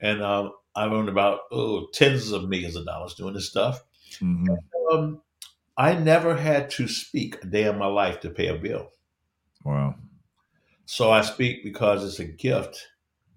and 0.00 0.22
um, 0.22 0.52
I've 0.74 0.92
earned 0.92 1.10
about 1.10 1.40
oh, 1.52 1.88
tens 1.92 2.32
of 2.32 2.48
millions 2.48 2.74
of 2.74 2.86
dollars 2.86 3.14
doing 3.14 3.34
this 3.34 3.50
stuff. 3.50 3.84
Mhm. 4.22 4.56
Um, 4.90 5.20
I 5.76 5.92
never 5.94 6.34
had 6.34 6.70
to 6.70 6.88
speak 6.88 7.44
a 7.44 7.46
day 7.46 7.64
in 7.68 7.76
my 7.76 7.86
life 7.86 8.20
to 8.20 8.30
pay 8.30 8.46
a 8.48 8.54
bill. 8.56 8.90
Wow. 9.62 9.96
So 10.86 11.10
I 11.10 11.20
speak 11.20 11.62
because 11.62 12.02
it's 12.02 12.18
a 12.18 12.24
gift 12.24 12.88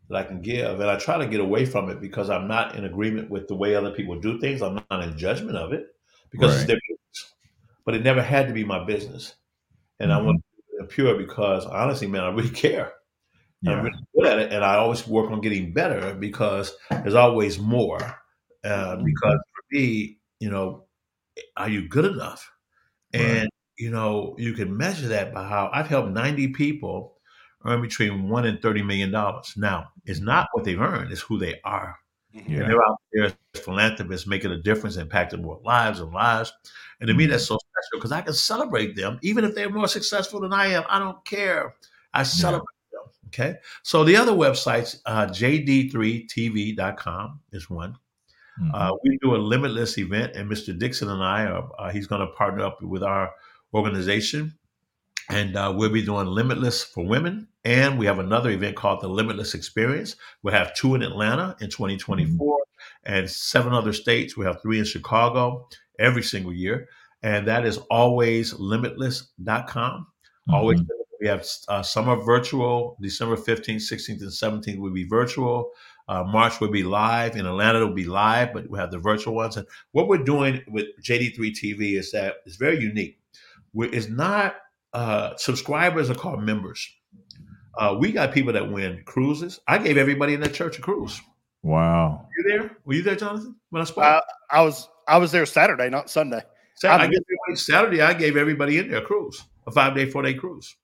that 0.09 0.15
I 0.17 0.23
can 0.23 0.41
give. 0.41 0.79
And 0.79 0.89
I 0.89 0.97
try 0.97 1.17
to 1.17 1.27
get 1.27 1.41
away 1.41 1.65
from 1.65 1.89
it 1.89 1.99
because 1.99 2.29
I'm 2.29 2.47
not 2.47 2.75
in 2.75 2.85
agreement 2.85 3.29
with 3.29 3.49
the 3.49 3.55
way 3.55 3.75
other 3.75 3.91
people 3.91 4.17
do 4.19 4.39
things. 4.39 4.61
I'm 4.61 4.81
not 4.89 5.03
in 5.03 5.17
judgment 5.17 5.57
of 5.57 5.73
it 5.73 5.87
because 6.29 6.53
it's 6.53 6.61
Right. 6.61 6.67
their 6.67 6.77
business. 6.87 7.33
But 7.83 7.95
it 7.95 8.03
never 8.03 8.21
had 8.21 8.47
to 8.47 8.53
be 8.53 8.63
my 8.63 8.83
business. 8.85 9.35
And 9.99 10.13
I 10.13 10.19
Mhm. 10.19 10.25
want 10.25 10.37
to 10.37 10.40
keep 10.40 10.40
it 10.40 10.40
pure 10.91 11.17
because 11.17 11.65
honestly, 11.65 12.07
man, 12.07 12.23
I 12.23 12.29
really 12.29 12.49
care. 12.49 12.93
I'm 13.67 13.83
really 13.83 13.99
good 14.15 14.27
at 14.27 14.39
it. 14.39 14.53
And 14.53 14.65
I 14.65 14.75
always 14.75 15.07
work 15.07 15.29
on 15.29 15.41
getting 15.41 15.73
better 15.73 16.15
because 16.15 16.73
there's 16.89 17.15
always 17.15 17.59
more. 17.59 17.99
Uh, 18.63 18.95
because 18.97 19.39
for 19.53 19.63
me, 19.71 20.17
you 20.39 20.49
know, 20.49 20.85
are 21.57 21.69
you 21.69 21.87
good 21.87 22.05
enough? 22.05 22.51
Right. 23.13 23.21
And 23.21 23.49
you 23.77 23.89
know, 23.89 24.35
you 24.37 24.53
can 24.53 24.75
measure 24.75 25.07
that 25.09 25.33
by 25.33 25.43
how 25.43 25.69
I've 25.73 25.87
helped 25.87 26.09
90 26.09 26.49
people 26.49 27.17
earn 27.65 27.81
between 27.81 28.29
one 28.29 28.45
and 28.45 28.61
30 28.61 28.83
million 28.83 29.11
dollars. 29.11 29.53
Now, 29.57 29.89
it's 30.05 30.19
not 30.19 30.49
what 30.53 30.65
they've 30.65 30.79
earned, 30.79 31.11
it's 31.11 31.21
who 31.21 31.37
they 31.39 31.59
are. 31.63 31.97
Mhm. 32.35 32.49
Yeah. 32.49 32.59
And 32.61 32.69
they're 32.69 32.87
out 32.87 32.97
there 33.11 33.23
as 33.25 33.33
philanthropists 33.55 34.27
making 34.27 34.51
a 34.51 34.57
difference, 34.57 34.97
impacting 34.97 35.41
more 35.41 35.59
lives 35.63 35.99
and 35.99 36.11
lives. 36.13 36.53
And 36.99 37.07
to 37.07 37.13
me, 37.13 37.25
that's 37.25 37.45
so 37.45 37.57
special 37.57 37.99
because 37.99 38.11
I 38.11 38.21
can 38.21 38.33
celebrate 38.33 38.95
them, 38.95 39.19
even 39.21 39.43
if 39.43 39.55
they're 39.55 39.69
more 39.69 39.87
successful 39.87 40.39
than 40.39 40.53
I 40.53 40.67
am. 40.67 40.83
I 40.87 40.99
don't 40.99 41.23
care. 41.25 41.75
I 42.13 42.23
celebrate 42.23 42.67
them. 42.91 43.01
Okay. 43.27 43.55
So 43.83 44.03
the 44.03 44.15
other 44.15 44.33
websites, 44.33 44.97
uh, 45.05 45.25
jd3tv.com 45.27 47.39
is 47.51 47.69
one. 47.69 47.97
Mhm. 48.61 48.71
Uh, 48.73 48.93
we 49.03 49.17
do 49.21 49.35
a 49.35 49.37
limitless 49.37 49.97
event, 49.97 50.35
and 50.35 50.49
Mr. 50.49 50.77
Dixon 50.77 51.09
and 51.09 51.23
I 51.23 51.45
are 51.45 51.69
uh, 51.79 51.89
he's 51.91 52.07
going 52.07 52.21
to 52.21 52.27
partner 52.33 52.63
up 52.65 52.81
with 52.81 53.03
our 53.03 53.31
organization, 53.73 54.53
and 55.31 55.55
uh, 55.55 55.73
we'll 55.75 55.89
be 55.91 56.01
doing 56.03 56.27
limitless 56.27 56.83
for 56.83 57.05
women. 57.05 57.47
And 57.63 57.97
we 57.99 58.05
have 58.07 58.19
another 58.19 58.49
event 58.49 58.75
called 58.75 59.01
the 59.01 59.07
Limitless 59.07 59.53
Experience. 59.53 60.15
We'll 60.43 60.53
have 60.53 60.73
two 60.75 60.95
in 60.95 61.03
Atlanta 61.03 61.55
in 61.61 61.69
2024, 61.69 62.57
and 63.05 63.29
seven 63.29 63.73
other 63.73 63.93
states. 63.93 64.35
We 64.35 64.45
have 64.45 64.61
three 64.61 64.79
in 64.79 64.85
Chicago 64.85 65.67
every 65.99 66.23
single 66.23 66.53
year, 66.53 66.87
and 67.21 67.47
that 67.47 67.65
is 67.65 67.77
always 67.89 68.53
limitless.com. 68.53 70.07
Always, 70.49 70.81
Mhm. 70.81 70.87
we 71.19 71.27
have 71.27 71.45
uh, 71.67 71.83
summer 71.83 72.15
virtual. 72.15 72.97
December 72.99 73.37
15th, 73.37 73.81
16th, 73.83 74.21
and 74.21 74.31
17th 74.31 74.79
will 74.79 74.91
be 74.91 75.03
virtual. 75.05 75.71
Uh, 76.07 76.23
March 76.23 76.59
will 76.59 76.71
be 76.71 76.83
live. 76.83 77.35
In 77.35 77.45
Atlanta, 77.45 77.79
it'll 77.79 77.93
be 77.93 78.05
live, 78.05 78.53
but 78.53 78.67
we 78.69 78.79
have 78.79 78.89
the 78.91 78.97
virtual 78.97 79.35
ones. 79.35 79.55
And 79.55 79.67
what 79.91 80.07
we're 80.07 80.23
doing 80.23 80.61
with 80.67 80.87
JD3 81.03 81.51
TV 81.51 81.95
is 81.95 82.11
that 82.11 82.37
it's 82.45 82.55
very 82.57 82.79
unique. 82.81 83.19
We're, 83.73 83.93
it's 83.93 84.09
not 84.09 84.55
uh, 84.93 85.35
subscribers 85.37 86.09
are 86.09 86.15
called 86.15 86.43
members. 86.43 86.87
Uh, 87.77 87.95
we 87.99 88.11
got 88.11 88.33
people 88.33 88.51
that 88.53 88.71
win 88.71 89.01
cruises. 89.05 89.59
I 89.67 89.77
gave 89.77 89.97
everybody 89.97 90.33
in 90.33 90.41
that 90.41 90.53
church 90.53 90.77
a 90.77 90.81
cruise. 90.81 91.19
Wow. 91.63 92.27
You 92.37 92.43
there? 92.49 92.77
Were 92.85 92.95
you 92.95 93.03
there, 93.03 93.15
Jonathan? 93.15 93.55
When 93.69 93.81
I 93.81 93.85
spoke, 93.85 94.03
I, 94.03 94.21
I 94.51 94.61
was 94.61 94.89
I 95.07 95.17
was 95.17 95.31
there 95.31 95.45
Saturday, 95.45 95.89
not 95.89 96.09
Sunday. 96.09 96.41
Saturday, 96.75 97.03
I 97.03 97.07
gave 97.07 97.19
everybody, 97.19 97.55
Saturday, 97.55 98.01
I 98.01 98.13
gave 98.13 98.37
everybody 98.37 98.77
in 98.79 98.89
there 98.89 99.01
a 99.01 99.05
cruise, 99.05 99.43
a 99.67 99.71
five 99.71 99.95
day, 99.95 100.05
four 100.09 100.23
day 100.23 100.33
cruise. 100.33 100.75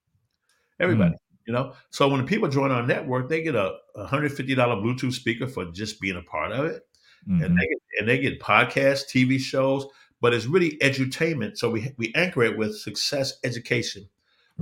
Everybody, 0.79 1.15
you 1.47 1.53
know. 1.53 1.73
So 1.89 2.07
when 2.07 2.25
people 2.25 2.47
join 2.47 2.71
our 2.71 2.85
network, 2.85 3.29
they 3.29 3.41
get 3.41 3.55
a 3.55 3.77
hundred 4.05 4.31
fifty 4.31 4.53
dollar 4.53 4.75
Bluetooth 4.75 5.13
speaker 5.13 5.47
for 5.47 5.65
just 5.71 5.99
being 5.99 6.17
a 6.17 6.21
part 6.21 6.51
of 6.51 6.65
it, 6.65 6.83
Mhm. 7.27 7.43
and 7.43 7.57
they 7.57 7.67
get, 7.67 7.77
and 7.99 8.07
they 8.07 8.19
get 8.19 8.39
podcasts, 8.39 9.09
TV 9.09 9.39
shows, 9.39 9.87
but 10.21 10.33
it's 10.33 10.45
really 10.45 10.77
edutainment. 10.81 11.57
So 11.57 11.69
we 11.69 11.93
we 11.97 12.11
anchor 12.15 12.43
it 12.43 12.57
with 12.57 12.75
success 12.77 13.33
education. 13.43 14.09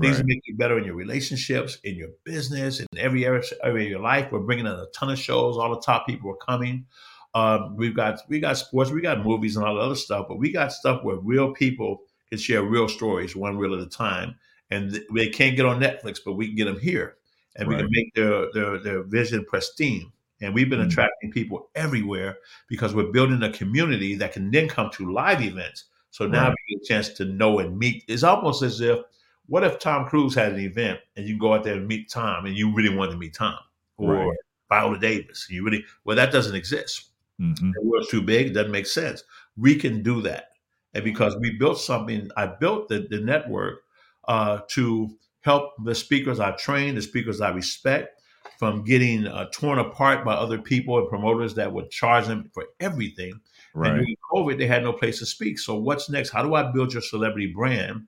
Things 0.01 0.17
Right. 0.17 0.25
make 0.25 0.41
you 0.45 0.57
better 0.57 0.77
in 0.77 0.83
your 0.83 0.95
relationships, 0.95 1.77
in 1.85 1.95
your 1.95 2.09
business, 2.25 2.81
in 2.81 2.87
every 2.97 3.25
area, 3.25 3.41
area 3.63 3.85
of 3.85 3.89
your 3.91 4.01
life. 4.01 4.29
We're 4.29 4.39
bringing 4.39 4.65
in 4.65 4.73
a 4.73 4.87
ton 4.93 5.09
of 5.09 5.17
shows. 5.17 5.55
All 5.57 5.73
the 5.73 5.79
top 5.79 6.05
people 6.05 6.29
are 6.31 6.45
coming. 6.45 6.85
Um, 7.33 7.77
we've 7.77 7.95
got 7.95 8.19
we 8.27 8.39
got 8.39 8.57
sports, 8.57 8.91
we 8.91 9.01
got 9.01 9.23
movies, 9.23 9.55
and 9.55 9.65
all 9.65 9.75
the 9.75 9.81
other 9.81 9.95
stuff. 9.95 10.25
But 10.27 10.37
we 10.37 10.51
got 10.51 10.73
stuff 10.73 11.03
where 11.03 11.15
real 11.17 11.53
people 11.53 12.01
can 12.29 12.37
share 12.39 12.61
real 12.63 12.89
stories, 12.89 13.35
one 13.35 13.57
reel 13.57 13.73
at 13.73 13.79
a 13.79 13.89
time. 13.89 14.35
And 14.69 14.91
th- 14.91 15.03
they 15.13 15.29
can't 15.29 15.55
get 15.55 15.65
on 15.65 15.79
Netflix, 15.79 16.19
but 16.25 16.33
we 16.33 16.47
can 16.47 16.55
get 16.55 16.65
them 16.65 16.79
here, 16.79 17.15
and 17.55 17.67
we 17.69 17.75
can 17.77 17.87
make 17.89 18.13
their 18.15 18.51
their 18.53 18.79
their 18.79 19.03
vision 19.03 19.45
pristine. 19.45 20.11
And 20.41 20.53
we've 20.53 20.69
been 20.69 20.81
Mhm. 20.81 20.88
attracting 20.88 21.31
people 21.31 21.69
everywhere 21.75 22.38
because 22.67 22.93
we're 22.93 23.11
building 23.11 23.41
a 23.43 23.51
community 23.51 24.15
that 24.15 24.33
can 24.33 24.51
then 24.51 24.67
come 24.67 24.89
to 24.91 25.11
live 25.11 25.41
events. 25.41 25.86
So 26.11 26.27
now 26.27 26.49
Right. 26.49 26.55
we 26.69 26.75
get 26.75 26.83
a 26.83 26.88
chance 26.88 27.09
to 27.09 27.25
know 27.25 27.59
and 27.59 27.77
meet. 27.77 28.03
It's 28.07 28.23
almost 28.23 28.61
as 28.63 28.81
if 28.81 28.99
what 29.47 29.63
if 29.63 29.79
Tom 29.79 30.05
Cruise 30.07 30.33
had 30.36 30.53
an 30.53 30.59
event 30.59 30.99
and 31.15 31.27
you 31.27 31.38
go 31.38 31.53
out 31.53 31.63
there 31.63 31.75
and 31.75 31.88
meet 31.88 32.09
Tom 32.09 32.45
and 32.45 32.55
you 32.57 32.73
really 32.73 32.93
want 32.93 33.11
to 33.11 33.17
meet 33.17 33.33
Tom 33.33 33.59
or 33.97 34.13
Right. 34.29 34.38
Viola 34.69 34.99
Davis? 34.99 35.47
You 35.49 35.63
really 35.63 35.86
well 36.03 36.15
that 36.15 36.31
doesn't 36.31 36.55
exist. 36.55 37.11
Mhm. 37.39 37.73
The 37.73 37.81
world's 37.81 38.09
too 38.09 38.21
big, 38.21 38.47
it 38.47 38.53
doesn't 38.53 38.71
make 38.71 38.88
sense. 38.88 39.23
We 39.57 39.75
can 39.75 40.01
do 40.03 40.21
that. 40.21 40.49
And 40.93 41.03
because 41.03 41.36
we 41.38 41.51
built 41.51 41.79
something, 41.79 42.29
I 42.38 42.45
built 42.47 42.88
the, 42.89 43.07
the 43.09 43.19
network 43.19 43.83
uh, 44.27 44.61
to 44.69 45.15
help 45.41 45.73
the 45.83 45.93
speakers 45.93 46.39
I 46.39 46.51
train, 46.51 46.95
the 46.95 47.01
speakers 47.01 47.41
I 47.41 47.51
respect, 47.51 48.14
from 48.57 48.83
getting 48.83 49.27
uh, 49.27 49.45
torn 49.51 49.79
apart 49.79 50.23
by 50.23 50.33
other 50.33 50.57
people 50.57 50.97
and 50.97 51.09
promoters 51.09 51.55
that 51.55 51.73
would 51.73 51.91
charge 51.91 52.27
them 52.27 52.49
for 52.53 52.65
everything. 52.79 53.39
And 53.75 53.95
during 53.97 54.15
COVID, 54.31 54.57
they 54.57 54.67
had 54.67 54.83
no 54.83 54.93
place 54.93 55.19
to 55.19 55.25
speak. 55.25 55.59
So 55.59 55.75
what's 55.75 56.09
next? 56.09 56.29
How 56.29 56.43
do 56.43 56.55
I 56.55 56.71
build 56.71 56.93
your 56.93 57.01
celebrity 57.01 57.47
brand 57.53 58.07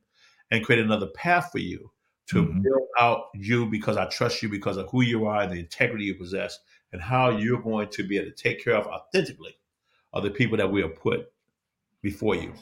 and 0.49 0.63
create 0.63 0.83
another 0.83 1.07
path 1.07 1.51
for 1.51 1.59
you 1.59 1.91
to 2.27 2.43
Mhm. 2.43 2.63
build 2.63 2.87
out 2.99 3.25
you 3.33 3.65
because 3.65 3.97
I 3.97 4.05
trust 4.05 4.41
you 4.41 4.49
because 4.49 4.77
of 4.77 4.89
who 4.89 5.01
you 5.01 5.25
are 5.25 5.45
the 5.47 5.55
integrity 5.55 6.05
you 6.05 6.15
possess 6.15 6.59
and 6.91 7.01
how 7.01 7.37
you're 7.37 7.61
going 7.61 7.89
to 7.89 8.07
be 8.07 8.17
able 8.17 8.31
to 8.31 8.35
take 8.35 8.63
care 8.63 8.75
of 8.75 8.87
authentically 8.87 9.57
of 10.13 10.23
the 10.23 10.31
people 10.31 10.57
that 10.57 10.71
we 10.71 10.81
have 10.81 10.95
put 10.95 11.31
before 12.01 12.35
you. 12.35 12.53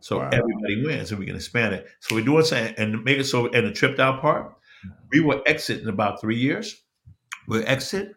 So 0.00 0.18
Wow. 0.18 0.30
everybody 0.30 0.84
wins 0.84 1.10
and 1.10 1.18
we 1.18 1.26
can 1.26 1.36
expand 1.36 1.74
it. 1.74 1.86
So 2.00 2.14
we're 2.14 2.24
doing 2.24 2.44
something 2.44 2.74
and 2.76 3.04
make 3.04 3.18
it 3.18 3.24
so 3.24 3.48
and 3.48 3.66
the 3.66 3.72
tripped 3.72 4.00
out 4.00 4.20
part, 4.20 4.54
we 5.10 5.20
will 5.20 5.42
exit 5.46 5.80
in 5.82 5.88
about 5.88 6.20
three 6.20 6.38
years. 6.38 6.82
We'll 7.46 7.64
exit 7.66 8.12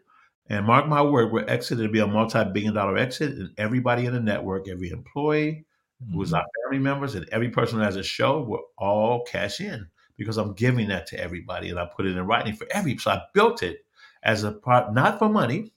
and 0.50 0.66
mark 0.66 0.86
my 0.86 1.00
word, 1.00 1.32
we're 1.32 1.46
exit. 1.46 1.78
It'll 1.80 1.90
be 1.90 2.00
a 2.00 2.06
multi-billion 2.06 2.74
dollar 2.74 2.98
exit, 2.98 3.32
and 3.32 3.50
everybody 3.56 4.04
in 4.06 4.12
the 4.12 4.20
network, 4.20 4.68
every 4.68 4.90
employee, 4.90 5.64
who 6.12 6.20
is 6.22 6.32
Mhm. 6.32 6.38
our 6.38 6.44
family 6.64 6.82
members, 6.82 7.14
and 7.14 7.26
every 7.32 7.48
person 7.48 7.78
who 7.78 7.84
has 7.84 7.96
a 7.96 8.02
show 8.02 8.42
will 8.42 8.62
all 8.76 9.24
cash 9.24 9.60
in 9.60 9.86
because 10.18 10.36
I'm 10.36 10.52
giving 10.52 10.88
that 10.88 11.06
to 11.08 11.18
everybody, 11.18 11.70
and 11.70 11.78
I 11.78 11.86
put 11.86 12.04
it 12.06 12.16
in 12.16 12.26
writing 12.26 12.54
for 12.54 12.66
every. 12.72 12.98
So 12.98 13.10
I 13.12 13.22
built 13.32 13.62
it 13.62 13.86
as 14.22 14.44
a 14.44 14.52
part, 14.52 14.92
not 14.92 15.18
for 15.18 15.28
money, 15.30 15.72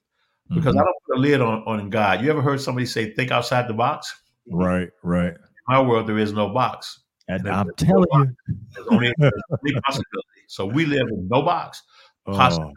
because 0.53 0.75
Mhm. 0.75 0.81
I 0.81 0.83
don't 0.83 0.95
put 1.05 1.17
a 1.17 1.19
lid 1.19 1.41
on 1.41 1.63
on 1.65 1.89
God. 1.89 2.21
You 2.21 2.29
ever 2.29 2.41
heard 2.41 2.59
somebody 2.59 2.85
say, 2.85 3.13
"Think 3.13 3.31
outside 3.31 3.67
the 3.69 3.73
box"? 3.73 4.21
Right. 4.49 4.89
Right. 5.03 5.33
In 5.33 5.39
my 5.69 5.81
world, 5.81 6.07
there 6.07 6.17
is 6.17 6.33
no 6.33 6.49
box. 6.49 7.03
And 7.29 7.47
I'm 7.49 7.67
no 7.67 7.73
telling 7.73 8.05
box. 8.11 8.31
you. 8.47 8.57
There's 8.73 8.87
only, 8.87 9.13
only 9.19 9.81
possibility. 9.85 10.41
So 10.47 10.65
we 10.65 10.85
live 10.85 11.07
in 11.07 11.27
no 11.29 11.41
box. 11.41 11.83
Oh, 12.29 12.33
Possibility. 12.35 12.75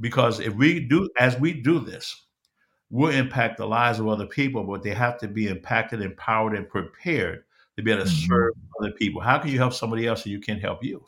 Because 0.00 0.40
if 0.40 0.54
we 0.54 0.80
do, 0.80 1.08
as 1.18 1.38
we 1.38 1.52
do 1.52 1.78
this, 1.80 2.26
we'll 2.90 3.10
impact 3.12 3.58
the 3.58 3.66
lives 3.66 3.98
of 4.00 4.08
other 4.08 4.26
people, 4.26 4.64
but 4.64 4.82
they 4.82 4.94
have 4.94 5.18
to 5.20 5.28
be 5.28 5.48
impacted, 5.48 6.02
empowered, 6.02 6.56
and 6.56 6.68
prepared 6.68 7.44
to 7.76 7.82
be 7.82 7.92
able 7.92 8.04
to 8.04 8.10
Mhm. 8.10 8.26
serve 8.28 8.54
other 8.80 8.92
people. 8.92 9.20
How 9.20 9.38
can 9.38 9.50
you 9.50 9.58
help 9.58 9.72
somebody 9.72 10.06
else 10.06 10.20
if 10.20 10.26
you 10.26 10.40
can't 10.40 10.60
help 10.60 10.82
you? 10.84 11.04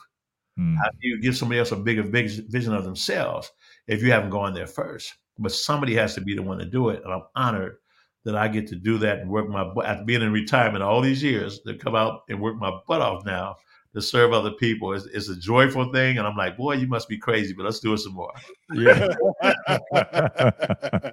mm, 0.58 0.76
How 0.76 0.90
can 0.90 0.98
you 1.00 1.20
give 1.20 1.36
somebody 1.36 1.58
else 1.58 1.72
a 1.72 1.76
bigger 1.76 2.02
big 2.02 2.28
vision 2.50 2.74
of 2.74 2.84
themselves 2.84 3.50
if 3.86 4.02
you 4.02 4.12
haven't 4.12 4.30
gone 4.30 4.54
there 4.54 4.66
first? 4.66 5.14
But 5.38 5.52
somebody 5.52 5.94
has 5.94 6.14
to 6.14 6.20
be 6.20 6.34
the 6.34 6.42
one 6.42 6.58
to 6.58 6.64
do 6.66 6.90
it. 6.90 7.02
And 7.04 7.12
I'm 7.12 7.24
honored 7.34 7.76
that 8.24 8.36
I 8.36 8.48
get 8.48 8.68
to 8.68 8.76
do 8.76 8.98
that 8.98 9.18
and 9.20 9.30
work 9.30 9.48
my 9.48 9.64
butt 9.64 9.86
after 9.86 10.04
being 10.04 10.22
in 10.22 10.32
retirement 10.32 10.82
all 10.82 11.00
these 11.00 11.22
years 11.22 11.60
to 11.60 11.74
come 11.74 11.94
out 11.96 12.22
and 12.28 12.40
work 12.40 12.56
my 12.56 12.70
butt 12.86 13.00
off 13.00 13.24
now 13.24 13.56
to 13.94 14.00
serve 14.02 14.32
other 14.32 14.52
people. 14.52 14.92
It's, 14.94 15.04
it's 15.06 15.28
a 15.28 15.36
joyful 15.36 15.92
thing, 15.92 16.18
and 16.18 16.26
I'm 16.26 16.36
like, 16.36 16.56
boy, 16.56 16.74
you 16.74 16.86
must 16.86 17.08
be 17.08 17.18
crazy, 17.18 17.52
but 17.52 17.64
let's 17.64 17.80
do 17.80 17.92
it 17.92 17.98
some 17.98 18.14
more. 18.14 18.32
Yeah. 18.74 19.12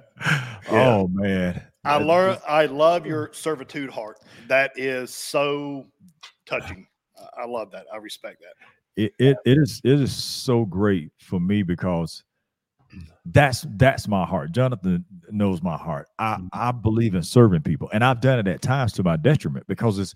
Oh 0.72 1.08
man. 1.08 1.62
I 1.84 1.96
learn. 1.96 2.36
I 2.46 2.66
love 2.66 3.06
your 3.06 3.30
servitude 3.32 3.90
heart. 3.90 4.18
That 4.48 4.70
is 4.76 5.12
so 5.12 5.86
touching. 6.46 6.86
I- 7.18 7.42
I 7.42 7.46
love 7.46 7.70
that. 7.72 7.86
I 7.92 7.96
respect 7.98 8.40
that. 8.40 9.02
it, 9.02 9.12
it 9.18 9.36
it 9.44 9.58
is 9.58 9.80
it 9.84 10.00
is 10.00 10.14
so 10.14 10.64
great 10.64 11.10
for 11.18 11.40
me 11.40 11.62
because 11.62 12.22
that's 13.26 13.66
that's 13.76 14.06
my 14.08 14.24
heart. 14.24 14.52
Jonathan 14.52 15.04
knows 15.30 15.62
my 15.62 15.76
heart. 15.76 16.08
I 16.18 16.36
Mhm. 16.36 16.48
I 16.52 16.70
believe 16.72 17.14
in 17.14 17.22
serving 17.22 17.62
people, 17.62 17.90
and 17.92 18.04
I've 18.04 18.20
done 18.20 18.38
it 18.38 18.46
at 18.48 18.62
times 18.62 18.92
to 18.94 19.02
my 19.02 19.16
detriment 19.16 19.66
because 19.66 19.98
it's 19.98 20.14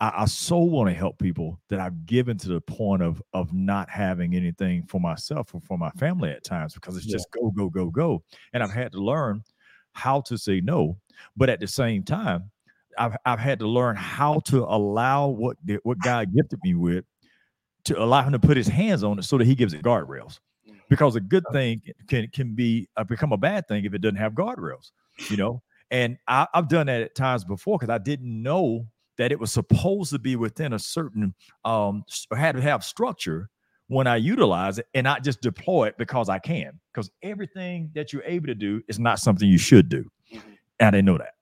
I, 0.00 0.22
I 0.22 0.24
so 0.26 0.58
want 0.58 0.88
to 0.90 0.94
help 0.94 1.18
people 1.18 1.60
that 1.68 1.80
I've 1.80 2.06
given 2.06 2.38
to 2.38 2.48
the 2.48 2.60
point 2.60 3.02
of 3.02 3.22
of 3.32 3.52
not 3.52 3.90
having 3.90 4.34
anything 4.34 4.84
for 4.86 5.00
myself 5.00 5.54
or 5.54 5.60
for 5.60 5.78
my 5.78 5.90
family 5.92 6.30
at 6.30 6.44
times 6.44 6.74
because 6.74 6.96
it's 6.96 7.06
Yeah. 7.06 7.12
just 7.12 7.30
go 7.30 7.50
go 7.50 7.68
go 7.70 7.90
go, 7.90 8.22
and 8.52 8.62
I've 8.62 8.70
had 8.72 8.92
to 8.92 8.98
learn 9.00 9.44
how 9.92 10.20
to 10.22 10.38
say 10.38 10.60
no, 10.60 10.98
but 11.36 11.48
at 11.50 11.60
the 11.60 11.68
same 11.68 12.02
time. 12.04 12.50
I've, 13.00 13.16
I've 13.24 13.38
had 13.38 13.60
to 13.60 13.68
learn 13.68 13.94
how 13.94 14.40
to 14.46 14.64
allow 14.64 15.28
what 15.28 15.56
the- 15.62 15.78
what 15.84 16.00
God 16.00 16.34
gifted 16.34 16.58
me 16.64 16.74
with 16.74 17.04
to 17.84 18.02
allow 18.02 18.22
him 18.22 18.32
to 18.32 18.38
put 18.38 18.56
his 18.56 18.66
hands 18.68 19.02
on 19.04 19.18
it 19.18 19.22
so 19.22 19.38
that 19.38 19.46
he 19.46 19.54
gives 19.54 19.72
it 19.72 19.82
guardrails. 19.82 20.40
Because 20.88 21.16
a 21.16 21.20
good 21.20 21.44
thing 21.52 21.82
can 22.08 22.28
can 22.28 22.54
be 22.54 22.88
uh, 22.96 23.04
become 23.04 23.32
a 23.32 23.36
bad 23.36 23.68
thing 23.68 23.84
if 23.84 23.94
it 23.94 24.00
doesn't 24.00 24.16
have 24.16 24.32
guardrails, 24.32 24.90
you 25.28 25.36
know. 25.36 25.62
And 25.90 26.18
I, 26.26 26.46
I've 26.54 26.68
done 26.68 26.86
that 26.86 27.02
at 27.02 27.14
times 27.14 27.44
before 27.44 27.78
because 27.78 27.92
I 27.92 27.98
didn't 27.98 28.42
know 28.42 28.88
that 29.18 29.32
it 29.32 29.38
was 29.38 29.52
supposed 29.52 30.10
to 30.12 30.18
be 30.18 30.36
within 30.36 30.72
a 30.72 30.78
certain 30.78 31.34
um 31.64 32.04
or 32.30 32.36
had 32.36 32.54
to 32.56 32.62
have 32.62 32.82
structure 32.84 33.50
when 33.88 34.06
I 34.06 34.16
utilize 34.16 34.78
it 34.78 34.86
and 34.94 35.04
not 35.04 35.24
just 35.24 35.40
deploy 35.40 35.86
it 35.88 35.96
because 35.98 36.28
I 36.28 36.38
can. 36.38 36.78
Because 36.92 37.10
everything 37.22 37.90
that 37.94 38.12
you're 38.12 38.22
able 38.24 38.46
to 38.46 38.54
do 38.54 38.82
is 38.88 38.98
not 38.98 39.18
something 39.18 39.48
you 39.48 39.56
should 39.58 39.88
do. 39.88 40.04
Mhm. 40.32 40.42
And 40.78 40.86
I 40.88 40.90
didn't 40.90 41.06
know 41.06 41.18
that. 41.18 41.34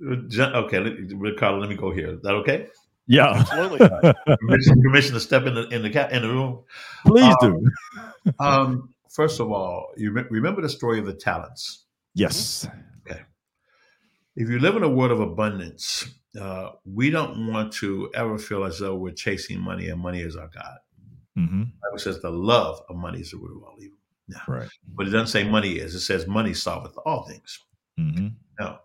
Okay, 0.54 0.78
Ricardo, 1.14 1.58
let 1.58 1.68
me 1.68 1.74
go 1.74 1.90
here. 1.90 2.14
Is 2.14 2.22
that 2.22 2.34
okay? 2.34 2.68
Yeah. 3.08 3.30
Absolutely. 3.34 3.78
Permission, 4.40 4.80
permission 4.80 5.14
to 5.14 5.20
step 5.20 5.44
in 5.46 5.54
the 5.54 5.66
in 5.70 5.82
the 5.82 5.90
ca- 5.90 6.06
in 6.12 6.22
the 6.22 6.28
room. 6.28 6.60
Please 7.04 7.34
Um, 7.42 7.64
do. 8.24 8.32
Um, 8.38 8.94
first 9.10 9.40
of 9.40 9.50
all, 9.50 9.88
you 9.96 10.12
re- 10.12 10.26
remember 10.30 10.62
the 10.62 10.68
story 10.68 11.00
of 11.00 11.06
the 11.06 11.14
talents. 11.14 11.86
Yes. 12.14 12.68
If 14.40 14.48
you 14.48 14.60
live 14.60 14.76
in 14.76 14.84
a 14.84 14.88
world 14.88 15.10
of 15.10 15.18
abundance, 15.18 16.14
uh, 16.40 16.70
we 16.84 17.10
don't 17.10 17.52
want 17.52 17.72
to 17.72 18.08
ever 18.14 18.38
feel 18.38 18.62
as 18.62 18.78
though 18.78 18.94
we're 18.94 19.12
chasing 19.12 19.58
money 19.58 19.88
and 19.88 20.00
money 20.00 20.20
is 20.20 20.36
our 20.36 20.48
God. 20.54 20.76
hmm 21.34 21.62
The 21.62 21.88
Bible 21.88 21.98
says 21.98 22.22
the 22.22 22.30
love 22.30 22.80
of 22.88 22.94
money 22.94 23.18
is 23.18 23.32
the 23.32 23.38
root 23.38 23.56
of 23.56 23.64
all 23.64 23.76
evil. 23.80 23.98
Right. 24.46 24.68
But 24.94 25.08
it 25.08 25.10
doesn't 25.10 25.26
say 25.26 25.42
money 25.42 25.72
is. 25.72 25.92
It 25.96 26.02
says 26.02 26.28
money 26.28 26.52
solveth 26.52 26.94
all 27.04 27.26
things. 27.26 27.58
hmm 27.96 28.28
No. 28.60 28.78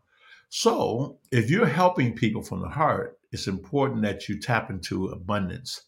So 0.49 1.20
if 1.32 1.51
you're 1.51 1.68
helping 1.68 2.16
people 2.16 2.41
from 2.41 2.62
the 2.62 2.70
heart, 2.70 3.20
it's 3.32 3.45
important 3.45 4.01
that 4.01 4.28
you 4.28 4.39
tap 4.39 4.72
into 4.72 5.10
abundance. 5.10 5.84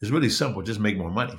It's 0.00 0.12
really 0.12 0.30
simple. 0.30 0.62
Just 0.62 0.78
make 0.78 0.96
more 0.96 1.10
money. 1.10 1.34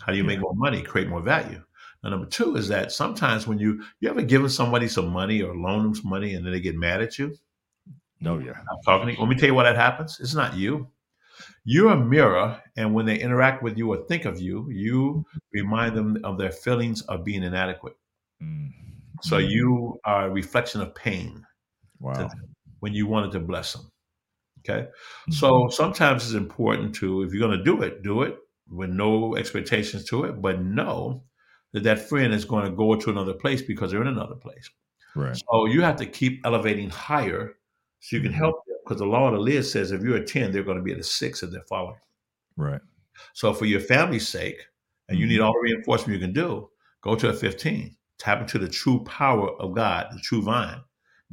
How 0.00 0.10
do 0.10 0.18
you 0.18 0.24
make 0.24 0.40
more 0.40 0.54
money? 0.56 0.82
Create 0.82 1.08
more 1.08 1.22
value. 1.22 1.62
And 2.02 2.12
number 2.12 2.26
two 2.26 2.56
is 2.56 2.68
that 2.68 2.92
sometimes 2.92 3.46
when 3.46 3.58
you 3.58 3.82
you 4.00 4.08
ever 4.08 4.22
given 4.22 4.48
somebody 4.48 4.88
some 4.88 5.10
money 5.10 5.42
or 5.42 5.54
loan 5.54 5.82
them 5.82 5.94
some 5.94 6.08
money 6.10 6.34
and 6.34 6.44
then 6.44 6.52
they 6.52 6.60
get 6.60 6.76
mad 6.76 7.02
at 7.02 7.18
you, 7.18 7.36
No, 8.20 8.38
yeah. 8.38 8.52
I'm 8.52 8.82
talking 8.84 9.06
to 9.08 9.12
you. 9.14 9.20
Let 9.20 9.28
me 9.28 9.36
tell 9.36 9.48
you 9.48 9.54
why 9.54 9.64
that 9.64 9.76
happens. 9.76 10.18
It's 10.20 10.34
not 10.34 10.54
you. 10.56 10.88
You're 11.64 11.92
a 11.92 11.96
mirror, 12.04 12.60
and 12.76 12.94
when 12.94 13.06
they 13.06 13.18
interact 13.18 13.62
with 13.62 13.78
you 13.78 13.92
or 13.92 14.04
think 14.06 14.24
of 14.26 14.40
you, 14.40 14.68
you 14.70 15.24
remind 15.52 15.96
them 15.96 16.18
of 16.24 16.36
their 16.38 16.52
feelings 16.52 17.02
of 17.02 17.24
being 17.24 17.42
inadequate. 17.42 17.96
Mm. 18.42 18.70
So 19.22 19.38
you 19.38 19.98
are 20.04 20.26
a 20.26 20.30
reflection 20.30 20.80
of 20.80 20.94
pain 20.94 21.44
Wow. 21.98 22.30
when 22.80 22.94
you 22.94 23.06
wanted 23.06 23.32
to 23.32 23.40
bless 23.40 23.74
them. 23.74 23.90
Okay. 24.60 24.88
Mhm. 25.28 25.34
So 25.34 25.68
sometimes 25.70 26.24
it's 26.24 26.34
important 26.34 26.94
to, 26.96 27.22
if 27.22 27.32
you're 27.32 27.46
going 27.46 27.58
to 27.58 27.64
do 27.64 27.82
it, 27.82 28.02
do 28.02 28.22
it 28.22 28.36
with 28.68 28.90
no 28.90 29.36
expectations 29.36 30.04
to 30.06 30.24
it, 30.24 30.40
but 30.42 30.62
know 30.62 31.24
that 31.72 31.82
that 31.84 32.08
friend 32.08 32.32
is 32.34 32.44
going 32.44 32.64
to 32.64 32.70
go 32.76 32.94
to 32.96 33.10
another 33.10 33.34
place 33.34 33.62
because 33.62 33.90
they're 33.90 34.02
in 34.02 34.08
another 34.08 34.34
place. 34.36 34.68
right. 35.14 35.36
So 35.50 35.66
you 35.66 35.82
have 35.82 35.96
to 35.96 36.06
keep 36.06 36.40
elevating 36.44 36.90
higher 36.90 37.56
so 38.00 38.16
you 38.16 38.22
can 38.22 38.32
Mhm. 38.32 38.36
help 38.36 38.64
them. 38.66 38.76
Because 38.84 38.98
the 38.98 39.06
law 39.06 39.26
of 39.28 39.34
the 39.34 39.38
lid 39.40 39.64
says 39.64 39.92
if 39.92 40.02
you're 40.02 40.16
a 40.16 40.24
10, 40.24 40.50
they're 40.52 40.62
going 40.64 40.78
to 40.78 40.82
be 40.82 40.92
at 40.92 40.98
a 40.98 41.04
six 41.04 41.42
if 41.42 41.50
they're 41.50 41.62
following. 41.68 42.00
Right. 42.56 42.80
So 43.34 43.52
for 43.52 43.66
your 43.66 43.80
family's 43.80 44.26
sake, 44.28 44.66
and 45.08 45.18
you 45.18 45.26
need 45.26 45.40
all 45.40 45.52
the 45.52 45.60
reinforcement 45.60 46.18
you 46.20 46.24
can 46.26 46.32
do, 46.32 46.70
go 47.02 47.14
to 47.16 47.28
a 47.28 47.32
15. 47.32 47.96
Tap 48.18 48.40
into 48.40 48.58
the 48.58 48.68
true 48.68 49.02
power 49.04 49.50
of 49.60 49.74
God, 49.74 50.08
the 50.12 50.20
true 50.20 50.42
vine. 50.42 50.80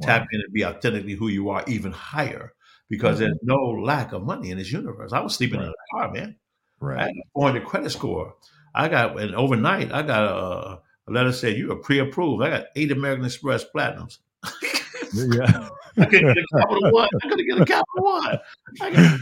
Tap 0.02 0.26
in 0.32 0.40
and 0.40 0.52
be 0.52 0.64
authentically 0.64 1.14
who 1.14 1.28
you 1.28 1.48
are, 1.50 1.64
even 1.66 1.92
higher, 1.92 2.54
because 2.88 3.16
Mhm. 3.16 3.20
there's 3.20 3.38
no 3.42 3.56
lack 3.56 4.12
of 4.12 4.22
money 4.24 4.50
in 4.50 4.58
this 4.58 4.70
universe. 4.72 5.12
I 5.12 5.20
was 5.20 5.34
sleeping 5.34 5.60
in 5.60 5.66
Right. 5.66 5.74
a 5.74 5.96
car, 5.96 6.12
man. 6.12 6.36
I 6.80 6.84
Right. 6.84 7.00
had 7.00 7.10
a 7.10 7.22
400 7.34 7.64
credit 7.66 7.90
score. 7.90 8.36
I 8.78 8.88
got, 8.88 9.20
and 9.20 9.34
overnight, 9.34 9.92
I 9.92 10.02
got 10.02 10.22
a, 10.22 10.80
a 11.08 11.10
letter 11.10 11.32
saying 11.32 11.58
you 11.58 11.72
are 11.72 11.76
pre-approved. 11.76 12.42
I 12.42 12.50
got 12.50 12.66
eight 12.76 12.92
American 12.92 13.24
Express 13.26 13.64
Platinums. 13.64 14.18
Yeah. 15.14 15.70
I 15.96 16.04
couldn't 16.04 16.34
get 16.34 16.44
a 16.44 16.58
Capital 16.58 16.92
One. 16.92 17.08
I 17.22 17.28
couldn't 17.28 17.46
get 17.48 17.60
a 17.62 17.64
Capital 17.64 18.04
One. 18.04 18.38
I 18.82 18.90
got, 18.90 19.20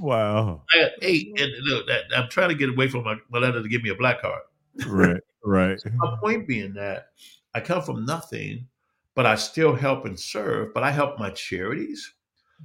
wow. 0.00 0.62
I 0.74 0.80
got 0.80 0.90
eight, 1.00 1.40
and 1.40 1.52
look, 1.62 1.86
that, 1.86 2.02
I'm 2.16 2.28
trying 2.28 2.48
to 2.48 2.56
get 2.56 2.70
away 2.70 2.88
from 2.88 3.04
my, 3.04 3.14
my 3.30 3.38
letter 3.38 3.62
to 3.62 3.68
give 3.68 3.84
me 3.84 3.90
a 3.90 3.94
black 3.94 4.20
card. 4.20 4.42
Right. 4.84 5.22
Right. 5.44 5.78
My 5.94 6.16
point 6.20 6.48
being 6.48 6.74
that 6.74 7.10
I 7.54 7.60
come 7.60 7.82
from 7.82 8.04
nothing, 8.04 8.66
but 9.14 9.26
I 9.26 9.36
still 9.36 9.74
help 9.74 10.04
and 10.04 10.18
serve. 10.18 10.74
But 10.74 10.82
I 10.82 10.90
help 10.90 11.18
my 11.18 11.30
charities 11.30 12.12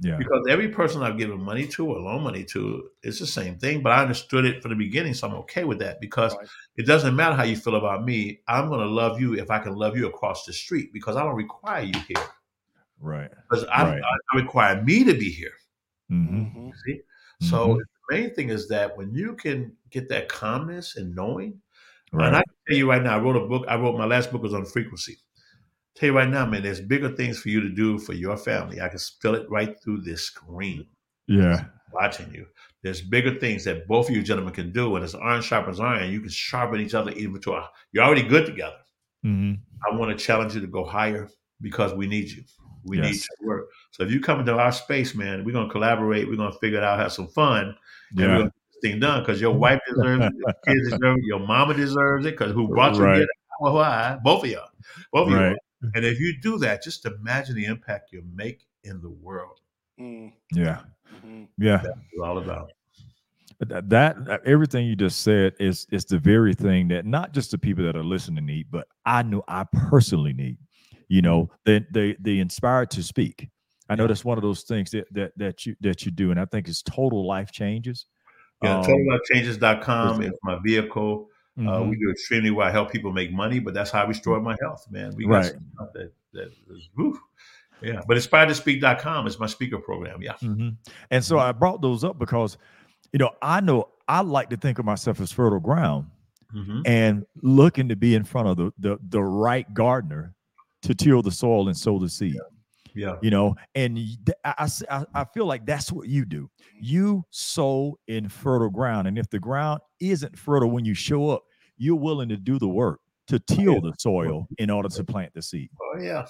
Yeah. 0.01 0.17
because 0.17 0.45
every 0.49 0.69
person 0.69 1.03
I've 1.03 1.17
given 1.17 1.39
money 1.39 1.67
to 1.67 1.87
or 1.87 1.99
loan 1.99 2.23
money 2.23 2.43
to, 2.45 2.89
it's 3.03 3.19
the 3.19 3.27
same 3.27 3.57
thing. 3.57 3.83
But 3.83 3.91
I 3.91 4.01
understood 4.01 4.43
it 4.43 4.61
from 4.61 4.71
the 4.71 4.75
beginning, 4.75 5.13
so 5.13 5.27
I'm 5.27 5.35
okay 5.35 5.63
with 5.65 5.79
that 5.79 6.01
because 6.01 6.35
Right. 6.35 6.47
it 6.77 6.85
doesn't 6.85 7.15
matter 7.15 7.35
how 7.35 7.43
you 7.43 7.55
feel 7.55 7.75
about 7.75 8.03
me. 8.03 8.41
I'm 8.47 8.69
going 8.69 8.79
to 8.79 8.87
love 8.87 9.21
you 9.21 9.35
if 9.35 9.51
I 9.51 9.59
can 9.59 9.75
love 9.75 9.95
you 9.95 10.07
across 10.07 10.45
the 10.45 10.53
street 10.53 10.91
because 10.93 11.15
I 11.15 11.23
don't 11.23 11.35
require 11.35 11.83
you 11.83 11.99
here. 12.07 12.25
Right. 12.99 13.29
Because 13.49 13.65
I, 13.65 13.83
Right. 13.83 14.01
I, 14.01 14.35
I 14.37 14.41
require 14.41 14.81
me 14.81 15.03
to 15.03 15.13
be 15.13 15.29
here. 15.31 15.53
hmm 16.09 16.43
Mhm. 16.43 16.71
See? 16.85 17.01
So 17.39 17.67
Mhm. 17.67 17.77
the 18.09 18.15
main 18.15 18.35
thing 18.35 18.49
is 18.49 18.67
that 18.69 18.97
when 18.97 19.13
you 19.13 19.35
can 19.35 19.75
get 19.91 20.09
that 20.09 20.27
calmness 20.27 20.95
and 20.95 21.13
knowing, 21.15 21.61
and 22.13 22.35
I 22.35 22.43
can 22.43 22.55
tell 22.67 22.77
you 22.77 22.89
right 22.89 23.01
now, 23.01 23.17
I 23.17 23.19
wrote 23.19 23.35
a 23.35 23.47
book. 23.47 23.65
I 23.67 23.75
wrote 23.75 23.97
my 23.97 24.05
last 24.05 24.31
book 24.31 24.43
was 24.43 24.53
on 24.53 24.65
frequency. 24.65 25.17
Tell 25.95 26.07
you 26.09 26.15
right 26.15 26.27
now, 26.29 26.45
man, 26.45 26.63
there's 26.63 26.81
bigger 26.81 27.09
things 27.09 27.39
for 27.39 27.49
you 27.49 27.61
to 27.61 27.69
do 27.69 27.99
for 27.99 28.13
your 28.13 28.35
family. 28.35 28.81
I 28.81 28.89
can 28.89 28.99
feel 29.21 29.35
it 29.35 29.49
right 29.49 29.75
through 29.83 30.01
this 30.01 30.23
screen 30.23 30.87
Yeah. 31.27 31.65
watching 31.91 32.33
you. 32.33 32.47
There's 32.81 33.01
bigger 33.01 33.35
things 33.39 33.63
that 33.65 33.87
both 33.87 34.09
of 34.09 34.15
you 34.15 34.23
gentlemen 34.23 34.53
can 34.53 34.71
do, 34.71 34.95
and 34.95 35.05
it's 35.05 35.13
iron 35.15 35.41
sharpens 35.41 35.79
iron. 35.79 36.11
You 36.11 36.19
can 36.19 36.29
sharpen 36.29 36.79
each 36.81 36.95
other 36.95 37.11
even 37.11 37.39
to 37.41 37.53
a. 37.53 37.69
You're 37.91 38.03
already 38.03 38.23
good 38.23 38.45
together. 38.45 38.77
hmm 39.23 39.53
I 39.87 39.95
want 39.95 40.17
to 40.17 40.25
challenge 40.25 40.55
you 40.55 40.61
to 40.61 40.67
go 40.67 40.83
higher 40.85 41.29
because 41.61 41.93
we 41.93 42.07
need 42.07 42.29
you. 42.31 42.43
We 42.85 42.97
need 42.97 43.15
Yes. 43.15 43.27
your 43.41 43.47
work. 43.49 43.69
So 43.91 44.03
if 44.03 44.11
you 44.11 44.19
come 44.19 44.39
into 44.39 44.53
our 44.57 44.71
space, 44.71 45.13
man, 45.13 45.43
we're 45.45 45.51
gonna 45.53 45.69
collaborate. 45.69 46.27
We're 46.27 46.37
gonna 46.37 46.53
figure 46.53 46.79
it 46.79 46.83
out, 46.83 46.99
have 46.99 47.11
some 47.13 47.27
fun, 47.27 47.65
and 47.67 47.75
we're 48.17 48.23
Yeah. 48.23 48.27
gonna 48.37 48.43
get 48.45 48.53
this 48.81 48.91
thing 48.91 48.99
done 48.99 49.21
because 49.21 49.39
your 49.39 49.53
wife 49.53 49.79
deserves 49.87 50.25
it, 50.25 50.33
your 50.37 50.53
kids 50.65 50.89
deserve 50.97 51.17
it, 51.17 51.23
your 51.25 51.39
mama 51.39 51.73
deserves 51.75 52.25
it 52.25 52.31
because 52.31 52.51
who 52.53 52.67
brought 52.69 52.95
you 52.95 53.03
Right. 53.03 53.17
here? 53.17 53.27
Well, 53.59 53.75
why? 53.75 54.17
Both 54.23 54.43
of 54.45 54.49
y'all, 54.49 54.69
both 55.11 55.27
of 55.29 55.33
Right. 55.33 55.51
you. 55.51 55.57
And 55.95 56.05
if 56.05 56.19
you 56.19 56.39
do 56.41 56.57
that, 56.59 56.81
just 56.83 57.05
imagine 57.05 57.55
the 57.55 57.65
impact 57.65 58.11
you 58.11 58.23
make 58.33 58.65
in 58.83 59.01
the 59.01 59.09
world. 59.09 59.59
Mm, 59.99 60.31
Yeah. 60.53 60.81
mhm. 61.23 61.47
Yeah. 61.57 61.77
That's 61.83 61.97
it's 62.11 62.21
all 62.23 62.37
about. 62.37 62.71
That, 63.59 63.89
that 63.89 64.25
that- 64.25 64.41
everything 64.45 64.87
you 64.87 64.95
just 64.95 65.21
said 65.21 65.53
is 65.59 65.85
is 65.91 66.05
the 66.05 66.17
very 66.17 66.53
thing 66.53 66.87
that 66.89 67.05
not 67.05 67.33
just 67.33 67.51
the 67.51 67.57
people 67.57 67.83
that 67.85 67.95
are 67.95 68.03
listening 68.03 68.45
need, 68.45 68.67
but 68.71 68.87
I 69.05 69.23
know 69.23 69.43
I 69.47 69.65
personally 69.71 70.33
need. 70.33 70.57
You 71.07 71.21
know, 71.21 71.49
they 71.65 71.85
they 71.93 72.15
they 72.19 72.39
inspired 72.39 72.89
to 72.91 73.03
speak. 73.03 73.49
I 73.89 73.95
know 73.95 74.07
that's 74.07 74.25
one 74.25 74.37
of 74.37 74.41
those 74.41 74.63
things 74.63 74.89
that 74.91 75.05
that 75.13 75.33
that 75.37 75.65
you 75.65 75.75
that 75.81 76.05
you 76.05 76.11
do, 76.11 76.31
and 76.31 76.39
I 76.39 76.45
think 76.45 76.67
it's 76.67 76.81
total 76.81 77.27
life 77.27 77.51
changes. 77.51 78.07
Yeah, 78.63 78.79
Um, 78.79 78.85
TotalLifeChanges.com 78.85 80.21
is- 80.23 80.31
is 80.31 80.39
my 80.43 80.57
vehicle. 80.65 81.27
Uh, 81.57 81.61
mhm. 81.61 81.89
we 81.89 81.95
do 81.97 82.09
extremely 82.09 82.49
well. 82.49 82.67
I 82.67 82.71
help 82.71 82.91
people 82.91 83.11
make 83.11 83.31
money, 83.31 83.59
but 83.59 83.73
that's 83.75 83.91
how 83.91 84.03
I 84.03 84.07
restore 84.07 84.39
my 84.41 84.55
health, 84.61 84.85
man. 84.89 85.13
We 85.15 85.25
got 85.25 85.31
Right. 85.35 85.45
stuff 85.45 85.89
that, 85.93 86.11
that 86.33 86.47
is, 86.71 86.89
whew. 86.95 87.19
yeah. 87.81 88.01
But 88.07 88.17
inspiredtospeak.com 88.17 89.27
is 89.27 89.39
my 89.39 89.45
speaker 89.45 89.77
program. 89.77 90.21
Yeah. 90.21 90.33
Mhm. 90.41 90.77
And 91.11 91.23
so 91.23 91.37
I 91.37 91.51
brought 91.51 91.81
those 91.81 92.03
up 92.03 92.17
because, 92.17 92.57
you 93.11 93.19
know, 93.19 93.29
I 93.41 93.59
know 93.61 93.89
I 94.07 94.21
like 94.21 94.49
to 94.49 94.57
think 94.57 94.79
of 94.79 94.85
myself 94.85 95.19
as 95.21 95.31
fertile 95.31 95.59
ground 95.59 96.07
hmm 96.51 96.81
and 96.85 97.25
looking 97.41 97.89
to 97.89 97.95
be 97.95 98.13
in 98.15 98.23
front 98.23 98.47
of 98.47 98.57
the 98.57 98.71
the, 98.77 98.97
the 99.09 99.21
right 99.23 99.71
gardener 99.73 100.33
to 100.83 100.93
till 100.93 101.21
the 101.21 101.31
soil 101.31 101.67
and 101.67 101.75
sow 101.77 101.97
the 101.99 102.09
seed. 102.09 102.35
Yeah. 102.35 102.41
You 103.21 103.29
know 103.29 103.55
and 103.75 103.97
I, 103.97 104.01
th- 104.25 104.37
I, 104.45 104.53
I 104.59 104.63
s- 104.63 104.83
I- 104.89 105.05
I 105.13 105.23
feel 105.33 105.45
like 105.45 105.65
that's 105.65 105.91
what 105.91 106.07
you 106.07 106.25
do 106.25 106.49
you 106.79 107.23
sow 107.31 107.97
in 108.07 108.29
fertile 108.29 108.69
ground 108.69 109.07
and 109.07 109.17
if 109.17 109.29
the 109.29 109.39
ground 109.39 109.81
isn't 109.99 110.37
fertile 110.37 110.71
when 110.71 110.85
you 110.85 110.93
show 110.93 111.29
up 111.29 111.43
you're 111.77 111.95
willing 111.95 112.29
to 112.29 112.37
do 112.37 112.59
the 112.59 112.67
work 112.67 112.99
to 113.27 113.39
till 113.39 113.81
the 113.81 113.93
soil 113.97 114.47
in 114.57 114.69
order 114.69 114.89
to 114.89 115.03
plant 115.03 115.33
the 115.33 115.41
seed 115.41 115.69
Oh 115.81 115.99
yeah. 115.99 116.25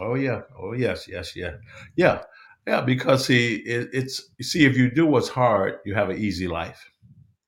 Oh 0.00 0.14
yeah. 0.14 0.40
Oh 0.58 0.72
yes. 0.72 1.06
Yes. 1.08 1.36
Yeah. 1.36 1.52
Yeah. 1.96 2.22
Yeah. 2.66 2.80
Because 2.80 3.26
see, 3.26 3.56
it, 3.56 3.88
it's 3.92 4.30
you 4.38 4.44
see, 4.44 4.64
if 4.64 4.76
you 4.76 4.90
do 4.90 5.04
what's 5.06 5.28
hard, 5.28 5.80
you 5.84 5.94
have 5.94 6.08
an 6.10 6.16
easy 6.18 6.48
life. 6.48 6.82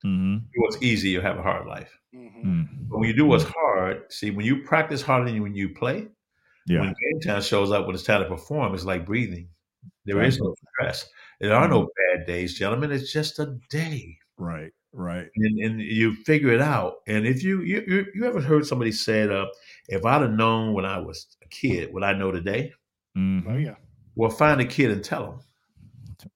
mm-hmm. 0.05 0.39
Do 0.39 0.61
what's 0.61 0.77
easy, 0.83 1.09
you 1.11 1.21
have 1.23 1.39
a 1.39 1.43
hard 1.43 1.67
life. 1.67 1.91
Mhm. 2.15 2.69
But 2.89 2.99
when 2.99 3.09
you 3.09 3.17
do 3.17 3.25
what's 3.27 3.45
hard, 3.45 4.12
see, 4.12 4.31
when 4.31 4.45
you 4.47 4.62
practice 4.62 5.01
harder 5.03 5.31
than 5.31 5.43
when 5.43 5.55
you 5.55 5.71
play, 5.75 6.09
yeah 6.67 6.81
when 6.81 6.89
game 7.01 7.21
time 7.21 7.43
shows 7.43 7.71
up 7.73 7.87
when 7.87 7.95
it's 7.95 8.05
time 8.05 8.23
to 8.23 8.29
perform, 8.29 8.75
it's 8.75 8.85
like 8.85 9.05
breathing. 9.07 9.49
There 10.07 10.17
Right. 10.17 10.29
is 10.29 10.39
no 10.41 10.55
stress. 10.73 11.07
There 11.41 11.55
are 11.55 11.69
no 11.69 11.89
bad 12.15 12.27
days, 12.27 12.59
gentlemen. 12.59 12.93
It's 12.93 13.12
just 13.12 13.39
a 13.39 13.57
day. 13.71 14.17
right 14.39 14.73
right 14.97 15.29
and, 15.37 15.59
and 15.61 15.81
you 15.81 16.15
figure 16.25 16.53
it 16.53 16.61
out. 16.61 16.95
And 17.09 17.27
if 17.27 17.43
you 17.43 17.62
you 17.62 17.83
you, 17.87 18.07
you 18.15 18.25
ever 18.27 18.41
heard 18.41 18.65
somebody 18.67 18.93
say, 18.93 19.23
uh, 19.29 19.47
"If 19.89 20.05
I'd 20.05 20.23
have 20.23 20.31
known 20.31 20.73
when 20.75 20.85
I 20.85 20.99
was 20.99 21.27
a 21.43 21.49
kid 21.49 21.93
what 21.93 22.05
I 22.05 22.12
know 22.12 22.31
today, 22.31 22.73
Mhm. 23.17 23.45
Oh 23.49 23.57
yeah. 23.57 23.75
well, 24.15 24.31
find 24.31 24.61
a 24.61 24.65
kid 24.65 24.91
and 24.93 25.03
tell 25.05 25.33
him. 25.33 25.41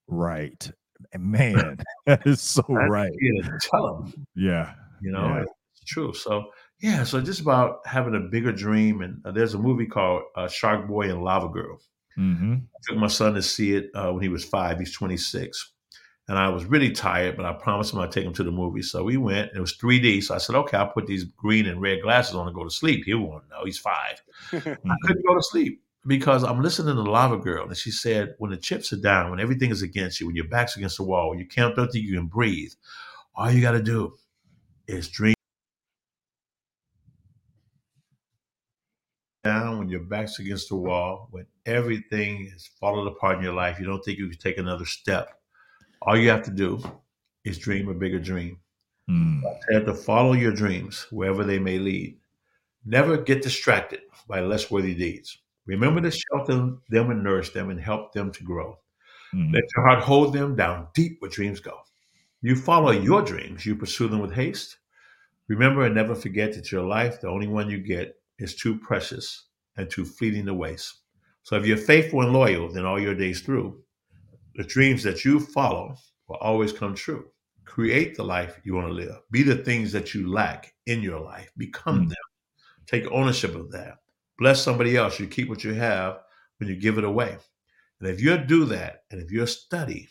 right 0.09 0.71
man 1.19 1.79
that 2.07 2.27
is 2.27 2.41
so 2.41 2.63
Find 2.63 2.91
right 2.91 3.13
a 3.13 3.19
kid 3.19 3.47
and 3.53 3.61
tell 3.61 3.97
them. 4.03 4.27
yeah 4.35 4.75
You 5.01 5.13
know, 5.13 5.27
Yeah. 5.29 5.43
it's 5.43 5.85
true. 5.87 6.13
So 6.13 6.51
yeah, 6.81 7.03
so 7.03 7.21
just 7.21 7.41
about 7.41 7.87
having 7.87 8.15
a 8.15 8.21
bigger 8.21 8.53
dream. 8.53 9.01
And 9.01 9.21
uh, 9.25 9.33
there's 9.33 9.55
a 9.55 9.59
movie 9.59 9.87
called 9.87 10.23
uh, 10.37 10.49
Shark 10.49 10.87
Boy 10.87 11.11
and 11.11 11.25
Lava 11.25 11.49
Girl. 11.49 11.81
mm-hmm. 12.17 12.55
I 12.55 12.79
took 12.87 12.99
my 12.99 13.09
son 13.09 13.35
to 13.35 13.43
see 13.43 13.75
it 13.75 13.91
uh, 13.95 14.13
when 14.13 14.23
he 14.23 14.29
was 14.29 14.45
five. 14.45 14.79
He's 14.79 14.93
26. 14.93 15.73
And 16.29 16.39
I 16.39 16.51
was 16.51 16.67
really 16.67 16.91
tired, 16.91 17.37
but 17.37 17.47
I 17.47 17.55
promised 17.55 17.95
him 17.95 18.01
I'd 18.01 18.13
take 18.13 18.25
him 18.25 18.35
to 18.35 18.45
the 18.45 18.51
movie. 18.51 18.83
So 18.83 19.03
we 19.03 19.17
went. 19.17 19.51
It 19.55 19.61
was 19.61 19.77
3D. 19.79 20.23
So 20.23 20.35
I 20.35 20.39
said, 20.39 20.57
okay, 20.57 20.77
I'll 20.77 20.89
put 20.89 21.07
these 21.07 21.25
green 21.25 21.67
and 21.67 21.81
red 21.81 22.03
glasses 22.03 22.35
on 22.35 22.47
and 22.47 22.55
go 22.55 22.65
to 22.65 22.71
sleep. 22.71 23.05
He 23.07 23.15
won't 23.15 23.49
know. 23.49 23.65
He's 23.65 23.79
five. 23.79 24.23
I 24.53 24.59
couldn't 25.03 25.27
go 25.27 25.35
to 25.35 25.43
sleep 25.43 25.83
because 26.07 26.45
I'm 26.45 26.63
listening 26.63 26.95
to 26.95 27.03
Lava 27.03 27.39
Girl. 27.39 27.67
And 27.67 27.77
she 27.77 27.91
said, 27.91 28.35
when 28.39 28.51
the 28.51 28.59
chips 28.59 28.93
are 28.93 29.01
down, 29.01 29.31
when 29.31 29.41
everything 29.41 29.71
is 29.71 29.83
against 29.83 30.21
you, 30.21 30.27
when 30.27 30.37
your 30.37 30.49
back's 30.49 30.77
against 30.77 30.99
the 30.99 31.03
wall, 31.05 31.31
when 31.31 31.39
you 31.39 31.47
can't 31.47 31.75
don't 31.75 31.91
think 31.91 32.05
you 32.05 32.15
can 32.15 32.27
breathe, 32.27 32.73
all 33.35 33.51
you 33.51 33.63
got 33.63 33.73
to 33.73 33.83
do 33.83 34.15
is 34.87 35.09
dream 35.09 35.35
down 39.49 39.79
when 39.79 39.89
your 39.89 40.05
back's 40.13 40.39
against 40.39 40.69
the 40.69 40.77
wall, 40.77 41.29
when 41.31 41.47
everything 41.65 42.51
is 42.55 42.71
falling 42.79 43.09
apart 43.13 43.39
in 43.39 43.45
your 43.45 43.55
life, 43.55 43.79
you 43.79 43.87
don't 43.87 44.05
think 44.05 44.19
you 44.19 44.29
can 44.29 44.39
take 44.39 44.59
another 44.59 44.85
step. 44.85 45.27
All 46.03 46.19
you 46.19 46.29
have 46.29 46.45
to 46.45 46.51
do 46.51 46.71
is 47.45 47.59
dream 47.59 47.89
a 47.89 47.95
bigger 47.95 48.19
dream. 48.19 48.59
Mm. 49.09 49.41
You 49.69 49.77
have 49.79 49.87
to 49.87 49.95
follow 49.95 50.35
your 50.35 50.53
dreams 50.53 51.07
wherever 51.11 51.45
they 51.45 51.59
may 51.59 51.79
lead. 51.79 52.19
Never 52.85 53.17
get 53.17 53.43
distracted 53.43 54.01
by 54.29 54.41
less 54.41 54.71
worthy 54.71 54.95
deeds. 54.95 55.39
Remember 55.67 56.01
to 56.03 56.11
shelter 56.11 56.77
them 56.89 57.11
and 57.11 57.23
nourish 57.25 57.51
them 57.53 57.71
and 57.71 57.81
help 57.81 58.13
them 58.13 58.31
to 58.33 58.45
grow. 58.45 58.79
Mhm. 59.35 59.53
Let 59.55 59.65
your 59.75 59.87
heart 59.87 60.05
hold 60.05 60.33
them 60.35 60.57
down 60.57 60.89
deep 60.95 61.21
where 61.21 61.31
dreams 61.31 61.61
go. 61.61 61.77
You 62.43 62.55
follow 62.55 62.91
your 62.91 63.23
dreams, 63.23 63.67
you 63.67 63.77
pursue 63.77 64.09
them 64.09 64.21
with 64.21 64.33
haste. 64.33 64.79
Remember 65.49 65.85
and 65.85 65.95
never 65.95 66.15
forget 66.15 66.53
that 66.55 66.71
your 66.71 66.87
life, 66.99 67.21
the 67.21 67.29
only 67.29 67.49
one 67.49 67.71
you 67.71 67.79
get, 67.79 68.15
is 68.39 68.57
too 68.57 68.79
precious 68.79 69.49
and 69.77 69.91
too 69.91 70.05
fleeting 70.05 70.47
to 70.47 70.55
waste. 70.55 71.03
So 71.43 71.57
if 71.57 71.67
you're 71.67 71.77
faithful 71.77 72.23
and 72.23 72.33
loyal, 72.33 72.71
then 72.71 72.85
all 72.85 73.01
your 73.01 73.15
days 73.15 73.41
through, 73.41 73.83
the 74.55 74.65
dreams 74.65 75.03
that 75.05 75.25
you 75.25 75.41
follow 75.41 75.97
will 76.29 76.37
always 76.37 76.73
come 76.73 76.95
true. 76.95 77.27
Create 77.65 78.17
the 78.17 78.25
life 78.25 78.61
you 78.65 78.75
want 78.75 78.89
to 78.89 78.93
live. 78.93 79.17
Be 79.31 79.43
the 79.43 79.57
things 79.57 79.93
that 79.93 80.15
you 80.15 80.31
lack 80.33 80.75
in 80.87 81.03
your 81.03 81.21
life. 81.21 81.51
Become 81.57 82.07
Mm. 82.07 82.09
them. 82.09 82.17
Take 82.87 83.07
ownership 83.11 83.55
of 83.55 83.71
that. 83.73 83.99
Bless 84.39 84.63
somebody 84.63 84.97
else. 84.97 85.21
You 85.21 85.27
keep 85.27 85.49
what 85.49 85.65
you 85.65 85.75
have 85.75 86.21
when 86.59 86.69
you 86.69 86.77
give 86.77 86.99
it 86.99 87.05
away. 87.05 87.39
And 88.01 88.09
if 88.09 88.21
you 88.21 88.37
do 88.39 88.65
that, 88.67 89.05
and 89.11 89.21
if 89.21 89.31
you 89.31 89.47
study, 89.47 90.09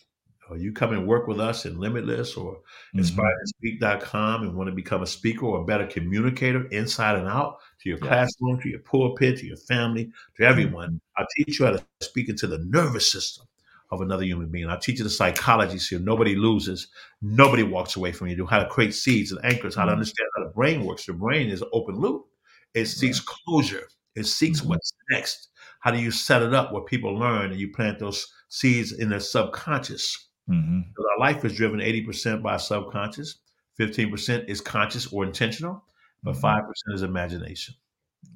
or 0.50 0.58
you 0.58 0.72
come 0.72 0.94
and 0.94 1.08
work 1.08 1.28
with 1.28 1.40
us 1.40 1.66
in 1.66 1.80
Limitless 1.80 2.36
or 2.38 2.62
Mhm. 2.94 3.28
inspiredspeak.com 3.62 4.44
and 4.44 4.56
want 4.56 4.70
to 4.70 4.76
become 4.76 5.02
a 5.04 5.08
speaker 5.08 5.46
or 5.46 5.62
a 5.62 5.66
better 5.66 5.88
communicator 5.88 6.68
inside 6.68 7.16
and 7.18 7.28
out 7.28 7.58
to 7.82 7.90
your 7.90 7.98
Yes. 8.00 8.08
classroom, 8.08 8.60
to 8.62 8.70
your 8.70 8.80
pulpit, 8.80 9.38
to 9.40 9.46
your 9.48 9.58
family, 9.58 10.12
to 10.38 10.44
everyone, 10.44 11.00
I'll 11.18 11.28
teach 11.38 11.60
you 11.60 11.66
how 11.66 11.72
to 11.74 11.86
speak 12.02 12.30
into 12.30 12.48
the 12.48 12.60
nervous 12.60 13.12
system 13.12 13.46
of 13.92 14.02
another 14.02 14.24
human 14.26 14.50
being. 14.50 14.70
I'll 14.70 14.80
teach 14.80 14.98
you 15.00 15.04
the 15.04 15.10
psychology 15.10 15.78
so 15.80 15.98
nobody 15.98 16.36
loses, 16.36 16.88
nobody 17.22 17.64
walks 17.64 17.96
away 17.96 18.12
from 18.12 18.28
you, 18.28 18.46
how 18.46 18.60
to 18.60 18.70
create 18.70 18.94
seeds 18.94 19.32
and 19.32 19.44
anchors, 19.46 19.76
how 19.76 19.86
to 19.86 19.92
Mhm. 19.92 19.94
understand 19.94 20.28
how 20.38 20.44
the 20.44 20.50
brain 20.52 20.84
works. 20.86 21.06
The 21.06 21.14
brain 21.14 21.50
is 21.50 21.62
an 21.62 21.70
open 21.74 21.96
loop. 21.98 22.26
It 22.74 22.86
seeks 22.88 23.20
closure. 23.22 23.88
It 24.16 24.26
seeks 24.26 24.62
Mhm. 24.62 24.68
what's 24.68 24.94
next. 25.12 25.50
How 25.80 25.92
do 25.92 26.00
you 26.02 26.12
set 26.12 26.42
it 26.42 26.54
up 26.54 26.74
where 26.74 26.84
people 26.84 27.14
learn 27.16 27.52
and 27.52 27.60
you 27.60 27.72
plant 27.72 28.00
those 28.00 28.28
seeds 28.50 28.92
in 28.92 29.10
their 29.10 29.20
subconscious? 29.22 30.27
Mhm. 30.50 30.86
Our 31.00 31.20
life 31.20 31.44
is 31.46 31.56
driven 31.56 31.82
80% 31.82 32.42
by 32.44 32.58
subconscious, 32.58 33.40
15% 33.76 34.48
is 34.50 34.62
conscious 34.62 35.08
or 35.14 35.26
intentional, 35.26 35.84
but 36.24 36.36
Mhm. 36.36 36.42
5% 36.42 36.96
is 36.96 37.02
imagination. 37.04 37.76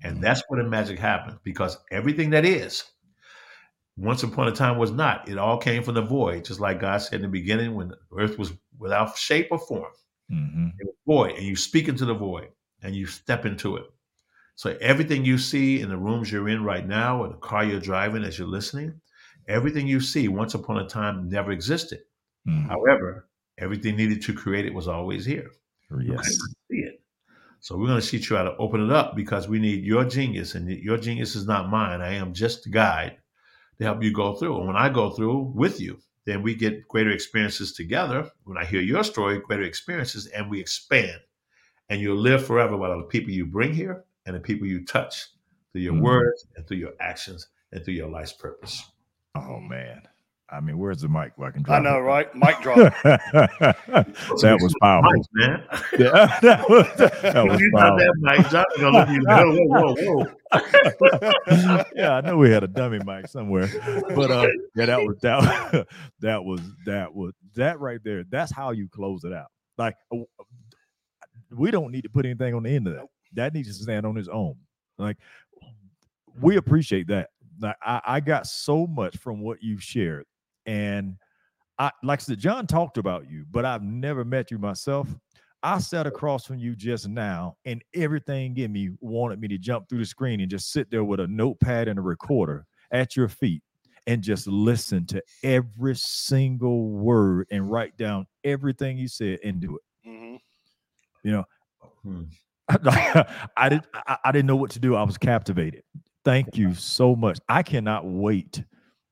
And 0.03 0.17
Mhm. 0.17 0.21
that's 0.21 0.43
where 0.49 0.63
the 0.63 0.69
magic 0.69 0.99
happens 0.99 1.39
because 1.43 1.77
everything 1.91 2.31
that 2.31 2.45
is, 2.45 2.83
once 3.97 4.23
upon 4.23 4.47
a 4.47 4.51
time 4.51 4.77
was 4.77 4.91
not. 4.91 5.27
It 5.29 5.37
all 5.37 5.57
came 5.57 5.83
from 5.83 5.95
the 5.95 6.01
void, 6.01 6.45
just 6.45 6.59
like 6.59 6.79
God 6.81 6.99
said 6.99 7.15
in 7.15 7.23
the 7.23 7.27
beginning 7.27 7.75
when 7.75 7.93
earth 8.17 8.39
was 8.39 8.53
without 8.79 9.17
shape 9.17 9.49
or 9.51 9.59
form. 9.59 9.91
Mhm. 10.31 10.73
It 10.79 10.87
was 10.87 10.95
void, 11.07 11.37
and 11.37 11.45
you 11.45 11.55
speak 11.55 11.87
into 11.89 12.05
the 12.05 12.13
void 12.15 12.49
and 12.83 12.95
you 12.95 13.05
step 13.07 13.45
into 13.45 13.77
it. 13.77 13.85
So 14.55 14.77
everything 14.81 15.25
you 15.25 15.37
see 15.37 15.81
in 15.81 15.89
the 15.89 15.97
rooms 15.97 16.31
you're 16.31 16.49
in 16.49 16.63
right 16.63 16.87
now, 16.87 17.23
or 17.23 17.29
the 17.29 17.35
car 17.37 17.63
you're 17.65 17.79
driving 17.81 18.23
as 18.23 18.39
you're 18.39 18.47
listening, 18.47 19.01
everything 19.47 19.87
you 19.87 19.99
see 19.99 20.27
once 20.27 20.53
upon 20.53 20.77
a 20.77 20.87
time 20.87 21.29
never 21.29 21.51
existed. 21.51 21.99
Mhm. 22.47 22.67
However, 22.67 23.29
everything 23.57 23.95
needed 23.95 24.21
to 24.23 24.33
create 24.33 24.65
it 24.65 24.73
was 24.73 24.87
always 24.87 25.25
here. 25.25 25.51
You 25.91 26.13
Yes. 26.13 26.37
see 26.71 26.79
it. 26.79 27.01
So 27.59 27.77
we're 27.77 27.87
going 27.87 28.01
to 28.01 28.07
teach 28.07 28.29
you 28.29 28.37
how 28.37 28.43
to 28.43 28.57
open 28.57 28.83
it 28.83 28.91
up 28.91 29.15
because 29.15 29.47
we 29.47 29.59
need 29.59 29.83
your 29.85 30.03
genius, 30.05 30.55
and 30.55 30.67
your 30.69 30.97
genius 30.97 31.35
is 31.35 31.45
not 31.45 31.69
mine. 31.69 32.01
I 32.01 32.13
am 32.13 32.33
just 32.33 32.63
the 32.63 32.69
guide 32.71 33.17
to 33.77 33.83
help 33.83 34.03
you 34.03 34.11
go 34.11 34.33
through. 34.35 34.57
And 34.57 34.67
when 34.67 34.75
I 34.75 34.89
go 34.89 35.11
through 35.11 35.51
with 35.55 35.79
you, 35.79 35.99
then 36.25 36.41
we 36.41 36.55
get 36.55 36.87
greater 36.87 37.11
experiences 37.11 37.73
together. 37.73 38.31
When 38.45 38.57
I 38.57 38.65
hear 38.65 38.81
your 38.81 39.03
story, 39.03 39.39
greater 39.39 39.63
experiences, 39.63 40.27
and 40.27 40.49
we 40.49 40.59
expand. 40.59 41.19
And 41.89 42.01
you'll 42.01 42.17
live 42.17 42.45
forever 42.45 42.77
by 42.77 42.89
the 42.95 43.03
people 43.03 43.31
you 43.31 43.45
bring 43.45 43.73
here 43.73 44.05
and 44.25 44.35
the 44.35 44.39
people 44.39 44.65
you 44.65 44.85
touch 44.85 45.27
through 45.71 45.81
your 45.81 45.93
Mhm. 45.93 46.01
words 46.01 46.47
and 46.55 46.65
through 46.67 46.77
your 46.77 46.93
actions 46.99 47.47
and 47.71 47.83
through 47.83 47.95
your 47.95 48.09
life's 48.09 48.33
purpose. 48.33 48.90
Oh 49.35 49.59
man. 49.59 50.01
I 50.51 50.59
mean, 50.59 50.77
where's 50.77 50.99
the 50.99 51.07
mic 51.07 51.31
where 51.37 51.47
I 51.47 51.51
can 51.51 51.63
I 51.69 51.79
know, 51.79 51.97
it? 51.97 52.01
right? 52.01 52.35
Mic 52.35 52.59
drop. 52.61 52.75
that 53.03 54.57
was 54.61 54.75
powerful. 54.81 55.11
Nice, 55.13 55.27
man. 55.31 55.63
Yeah, 55.97 56.39
that 56.41 56.69
was, 56.69 56.87
that 56.97 57.45
was 57.47 57.61
you 57.61 57.71
powerful. 57.73 57.97
that 57.97 58.15
mic 58.19 58.49
drop, 58.49 58.67
gonna 58.77 58.99
look 58.99 59.09
you, 59.09 59.21
whoa, 59.25 59.95
whoa, 59.95 59.95
whoa, 59.95 60.25
whoa. 60.99 61.83
yeah, 61.95 62.15
I 62.15 62.21
know 62.21 62.35
we 62.35 62.51
had 62.51 62.65
a 62.65 62.67
dummy 62.67 62.99
mic 63.05 63.29
somewhere, 63.29 63.69
but 64.13 64.29
uh, 64.29 64.47
yeah, 64.75 64.87
that 64.87 64.99
was 64.99 65.17
that 65.21 65.87
that 66.19 66.43
was 66.43 66.59
that 66.85 67.15
was 67.15 67.33
that 67.55 67.79
right 67.79 68.01
there. 68.03 68.25
That's 68.29 68.51
how 68.51 68.71
you 68.71 68.89
close 68.89 69.23
it 69.23 69.31
out. 69.31 69.47
Like 69.77 69.95
uh, 70.13 70.17
we 71.49 71.71
don't 71.71 71.93
need 71.93 72.03
to 72.03 72.09
put 72.09 72.25
anything 72.25 72.53
on 72.55 72.63
the 72.63 72.71
end 72.71 72.87
of 72.87 72.95
that. 72.95 73.05
That 73.33 73.53
needs 73.53 73.69
to 73.69 73.83
stand 73.83 74.05
on 74.05 74.17
its 74.17 74.27
own. 74.27 74.55
Like 74.97 75.15
we 76.41 76.57
appreciate 76.57 77.07
that. 77.07 77.29
Like 77.61 77.75
I, 77.83 78.01
I 78.05 78.19
got 78.19 78.47
so 78.47 78.87
much 78.87 79.17
from 79.17 79.41
what 79.41 79.61
you've 79.61 79.83
shared, 79.83 80.25
and 80.65 81.15
I 81.79 81.91
like 82.03 82.19
I 82.21 82.23
said, 82.23 82.39
John 82.39 82.67
talked 82.67 82.97
about 82.97 83.29
you, 83.29 83.45
but 83.51 83.65
I've 83.65 83.83
never 83.83 84.25
met 84.25 84.51
you 84.51 84.57
myself. 84.59 85.07
I 85.63 85.77
sat 85.77 86.07
across 86.07 86.45
from 86.45 86.57
you 86.57 86.75
just 86.75 87.07
now, 87.07 87.55
and 87.65 87.83
everything 87.93 88.57
in 88.57 88.71
me 88.71 88.91
wanted 88.99 89.39
me 89.39 89.47
to 89.49 89.57
jump 89.59 89.87
through 89.89 89.99
the 89.99 90.05
screen 90.05 90.41
and 90.41 90.49
just 90.49 90.71
sit 90.71 90.89
there 90.89 91.03
with 91.03 91.19
a 91.19 91.27
notepad 91.27 91.87
and 91.87 91.99
a 91.99 92.01
recorder 92.01 92.65
at 92.91 93.15
your 93.15 93.27
feet 93.27 93.61
and 94.07 94.23
just 94.23 94.47
listen 94.47 95.05
to 95.05 95.21
every 95.43 95.95
single 95.95 96.89
word 96.89 97.45
and 97.51 97.69
write 97.69 97.95
down 97.97 98.25
everything 98.43 98.97
you 98.97 99.07
said 99.07 99.39
and 99.43 99.59
do 99.59 99.77
it. 99.77 100.09
Mhm. 100.09 100.39
Hmm. 102.03 102.23
I 103.57 103.69
didn't 103.69 103.85
I, 103.93 104.17
I 104.25 104.31
didn't 104.31 104.47
know 104.47 104.55
what 104.55 104.71
to 104.71 104.79
do. 104.79 104.95
I 104.95 105.03
was 105.03 105.17
captivated. 105.17 105.83
Thank 106.23 106.55
you 106.57 106.73
so 106.75 107.15
much. 107.15 107.39
I 107.49 107.63
cannot 107.63 108.05
wait 108.05 108.63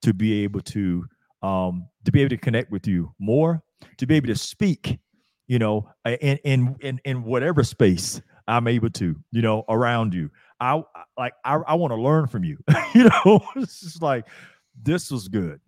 to 0.03 0.14
be 0.14 0.43
able 0.43 0.62
to 0.62 1.05
um 1.41 1.88
to 2.05 2.12
be 2.12 2.22
able 2.22 2.30
to 2.30 2.38
connect 2.38 2.72
with 2.72 2.88
you 2.88 3.14
more, 3.20 3.62
to 3.97 4.05
be 4.05 4.16
able 4.16 4.28
to 4.28 4.36
speak, 4.36 4.99
you 5.47 5.60
know, 5.60 5.89
in 6.05 6.38
in 6.43 6.76
in, 6.82 7.01
in 7.05 7.24
whatever 7.24 7.64
space 7.64 8.22
I'm 8.47 8.68
able 8.68 8.89
to, 8.91 9.16
you 9.32 9.41
know, 9.41 9.64
around 9.70 10.14
you. 10.14 10.30
I 10.60 10.82
like 11.18 11.34
I, 11.45 11.55
I 11.55 11.76
want 11.76 11.91
to 11.91 11.95
learn 11.97 12.28
from 12.28 12.43
you. 12.43 12.57
you 12.93 13.05
know, 13.05 13.41
it's 13.55 13.80
just 13.82 14.01
like 14.01 14.28
this 14.82 15.10
was 15.12 15.28
good. 15.28 15.60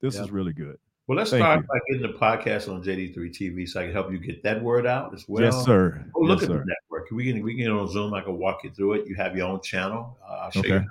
This 0.00 0.14
Yeah. 0.14 0.22
is 0.22 0.30
really 0.30 0.52
good. 0.52 0.76
Well, 1.06 1.18
let's 1.18 1.30
Thank 1.30 1.42
start 1.42 1.60
you. 1.60 1.66
by 1.66 1.78
getting 1.88 2.02
the 2.12 2.18
podcast 2.18 2.72
on 2.72 2.82
JD3 2.82 3.16
TV 3.16 3.68
so 3.68 3.80
I 3.80 3.84
can 3.84 3.92
help 3.92 4.12
you 4.12 4.18
get 4.18 4.42
that 4.44 4.62
word 4.62 4.86
out 4.86 5.12
as 5.12 5.28
well. 5.28 5.42
yes, 5.44 5.64
sir. 5.64 6.04
Oh, 6.14 6.20
look 6.20 6.40
yes, 6.40 6.48
at 6.48 6.52
sir. 6.52 6.58
the 6.58 6.64
network. 6.64 7.10
We 7.10 7.24
can 7.32 7.42
we 7.42 7.52
can 7.54 7.64
get 7.64 7.70
on 7.72 7.88
Zoom. 7.90 8.14
I 8.14 8.20
can 8.22 8.38
walk 8.38 8.62
you 8.64 8.70
through 8.70 8.94
it. 8.94 9.06
You 9.08 9.16
have 9.16 9.36
your 9.36 9.48
own 9.48 9.60
channel. 9.60 10.16
Uh, 10.26 10.32
I'll 10.44 10.50
show 10.50 10.62
you 10.64 10.74
Okay. 10.76 10.86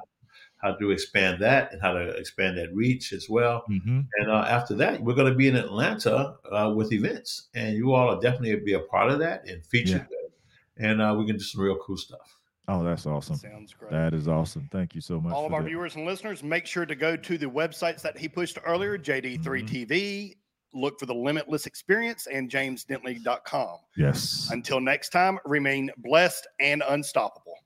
how 0.57 0.73
to 0.73 0.91
expand 0.91 1.41
that 1.41 1.71
and 1.71 1.81
how 1.81 1.93
to 1.93 2.09
expand 2.09 2.57
that 2.57 2.73
reach 2.75 3.13
as 3.13 3.27
well. 3.29 3.63
Mhm. 3.69 4.05
And 4.19 4.29
uh, 4.29 4.45
after 4.49 4.75
that, 4.75 5.01
we're 5.01 5.15
going 5.15 5.31
to 5.31 5.35
be 5.37 5.47
in 5.47 5.55
Atlanta 5.55 6.35
uh, 6.51 6.73
with 6.75 6.91
events, 6.91 7.47
and 7.55 7.75
you 7.75 7.93
all 7.93 8.09
are 8.15 8.21
definitely 8.21 8.55
be 8.57 8.73
a 8.73 8.79
part 8.81 9.09
of 9.11 9.19
that 9.19 9.47
and 9.47 9.65
featured. 9.65 10.05
there. 10.09 10.89
And 10.91 11.01
uh, 11.01 11.15
we 11.17 11.25
can 11.25 11.37
do 11.37 11.43
some 11.43 11.61
real 11.61 11.77
cool 11.77 11.97
stuff. 11.97 12.37
Oh, 12.67 12.83
that's 12.83 13.05
awesome. 13.05 13.35
Sounds 13.35 13.73
great. 13.73 13.91
That 13.91 14.13
is 14.13 14.27
awesome. 14.27 14.69
Thank 14.71 14.95
you 14.95 15.01
so 15.01 15.19
much. 15.19 15.33
All 15.33 15.45
of 15.45 15.53
our 15.53 15.61
that. 15.61 15.67
viewers 15.67 15.95
and 15.95 16.05
listeners, 16.05 16.43
make 16.43 16.65
sure 16.65 16.85
to 16.85 16.95
go 16.95 17.15
to 17.15 17.37
the 17.37 17.47
websites 17.47 18.01
that 18.01 18.17
he 18.17 18.29
pushed 18.29 18.57
earlier, 18.65 18.97
JD3 18.97 19.41
Mm-hmm. 19.43 20.31
Look 20.73 20.99
for 20.99 21.05
the 21.05 21.13
Limitless 21.13 21.65
Experience 21.65 22.27
and 22.27 22.49
jamesdentley.com. 22.49 23.77
Yes. 23.97 24.47
Until 24.51 24.79
next 24.79 25.09
time, 25.09 25.37
remain 25.43 25.91
blessed 25.97 26.47
and 26.61 26.81
unstoppable. 26.87 27.57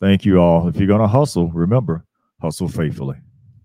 Thank 0.00 0.24
you 0.24 0.38
all. 0.38 0.68
If 0.68 0.76
you're 0.76 0.86
going 0.86 1.00
to 1.00 1.08
hustle, 1.08 1.50
remember, 1.50 2.04
hustle 2.40 2.68
faithfully. 2.68 3.16